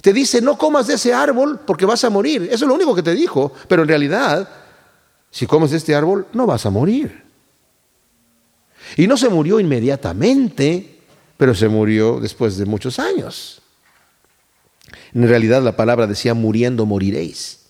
Te 0.00 0.12
dice, 0.12 0.42
no 0.42 0.58
comas 0.58 0.88
de 0.88 0.94
ese 0.94 1.14
árbol 1.14 1.60
porque 1.64 1.86
vas 1.86 2.02
a 2.04 2.10
morir. 2.10 2.42
Eso 2.50 2.64
es 2.64 2.68
lo 2.68 2.74
único 2.74 2.94
que 2.94 3.02
te 3.02 3.14
dijo. 3.14 3.52
Pero 3.68 3.82
en 3.82 3.88
realidad, 3.88 4.48
si 5.30 5.46
comes 5.46 5.70
de 5.70 5.76
este 5.76 5.94
árbol, 5.94 6.26
no 6.32 6.46
vas 6.46 6.66
a 6.66 6.70
morir. 6.70 7.22
Y 8.96 9.06
no 9.06 9.16
se 9.16 9.28
murió 9.28 9.60
inmediatamente, 9.60 10.98
pero 11.36 11.54
se 11.54 11.68
murió 11.68 12.18
después 12.20 12.56
de 12.56 12.66
muchos 12.66 12.98
años. 12.98 13.62
En 15.14 15.28
realidad 15.28 15.62
la 15.62 15.76
palabra 15.76 16.06
decía, 16.06 16.34
muriendo 16.34 16.84
moriréis. 16.84 17.61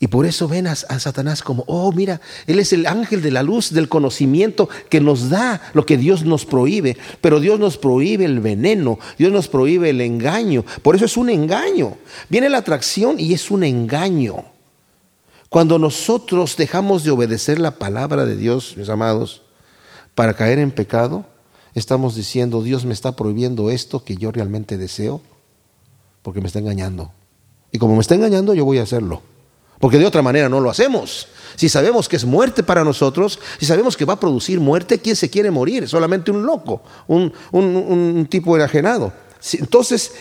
Y 0.00 0.06
por 0.06 0.26
eso 0.26 0.46
ven 0.46 0.68
a, 0.68 0.76
Satanás 0.76 1.42
como, 1.42 1.64
oh, 1.66 1.90
mira, 1.90 2.20
Él 2.46 2.60
es 2.60 2.72
el 2.72 2.86
ángel 2.86 3.20
de 3.20 3.32
la 3.32 3.42
luz, 3.42 3.72
del 3.72 3.88
conocimiento 3.88 4.68
que 4.88 5.00
nos 5.00 5.28
da 5.28 5.60
lo 5.74 5.84
que 5.86 5.96
Dios 5.96 6.24
nos 6.24 6.44
prohíbe. 6.46 6.96
Pero 7.20 7.40
Dios 7.40 7.58
nos 7.58 7.78
prohíbe 7.78 8.24
el 8.24 8.38
veneno, 8.38 9.00
Dios 9.18 9.32
nos 9.32 9.48
prohíbe 9.48 9.90
el 9.90 10.00
engaño. 10.00 10.64
Por 10.82 10.94
eso 10.94 11.04
es 11.04 11.16
un 11.16 11.30
engaño. 11.30 11.96
Viene 12.28 12.48
la 12.48 12.58
atracción 12.58 13.18
y 13.18 13.32
es 13.32 13.50
un 13.50 13.64
engaño. 13.64 14.44
Cuando 15.48 15.78
nosotros 15.80 16.56
dejamos 16.56 17.02
de 17.02 17.10
obedecer 17.10 17.58
la 17.58 17.72
palabra 17.72 18.24
de 18.24 18.36
Dios, 18.36 18.76
mis 18.76 18.88
amados, 18.90 19.42
para 20.14 20.34
caer 20.34 20.60
en 20.60 20.70
pecado, 20.70 21.24
estamos 21.74 22.14
diciendo, 22.14 22.62
Dios 22.62 22.84
me 22.84 22.92
está 22.92 23.16
prohibiendo 23.16 23.70
esto 23.70 24.04
que 24.04 24.16
yo 24.16 24.30
realmente 24.30 24.78
deseo, 24.78 25.22
porque 26.22 26.40
me 26.40 26.46
está 26.46 26.60
engañando. 26.60 27.10
Y 27.72 27.78
como 27.78 27.94
me 27.94 28.00
está 28.00 28.14
engañando, 28.14 28.54
yo 28.54 28.64
voy 28.64 28.78
a 28.78 28.82
hacerlo. 28.82 29.22
Porque 29.78 29.98
de 29.98 30.06
otra 30.06 30.22
manera 30.22 30.48
no 30.48 30.60
lo 30.60 30.70
hacemos. 30.70 31.28
Si 31.56 31.68
sabemos 31.68 32.08
que 32.08 32.16
es 32.16 32.24
muerte 32.24 32.62
para 32.62 32.84
nosotros, 32.84 33.38
si 33.58 33.66
sabemos 33.66 33.96
que 33.96 34.04
va 34.04 34.14
a 34.14 34.20
producir 34.20 34.60
muerte, 34.60 34.98
¿quién 34.98 35.16
se 35.16 35.28
quiere 35.28 35.50
morir? 35.50 35.88
Solamente 35.88 36.30
un 36.30 36.44
loco, 36.44 36.82
un, 37.06 37.32
un 37.52 38.26
tipo 38.30 38.56
enajenado. 38.56 39.12
Entonces, 39.54 40.12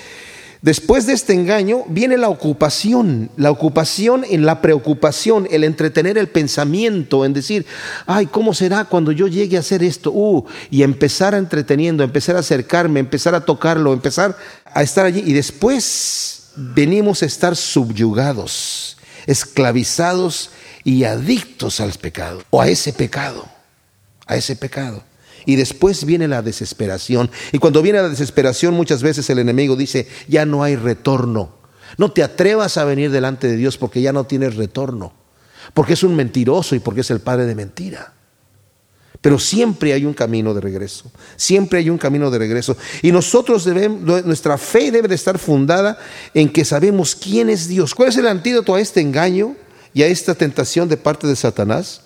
después 0.62 1.06
de 1.06 1.14
este 1.14 1.34
engaño 1.34 1.84
viene 1.88 2.18
la 2.18 2.30
ocupación, 2.30 3.30
la 3.38 3.52
ocupación 3.52 4.26
en 4.30 4.46
la 4.46 4.62
preocupación, 4.62 5.48
el 5.52 5.64
entretener 5.64 6.18
el 6.18 6.28
pensamiento, 6.28 7.26
en 7.26 7.34
decir, 7.34 7.66
ay, 8.06 8.28
¿cómo 8.28 8.54
será 8.54 8.86
cuando 8.86 9.12
yo 9.12 9.28
llegue 9.28 9.58
a 9.58 9.62
hacer 9.62 9.84
esto? 9.84 10.12
Uh, 10.12 10.46
y 10.72 10.84
empezar 10.84 11.36
a 11.36 11.38
entreteniendo, 11.38 12.04
empezar 12.04 12.36
a 12.36 12.40
acercarme, 12.40 13.00
empezar 13.00 13.36
a 13.36 13.42
tocarlo, 13.42 13.94
empezar 13.94 14.38
a 14.66 14.82
estar 14.84 15.06
allí. 15.06 15.24
Y 15.26 15.34
después 15.34 16.50
venimos 16.56 17.22
a 17.22 17.28
estar 17.28 17.56
subyugados 17.56 18.97
esclavizados 19.28 20.50
y 20.84 21.04
adictos 21.04 21.80
al 21.80 21.94
pecado, 21.94 22.42
o 22.50 22.62
a 22.62 22.68
ese 22.68 22.94
pecado, 22.94 23.46
a 24.26 24.36
ese 24.36 24.56
pecado. 24.56 25.04
y 25.46 25.56
después 25.56 26.04
viene 26.04 26.28
la 26.28 26.42
desesperación. 26.42 27.32
Y 27.54 27.60
cuando 27.60 27.82
viene 27.82 28.02
la 28.02 28.10
desesperación 28.10 28.74
muchas 28.74 29.02
veces 29.02 29.30
el 29.30 29.40
enemigo 29.40 29.78
dice, 29.78 30.06
ya 30.28 30.46
no 30.46 30.62
hay 30.62 30.76
retorno. 30.76 31.56
No 31.98 32.12
te 32.12 32.22
atrevas 32.22 32.76
a 32.76 32.84
venir 32.84 33.12
delante 33.12 33.48
de 33.48 33.56
Dios 33.56 33.78
porque 33.78 34.02
ya 34.02 34.12
no 34.12 34.26
tienes 34.26 34.58
retorno, 34.58 35.14
porque 35.74 35.94
es 35.94 36.04
un 36.04 36.18
mentiroso 36.18 36.76
y 36.76 36.80
porque 36.80 37.00
es 37.00 37.12
el 37.12 37.22
padre 37.22 37.46
de 37.46 37.56
mentira. 37.56 38.17
Pero 39.28 39.40
siempre 39.40 39.92
hay 39.92 40.06
un 40.06 40.14
camino 40.14 40.54
de 40.54 40.62
regreso, 40.62 41.12
siempre 41.36 41.80
hay 41.80 41.90
un 41.90 41.98
camino 41.98 42.32
de 42.32 42.38
regreso. 42.38 42.78
Y 43.02 43.12
nosotros 43.12 43.66
debemos, 43.66 44.24
nuestra 44.24 44.58
fe 44.58 44.90
debe 44.90 45.10
de 45.10 45.16
estar 45.16 45.38
fundada 45.38 46.00
en 46.34 46.48
que 46.48 46.64
sabemos 46.64 47.14
quién 47.14 47.50
es 47.50 47.68
Dios. 47.68 47.94
¿Cuál 47.94 48.08
es 48.08 48.16
el 48.16 48.26
antídoto 48.26 48.74
a 48.74 48.80
este 48.80 49.02
engaño 49.02 49.58
y 49.94 50.04
a 50.04 50.08
esta 50.08 50.34
tentación 50.34 50.88
de 50.88 50.96
parte 50.96 51.28
de 51.28 51.36
Satanás? 51.36 52.04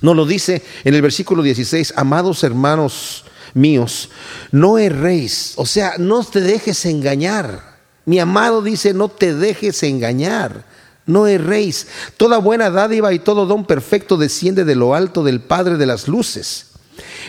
Nos 0.00 0.16
lo 0.16 0.24
dice 0.24 0.62
en 0.82 0.94
el 0.94 1.02
versículo 1.02 1.42
16, 1.42 1.92
amados 1.94 2.42
hermanos 2.42 3.26
míos, 3.52 4.08
no 4.50 4.78
erréis, 4.78 5.52
o 5.56 5.66
sea, 5.66 5.96
no 5.98 6.24
te 6.24 6.40
dejes 6.40 6.86
engañar. 6.86 7.82
Mi 8.06 8.18
amado 8.18 8.62
dice, 8.62 8.94
no 8.94 9.10
te 9.10 9.34
dejes 9.34 9.82
engañar, 9.82 10.64
no 11.10 11.26
erréis. 11.26 11.86
Toda 12.16 12.38
buena 12.38 12.70
dádiva 12.70 13.12
y 13.12 13.18
todo 13.18 13.46
don 13.46 13.64
perfecto 13.66 14.16
desciende 14.16 14.64
de 14.64 14.74
lo 14.74 14.94
alto 14.94 15.22
del 15.22 15.40
Padre 15.40 15.76
de 15.76 15.86
las 15.86 16.08
Luces, 16.08 16.66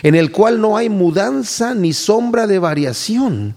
en 0.02 0.14
el 0.14 0.32
cual 0.32 0.60
no 0.60 0.76
hay 0.76 0.88
mudanza 0.88 1.74
ni 1.74 1.92
sombra 1.92 2.46
de 2.46 2.58
variación 2.58 3.56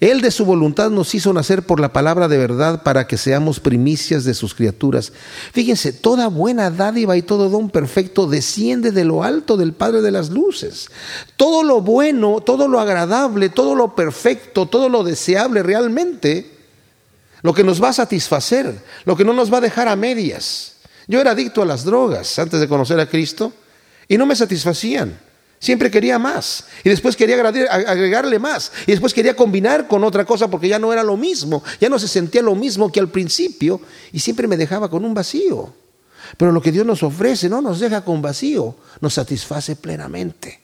él 0.00 0.20
de 0.20 0.30
su 0.30 0.44
voluntad 0.44 0.90
nos 0.90 1.14
hizo 1.14 1.32
nacer 1.32 1.62
por 1.62 1.80
la 1.80 1.92
palabra 1.92 2.28
de 2.28 2.38
verdad 2.38 2.82
para 2.82 3.06
que 3.06 3.16
seamos 3.16 3.60
primicias 3.60 4.24
de 4.24 4.34
sus 4.34 4.54
criaturas. 4.54 5.12
Fíjense, 5.52 5.92
toda 5.92 6.28
buena 6.28 6.70
dádiva 6.70 7.16
y 7.16 7.22
todo 7.22 7.48
don 7.48 7.70
perfecto 7.70 8.26
desciende 8.26 8.90
de 8.90 9.04
lo 9.04 9.22
alto 9.24 9.56
del 9.56 9.72
Padre 9.72 10.02
de 10.02 10.10
las 10.10 10.30
Luces. 10.30 10.88
Todo 11.36 11.62
lo 11.62 11.80
bueno, 11.80 12.40
todo 12.40 12.68
lo 12.68 12.80
agradable, 12.80 13.48
todo 13.48 13.74
lo 13.74 13.94
perfecto, 13.94 14.66
todo 14.66 14.88
lo 14.88 15.04
deseable 15.04 15.62
realmente, 15.62 16.53
lo 17.44 17.52
que 17.52 17.62
nos 17.62 17.80
va 17.80 17.90
a 17.90 17.92
satisfacer, 17.92 18.74
lo 19.04 19.14
que 19.14 19.22
no 19.22 19.34
nos 19.34 19.52
va 19.52 19.58
a 19.58 19.60
dejar 19.60 19.86
a 19.86 19.96
medias. 19.96 20.76
Yo 21.06 21.20
era 21.20 21.32
adicto 21.32 21.60
a 21.60 21.66
las 21.66 21.84
drogas 21.84 22.38
antes 22.38 22.58
de 22.58 22.66
conocer 22.66 22.98
a 22.98 23.06
Cristo 23.06 23.52
y 24.08 24.16
no 24.16 24.24
me 24.24 24.34
satisfacían. 24.34 25.20
Siempre 25.58 25.90
quería 25.90 26.18
más. 26.18 26.64
Y 26.84 26.88
después 26.88 27.16
quería 27.16 27.38
agregarle 27.38 28.38
más. 28.38 28.72
Y 28.86 28.92
después 28.92 29.12
quería 29.12 29.36
combinar 29.36 29.88
con 29.88 30.04
otra 30.04 30.24
cosa 30.24 30.48
porque 30.48 30.68
ya 30.68 30.78
no 30.78 30.90
era 30.90 31.02
lo 31.02 31.18
mismo. 31.18 31.62
Ya 31.82 31.90
no 31.90 31.98
se 31.98 32.08
sentía 32.08 32.40
lo 32.40 32.54
mismo 32.54 32.90
que 32.90 33.00
al 33.00 33.08
principio. 33.08 33.78
Y 34.10 34.20
siempre 34.20 34.48
me 34.48 34.56
dejaba 34.56 34.88
con 34.88 35.04
un 35.04 35.12
vacío. 35.12 35.74
Pero 36.38 36.50
lo 36.50 36.62
que 36.62 36.72
Dios 36.72 36.86
nos 36.86 37.02
ofrece 37.02 37.50
no 37.50 37.60
nos 37.60 37.78
deja 37.78 38.06
con 38.06 38.22
vacío. 38.22 38.74
Nos 39.02 39.12
satisface 39.12 39.76
plenamente. 39.76 40.60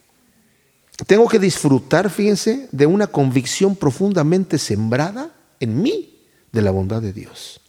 Tengo 1.05 1.27
que 1.27 1.37
disfrutar, 1.37 2.09
fíjense, 2.09 2.69
de 2.71 2.87
una 2.87 3.05
convicción 3.05 3.75
profundamente 3.75 4.57
sembrada 4.57 5.29
en 5.59 5.79
mí 5.79 6.10
de 6.51 6.61
la 6.61 6.71
bondad 6.71 7.01
de 7.01 7.13
Dios. 7.13 7.61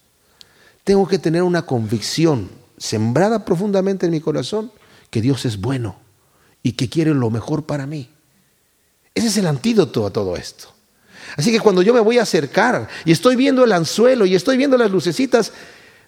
Tengo 0.84 1.06
que 1.06 1.18
tener 1.18 1.42
una 1.42 1.62
convicción 1.62 2.50
sembrada 2.76 3.44
profundamente 3.44 4.06
en 4.06 4.12
mi 4.12 4.20
corazón 4.20 4.72
que 5.10 5.20
Dios 5.20 5.44
es 5.44 5.60
bueno 5.60 5.96
y 6.62 6.72
que 6.72 6.88
quiere 6.88 7.14
lo 7.14 7.30
mejor 7.30 7.64
para 7.64 7.86
mí. 7.86 8.08
Ese 9.14 9.28
es 9.28 9.36
el 9.36 9.46
antídoto 9.46 10.06
a 10.06 10.10
todo 10.10 10.36
esto. 10.36 10.68
Así 11.36 11.52
que 11.52 11.60
cuando 11.60 11.82
yo 11.82 11.94
me 11.94 12.00
voy 12.00 12.18
a 12.18 12.22
acercar 12.22 12.88
y 13.04 13.12
estoy 13.12 13.36
viendo 13.36 13.64
el 13.64 13.72
anzuelo 13.72 14.26
y 14.26 14.34
estoy 14.34 14.56
viendo 14.56 14.76
las 14.76 14.90
lucecitas, 14.90 15.52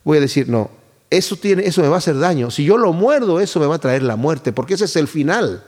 voy 0.03 0.19
a 0.19 0.21
decir, 0.21 0.49
no, 0.49 0.71
eso, 1.11 1.37
tiene, 1.37 1.67
eso 1.67 1.83
me 1.83 1.89
va 1.89 1.97
a 1.97 1.99
hacer 1.99 2.19
daño. 2.19 2.51
Si 2.51 2.65
yo 2.65 2.77
lo 2.77 2.93
muerdo, 2.93 3.41
eso 3.41 3.61
me 3.61 3.67
va 3.67 3.77
a 3.77 3.81
traer 3.81 4.03
la 4.03 4.17
muerte, 4.17 4.53
porque 4.53 4.75
ese 4.75 4.87
es 4.87 4.97
el 4.97 5.09
final. 5.09 5.65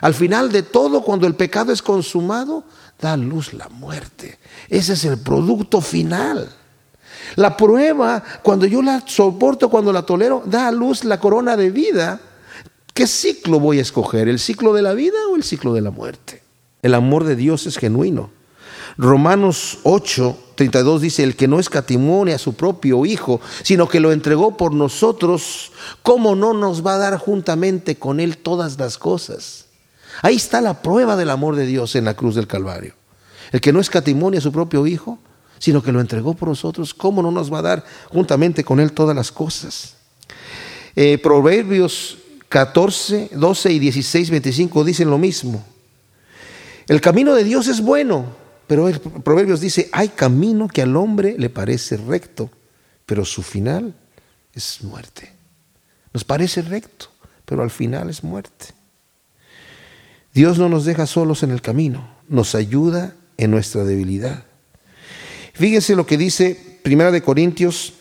Al 0.00 0.14
final 0.14 0.50
de 0.52 0.62
todo, 0.62 1.02
cuando 1.02 1.26
el 1.26 1.34
pecado 1.34 1.72
es 1.72 1.82
consumado, 1.82 2.64
da 3.00 3.16
luz 3.16 3.52
la 3.52 3.68
muerte. 3.68 4.38
Ese 4.68 4.92
es 4.92 5.04
el 5.04 5.18
producto 5.18 5.80
final. 5.80 6.50
La 7.36 7.56
prueba, 7.56 8.22
cuando 8.42 8.66
yo 8.66 8.82
la 8.82 9.02
soporto, 9.06 9.68
cuando 9.68 9.92
la 9.92 10.02
tolero, 10.02 10.42
da 10.46 10.68
a 10.68 10.72
luz 10.72 11.04
la 11.04 11.20
corona 11.20 11.56
de 11.56 11.70
vida 11.70 12.20
¿Qué 12.94 13.06
ciclo 13.06 13.60
voy 13.60 13.78
a 13.78 13.80
escoger? 13.80 14.28
¿El 14.28 14.38
ciclo 14.38 14.74
de 14.74 14.82
la 14.82 14.92
vida 14.92 15.16
o 15.30 15.36
el 15.36 15.42
ciclo 15.42 15.72
de 15.72 15.80
la 15.80 15.90
muerte? 15.90 16.42
El 16.82 16.94
amor 16.94 17.24
de 17.24 17.34
Dios 17.34 17.66
es 17.66 17.78
genuino. 17.78 18.30
Romanos 18.98 19.78
8, 19.84 20.36
32 20.56 21.00
dice, 21.00 21.22
el 21.22 21.34
que 21.34 21.48
no 21.48 21.60
escatimone 21.60 22.34
a 22.34 22.38
su 22.38 22.54
propio 22.54 23.06
Hijo, 23.06 23.40
sino 23.62 23.88
que 23.88 24.00
lo 24.00 24.12
entregó 24.12 24.58
por 24.58 24.74
nosotros, 24.74 25.72
¿cómo 26.02 26.34
no 26.34 26.52
nos 26.52 26.84
va 26.84 26.96
a 26.96 26.98
dar 26.98 27.16
juntamente 27.16 27.96
con 27.96 28.20
Él 28.20 28.36
todas 28.36 28.78
las 28.78 28.98
cosas? 28.98 29.64
Ahí 30.22 30.36
está 30.36 30.60
la 30.60 30.82
prueba 30.82 31.16
del 31.16 31.30
amor 31.30 31.56
de 31.56 31.66
Dios 31.66 31.96
en 31.96 32.04
la 32.04 32.14
cruz 32.14 32.34
del 32.34 32.46
Calvario. 32.46 32.94
El 33.52 33.60
que 33.60 33.72
no 33.72 33.80
escatimone 33.80 34.38
a 34.38 34.40
su 34.40 34.52
propio 34.52 34.86
Hijo, 34.86 35.18
sino 35.58 35.82
que 35.82 35.92
lo 35.92 36.00
entregó 36.00 36.34
por 36.34 36.48
nosotros, 36.48 36.94
¿cómo 36.94 37.22
no 37.22 37.30
nos 37.30 37.52
va 37.52 37.58
a 37.58 37.62
dar 37.62 37.84
juntamente 38.08 38.64
con 38.64 38.80
Él 38.80 38.92
todas 38.92 39.16
las 39.16 39.32
cosas? 39.32 39.94
Eh, 40.96 41.18
Proverbios 41.18 42.18
14, 42.48 43.30
12 43.32 43.72
y 43.72 43.78
16, 43.78 44.30
25 44.30 44.84
dicen 44.84 45.10
lo 45.10 45.18
mismo. 45.18 45.64
El 46.88 47.00
camino 47.00 47.34
de 47.34 47.44
Dios 47.44 47.68
es 47.68 47.80
bueno, 47.80 48.26
pero 48.66 48.88
el 48.88 49.00
Proverbios 49.00 49.60
dice, 49.60 49.88
hay 49.92 50.08
camino 50.08 50.66
que 50.66 50.82
al 50.82 50.96
hombre 50.96 51.36
le 51.38 51.50
parece 51.50 51.96
recto, 51.96 52.50
pero 53.06 53.24
su 53.24 53.42
final 53.42 53.94
es 54.54 54.82
muerte. 54.82 55.32
Nos 56.12 56.24
parece 56.24 56.62
recto, 56.62 57.06
pero 57.44 57.62
al 57.62 57.70
final 57.70 58.10
es 58.10 58.24
muerte. 58.24 58.79
Dios 60.32 60.58
no 60.58 60.68
nos 60.68 60.84
deja 60.84 61.06
solos 61.06 61.42
en 61.42 61.50
el 61.50 61.60
camino, 61.60 62.08
nos 62.28 62.54
ayuda 62.54 63.14
en 63.36 63.50
nuestra 63.50 63.84
debilidad. 63.84 64.44
Fíjense 65.54 65.96
lo 65.96 66.06
que 66.06 66.16
dice 66.16 66.78
Primera 66.82 67.10
de 67.10 67.22
Corintios 67.22 67.94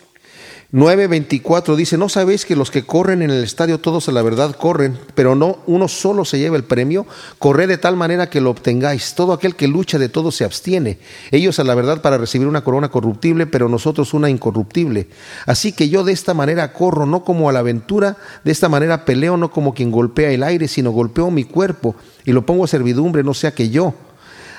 9:24 0.71 1.75
dice, 1.75 1.97
¿no 1.97 2.09
sabéis 2.09 2.45
que 2.45 2.55
los 2.55 2.69
que 2.69 2.85
corren 2.85 3.23
en 3.23 3.31
el 3.31 3.43
estadio 3.43 3.79
todos 3.79 4.07
a 4.07 4.11
la 4.11 4.21
verdad 4.21 4.55
corren, 4.55 4.99
pero 5.15 5.33
no 5.33 5.57
uno 5.65 5.87
solo 5.87 6.25
se 6.25 6.37
lleva 6.37 6.57
el 6.57 6.63
premio? 6.63 7.07
Corred 7.39 7.67
de 7.67 7.79
tal 7.79 7.95
manera 7.95 8.29
que 8.29 8.39
lo 8.39 8.51
obtengáis. 8.51 9.15
Todo 9.15 9.33
aquel 9.33 9.55
que 9.55 9.67
lucha 9.67 9.97
de 9.97 10.09
todo 10.09 10.31
se 10.31 10.45
abstiene. 10.45 10.99
Ellos 11.31 11.57
a 11.57 11.63
la 11.63 11.73
verdad 11.73 12.03
para 12.03 12.19
recibir 12.19 12.47
una 12.47 12.63
corona 12.63 12.89
corruptible, 12.89 13.47
pero 13.47 13.67
nosotros 13.67 14.13
una 14.13 14.29
incorruptible. 14.29 15.07
Así 15.47 15.71
que 15.71 15.89
yo 15.89 16.03
de 16.03 16.13
esta 16.13 16.35
manera 16.35 16.71
corro, 16.71 17.07
no 17.07 17.23
como 17.23 17.49
a 17.49 17.51
la 17.51 17.59
aventura, 17.59 18.17
de 18.43 18.51
esta 18.51 18.69
manera 18.69 19.05
peleo, 19.05 19.37
no 19.37 19.49
como 19.49 19.73
quien 19.73 19.89
golpea 19.89 20.29
el 20.29 20.43
aire, 20.43 20.67
sino 20.67 20.91
golpeo 20.91 21.31
mi 21.31 21.45
cuerpo 21.45 21.95
y 22.25 22.31
lo 22.31 22.45
pongo 22.45 22.65
a 22.65 22.67
servidumbre, 22.67 23.23
no 23.23 23.33
sea 23.33 23.55
que 23.55 23.71
yo 23.71 23.95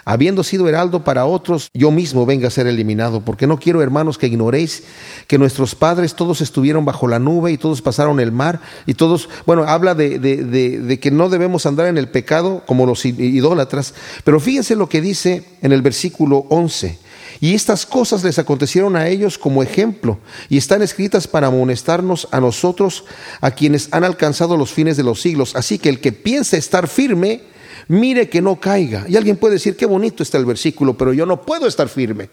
habiendo 0.04 0.42
sido 0.44 0.68
heraldo 0.68 1.04
para 1.04 1.26
otros, 1.26 1.70
yo 1.74 1.90
mismo 1.90 2.26
venga 2.26 2.48
a 2.48 2.50
ser 2.50 2.66
eliminado, 2.66 3.20
porque 3.20 3.46
no 3.46 3.58
quiero, 3.58 3.82
hermanos, 3.82 4.18
que 4.18 4.26
ignoréis 4.26 4.84
que 5.26 5.38
nuestros 5.38 5.74
padres 5.74 6.14
todos 6.14 6.40
estuvieron 6.40 6.84
bajo 6.84 7.08
la 7.08 7.18
nube 7.18 7.52
y 7.52 7.58
todos 7.58 7.82
pasaron 7.82 8.20
el 8.20 8.32
mar 8.32 8.60
y 8.86 8.94
todos, 8.94 9.28
bueno, 9.46 9.64
habla 9.64 9.94
de, 9.94 10.18
de, 10.18 11.00
que 11.00 11.10
no 11.10 11.28
debemos 11.28 11.66
andar 11.66 11.86
en 11.86 11.98
el 11.98 12.08
pecado 12.08 12.62
como 12.66 12.86
los 12.86 13.04
idólatras, 13.04 13.94
pero 14.24 14.40
fíjense 14.40 14.76
lo 14.76 14.88
que 14.88 15.00
dice 15.00 15.44
en 15.62 15.72
el 15.72 15.82
versículo 15.82 16.46
11. 16.48 16.98
Y 17.40 17.54
estas 17.54 17.86
cosas 17.86 18.22
les 18.22 18.38
acontecieron 18.38 18.96
a 18.96 19.08
ellos 19.08 19.38
como 19.38 19.62
ejemplo 19.62 20.18
y 20.48 20.58
están 20.58 20.82
escritas 20.82 21.26
para 21.26 21.46
amonestarnos 21.46 22.28
a 22.32 22.40
nosotros, 22.40 23.04
a 23.40 23.52
quienes 23.52 23.88
han 23.92 24.04
alcanzado 24.04 24.56
los 24.58 24.72
fines 24.72 24.98
de 24.98 25.04
los 25.04 25.22
siglos. 25.22 25.56
Así 25.56 25.78
que 25.78 25.88
el 25.88 26.00
que 26.00 26.12
piensa 26.12 26.58
estar 26.58 26.86
firme, 26.86 27.42
mire 27.90 28.28
que 28.28 28.40
no 28.40 28.60
caiga. 28.60 29.04
Y 29.08 29.16
alguien 29.16 29.36
puede 29.36 29.54
decir, 29.54 29.76
qué 29.76 29.84
bonito 29.84 30.22
está 30.22 30.38
el 30.38 30.46
versículo, 30.46 30.96
pero 30.96 31.12
yo 31.12 31.26
no 31.26 31.42
puedo 31.42 31.66
estar 31.66 31.88
firme. 31.88 32.30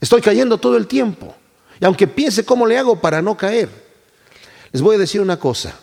Estoy 0.00 0.20
cayendo 0.20 0.58
todo 0.58 0.76
el 0.76 0.88
tiempo. 0.88 1.34
Y 1.80 1.84
aunque 1.84 2.08
piense 2.08 2.44
cómo 2.44 2.66
le 2.66 2.76
hago 2.76 3.00
para 3.00 3.22
no 3.22 3.36
caer, 3.36 3.68
les 4.72 4.82
voy 4.82 4.96
a 4.96 4.98
decir 4.98 5.20
una 5.20 5.38
cosa. 5.38 5.78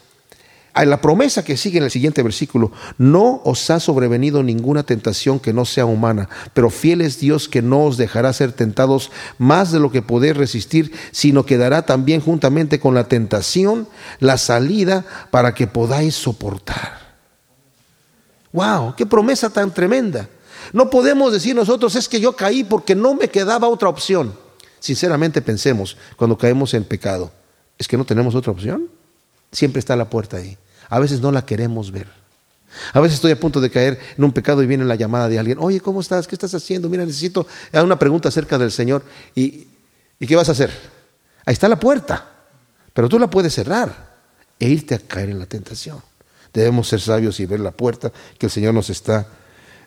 La 0.75 0.99
promesa 0.99 1.45
que 1.45 1.55
sigue 1.55 1.77
en 1.77 1.85
el 1.85 1.91
siguiente 1.91 2.21
versículo, 2.21 2.73
no 2.97 3.41
os 3.45 3.69
ha 3.69 3.79
sobrevenido 3.79 4.43
ninguna 4.43 4.83
tentación 4.83 5.39
que 5.39 5.53
no 5.53 5.63
sea 5.63 5.85
humana, 5.85 6.27
pero 6.53 6.69
fiel 6.69 6.99
es 6.99 7.17
Dios 7.17 7.47
que 7.47 7.61
no 7.61 7.85
os 7.85 7.95
dejará 7.95 8.33
ser 8.33 8.51
tentados 8.51 9.09
más 9.37 9.71
de 9.71 9.79
lo 9.79 9.89
que 9.89 10.01
podéis 10.01 10.35
resistir, 10.35 10.91
sino 11.11 11.45
que 11.45 11.57
dará 11.57 11.85
también 11.85 12.19
juntamente 12.19 12.81
con 12.81 12.93
la 12.93 13.07
tentación 13.07 13.87
la 14.19 14.37
salida 14.37 15.05
para 15.31 15.53
que 15.53 15.67
podáis 15.67 16.15
soportar. 16.15 17.04
¡Wow! 18.55 18.95
¡Qué 18.95 19.05
promesa 19.05 19.49
tan 19.49 19.73
tremenda! 19.73 20.29
No 20.71 20.89
podemos 20.89 21.33
decir 21.33 21.53
nosotros 21.53 21.93
es 21.95 22.07
que 22.07 22.21
yo 22.21 22.37
caí 22.37 22.63
porque 22.63 22.95
no 22.95 23.13
me 23.13 23.27
quedaba 23.27 23.67
otra 23.67 23.89
opción. 23.89 24.33
Sinceramente 24.79 25.41
pensemos, 25.41 25.97
cuando 26.15 26.37
caemos 26.37 26.73
en 26.73 26.85
pecado, 26.85 27.31
¿es 27.77 27.85
que 27.85 27.97
no 27.97 28.05
tenemos 28.05 28.33
otra 28.33 28.53
opción? 28.53 28.87
Siempre 29.51 29.79
está 29.79 29.97
la 29.97 30.09
puerta 30.09 30.37
ahí. 30.37 30.57
A 30.87 30.99
veces 30.99 31.19
no 31.19 31.33
la 31.33 31.45
queremos 31.45 31.91
ver. 31.91 32.07
A 32.93 33.01
veces 33.01 33.15
estoy 33.15 33.33
a 33.33 33.39
punto 33.39 33.59
de 33.59 33.69
caer 33.69 33.99
en 34.17 34.23
un 34.23 34.31
pecado 34.31 34.63
y 34.63 34.67
viene 34.67 34.85
la 34.85 34.95
llamada 34.95 35.27
de 35.27 35.37
alguien. 35.37 35.57
Oye, 35.59 35.81
¿cómo 35.81 35.99
estás? 35.99 36.25
¿Qué 36.25 36.35
estás 36.35 36.53
haciendo? 36.55 36.87
Mira, 36.87 37.05
necesito 37.05 37.45
una 37.73 37.99
pregunta 37.99 38.29
acerca 38.29 38.57
del 38.57 38.71
Señor. 38.71 39.03
¿Y, 39.35 39.67
¿Y 40.17 40.27
qué 40.27 40.35
vas 40.37 40.47
a 40.47 40.53
hacer? 40.53 40.71
Ahí 41.45 41.53
está 41.53 41.67
la 41.67 41.79
puerta. 41.79 42.31
Pero 42.93 43.09
tú 43.09 43.19
la 43.19 43.29
puedes 43.29 43.53
cerrar 43.53 44.15
e 44.57 44.69
irte 44.69 44.95
a 44.95 44.99
caer 44.99 45.29
en 45.29 45.39
la 45.39 45.45
tentación. 45.45 46.01
Debemos 46.55 46.87
ser 46.87 47.01
sabios 47.01 47.39
y 47.41 47.45
ver 47.45 47.59
la 47.59 47.71
puerta 47.71 48.13
que 48.39 48.45
el 48.45 48.51
Señor 48.51 48.73
nos 48.73 48.89
está 48.89 49.27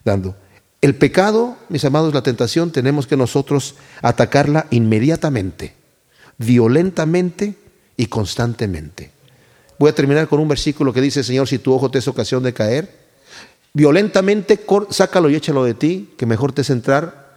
dando. 0.04 0.36
El 0.82 0.94
pecado, 0.94 1.56
mis 1.70 1.84
amados, 1.86 2.12
la 2.12 2.22
tentación, 2.22 2.70
tenemos 2.70 3.06
que 3.06 3.16
nosotros 3.16 3.74
atacarla 4.02 4.66
inmediatamente, 4.70 5.74
violentamente 6.36 7.56
y 7.96 8.06
constantemente. 8.06 9.10
Voy 9.78 9.88
a 9.88 9.94
terminar 9.94 10.28
con 10.28 10.40
un 10.40 10.48
versículo 10.48 10.92
que 10.92 11.00
dice, 11.00 11.24
Señor, 11.24 11.48
si 11.48 11.58
tu 11.58 11.72
ojo 11.72 11.90
te 11.90 11.98
es 11.98 12.06
ocasión 12.06 12.42
de 12.42 12.52
caer, 12.52 12.94
violentamente 13.72 14.60
sácalo 14.90 15.30
y 15.30 15.36
échalo 15.36 15.64
de 15.64 15.72
ti, 15.72 16.10
que 16.18 16.26
mejor 16.26 16.52
te 16.52 16.60
es 16.60 16.70
entrar 16.70 17.28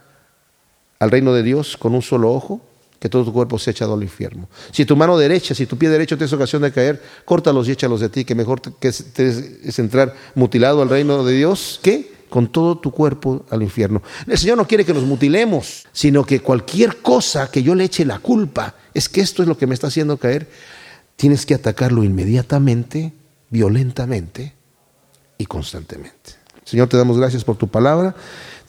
al 0.98 1.10
reino 1.10 1.32
de 1.32 1.42
Dios 1.42 1.78
con 1.78 1.94
un 1.94 2.02
solo 2.02 2.30
ojo, 2.32 2.60
que 3.02 3.08
todo 3.08 3.24
tu 3.24 3.32
cuerpo 3.32 3.58
se 3.58 3.72
echado 3.72 3.94
al 3.94 4.02
infierno. 4.04 4.48
Si 4.70 4.84
tu 4.84 4.94
mano 4.94 5.18
derecha, 5.18 5.56
si 5.56 5.66
tu 5.66 5.76
pie 5.76 5.88
derecho 5.88 6.16
te 6.16 6.24
es 6.24 6.32
ocasión 6.32 6.62
de 6.62 6.70
caer, 6.70 7.02
córtalos 7.24 7.66
y 7.66 7.72
échalos 7.72 7.98
de 7.98 8.08
ti, 8.08 8.24
que 8.24 8.36
mejor 8.36 8.62
que 8.78 8.86
es 8.86 9.78
entrar 9.80 10.14
mutilado 10.36 10.82
al 10.82 10.88
reino 10.88 11.24
de 11.24 11.34
Dios, 11.34 11.80
¿qué? 11.82 12.12
con 12.30 12.46
todo 12.46 12.78
tu 12.78 12.92
cuerpo 12.92 13.44
al 13.50 13.60
infierno. 13.60 14.02
El 14.28 14.38
Señor 14.38 14.56
no 14.56 14.68
quiere 14.68 14.84
que 14.84 14.94
nos 14.94 15.02
mutilemos, 15.02 15.84
sino 15.92 16.24
que 16.24 16.38
cualquier 16.38 16.98
cosa 16.98 17.50
que 17.50 17.64
yo 17.64 17.74
le 17.74 17.82
eche 17.82 18.04
la 18.04 18.20
culpa, 18.20 18.76
es 18.94 19.08
que 19.08 19.20
esto 19.20 19.42
es 19.42 19.48
lo 19.48 19.58
que 19.58 19.66
me 19.66 19.74
está 19.74 19.88
haciendo 19.88 20.16
caer, 20.16 20.48
tienes 21.16 21.44
que 21.44 21.54
atacarlo 21.54 22.04
inmediatamente, 22.04 23.12
violentamente 23.50 24.54
y 25.38 25.46
constantemente. 25.46 26.34
Señor, 26.64 26.88
te 26.88 26.96
damos 26.96 27.18
gracias 27.18 27.42
por 27.42 27.56
tu 27.56 27.66
palabra. 27.66 28.14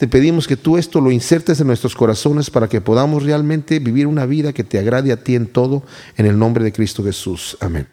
Te 0.03 0.09
pedimos 0.09 0.47
que 0.47 0.57
tú 0.57 0.75
esto 0.77 0.99
lo 0.99 1.11
insertes 1.11 1.61
en 1.61 1.67
nuestros 1.67 1.95
corazones 1.95 2.49
para 2.49 2.67
que 2.67 2.81
podamos 2.81 3.23
realmente 3.23 3.79
vivir 3.79 4.05
una 4.05 4.25
vida 4.25 4.51
que 4.51 4.65
te 4.65 4.77
agrade 4.77 5.13
a 5.13 5.23
ti 5.23 5.33
en 5.33 5.47
todo, 5.47 5.81
en 6.17 6.25
el 6.25 6.37
nombre 6.37 6.61
de 6.61 6.73
Cristo 6.73 7.05
Jesús. 7.05 7.55
Amén. 7.61 7.87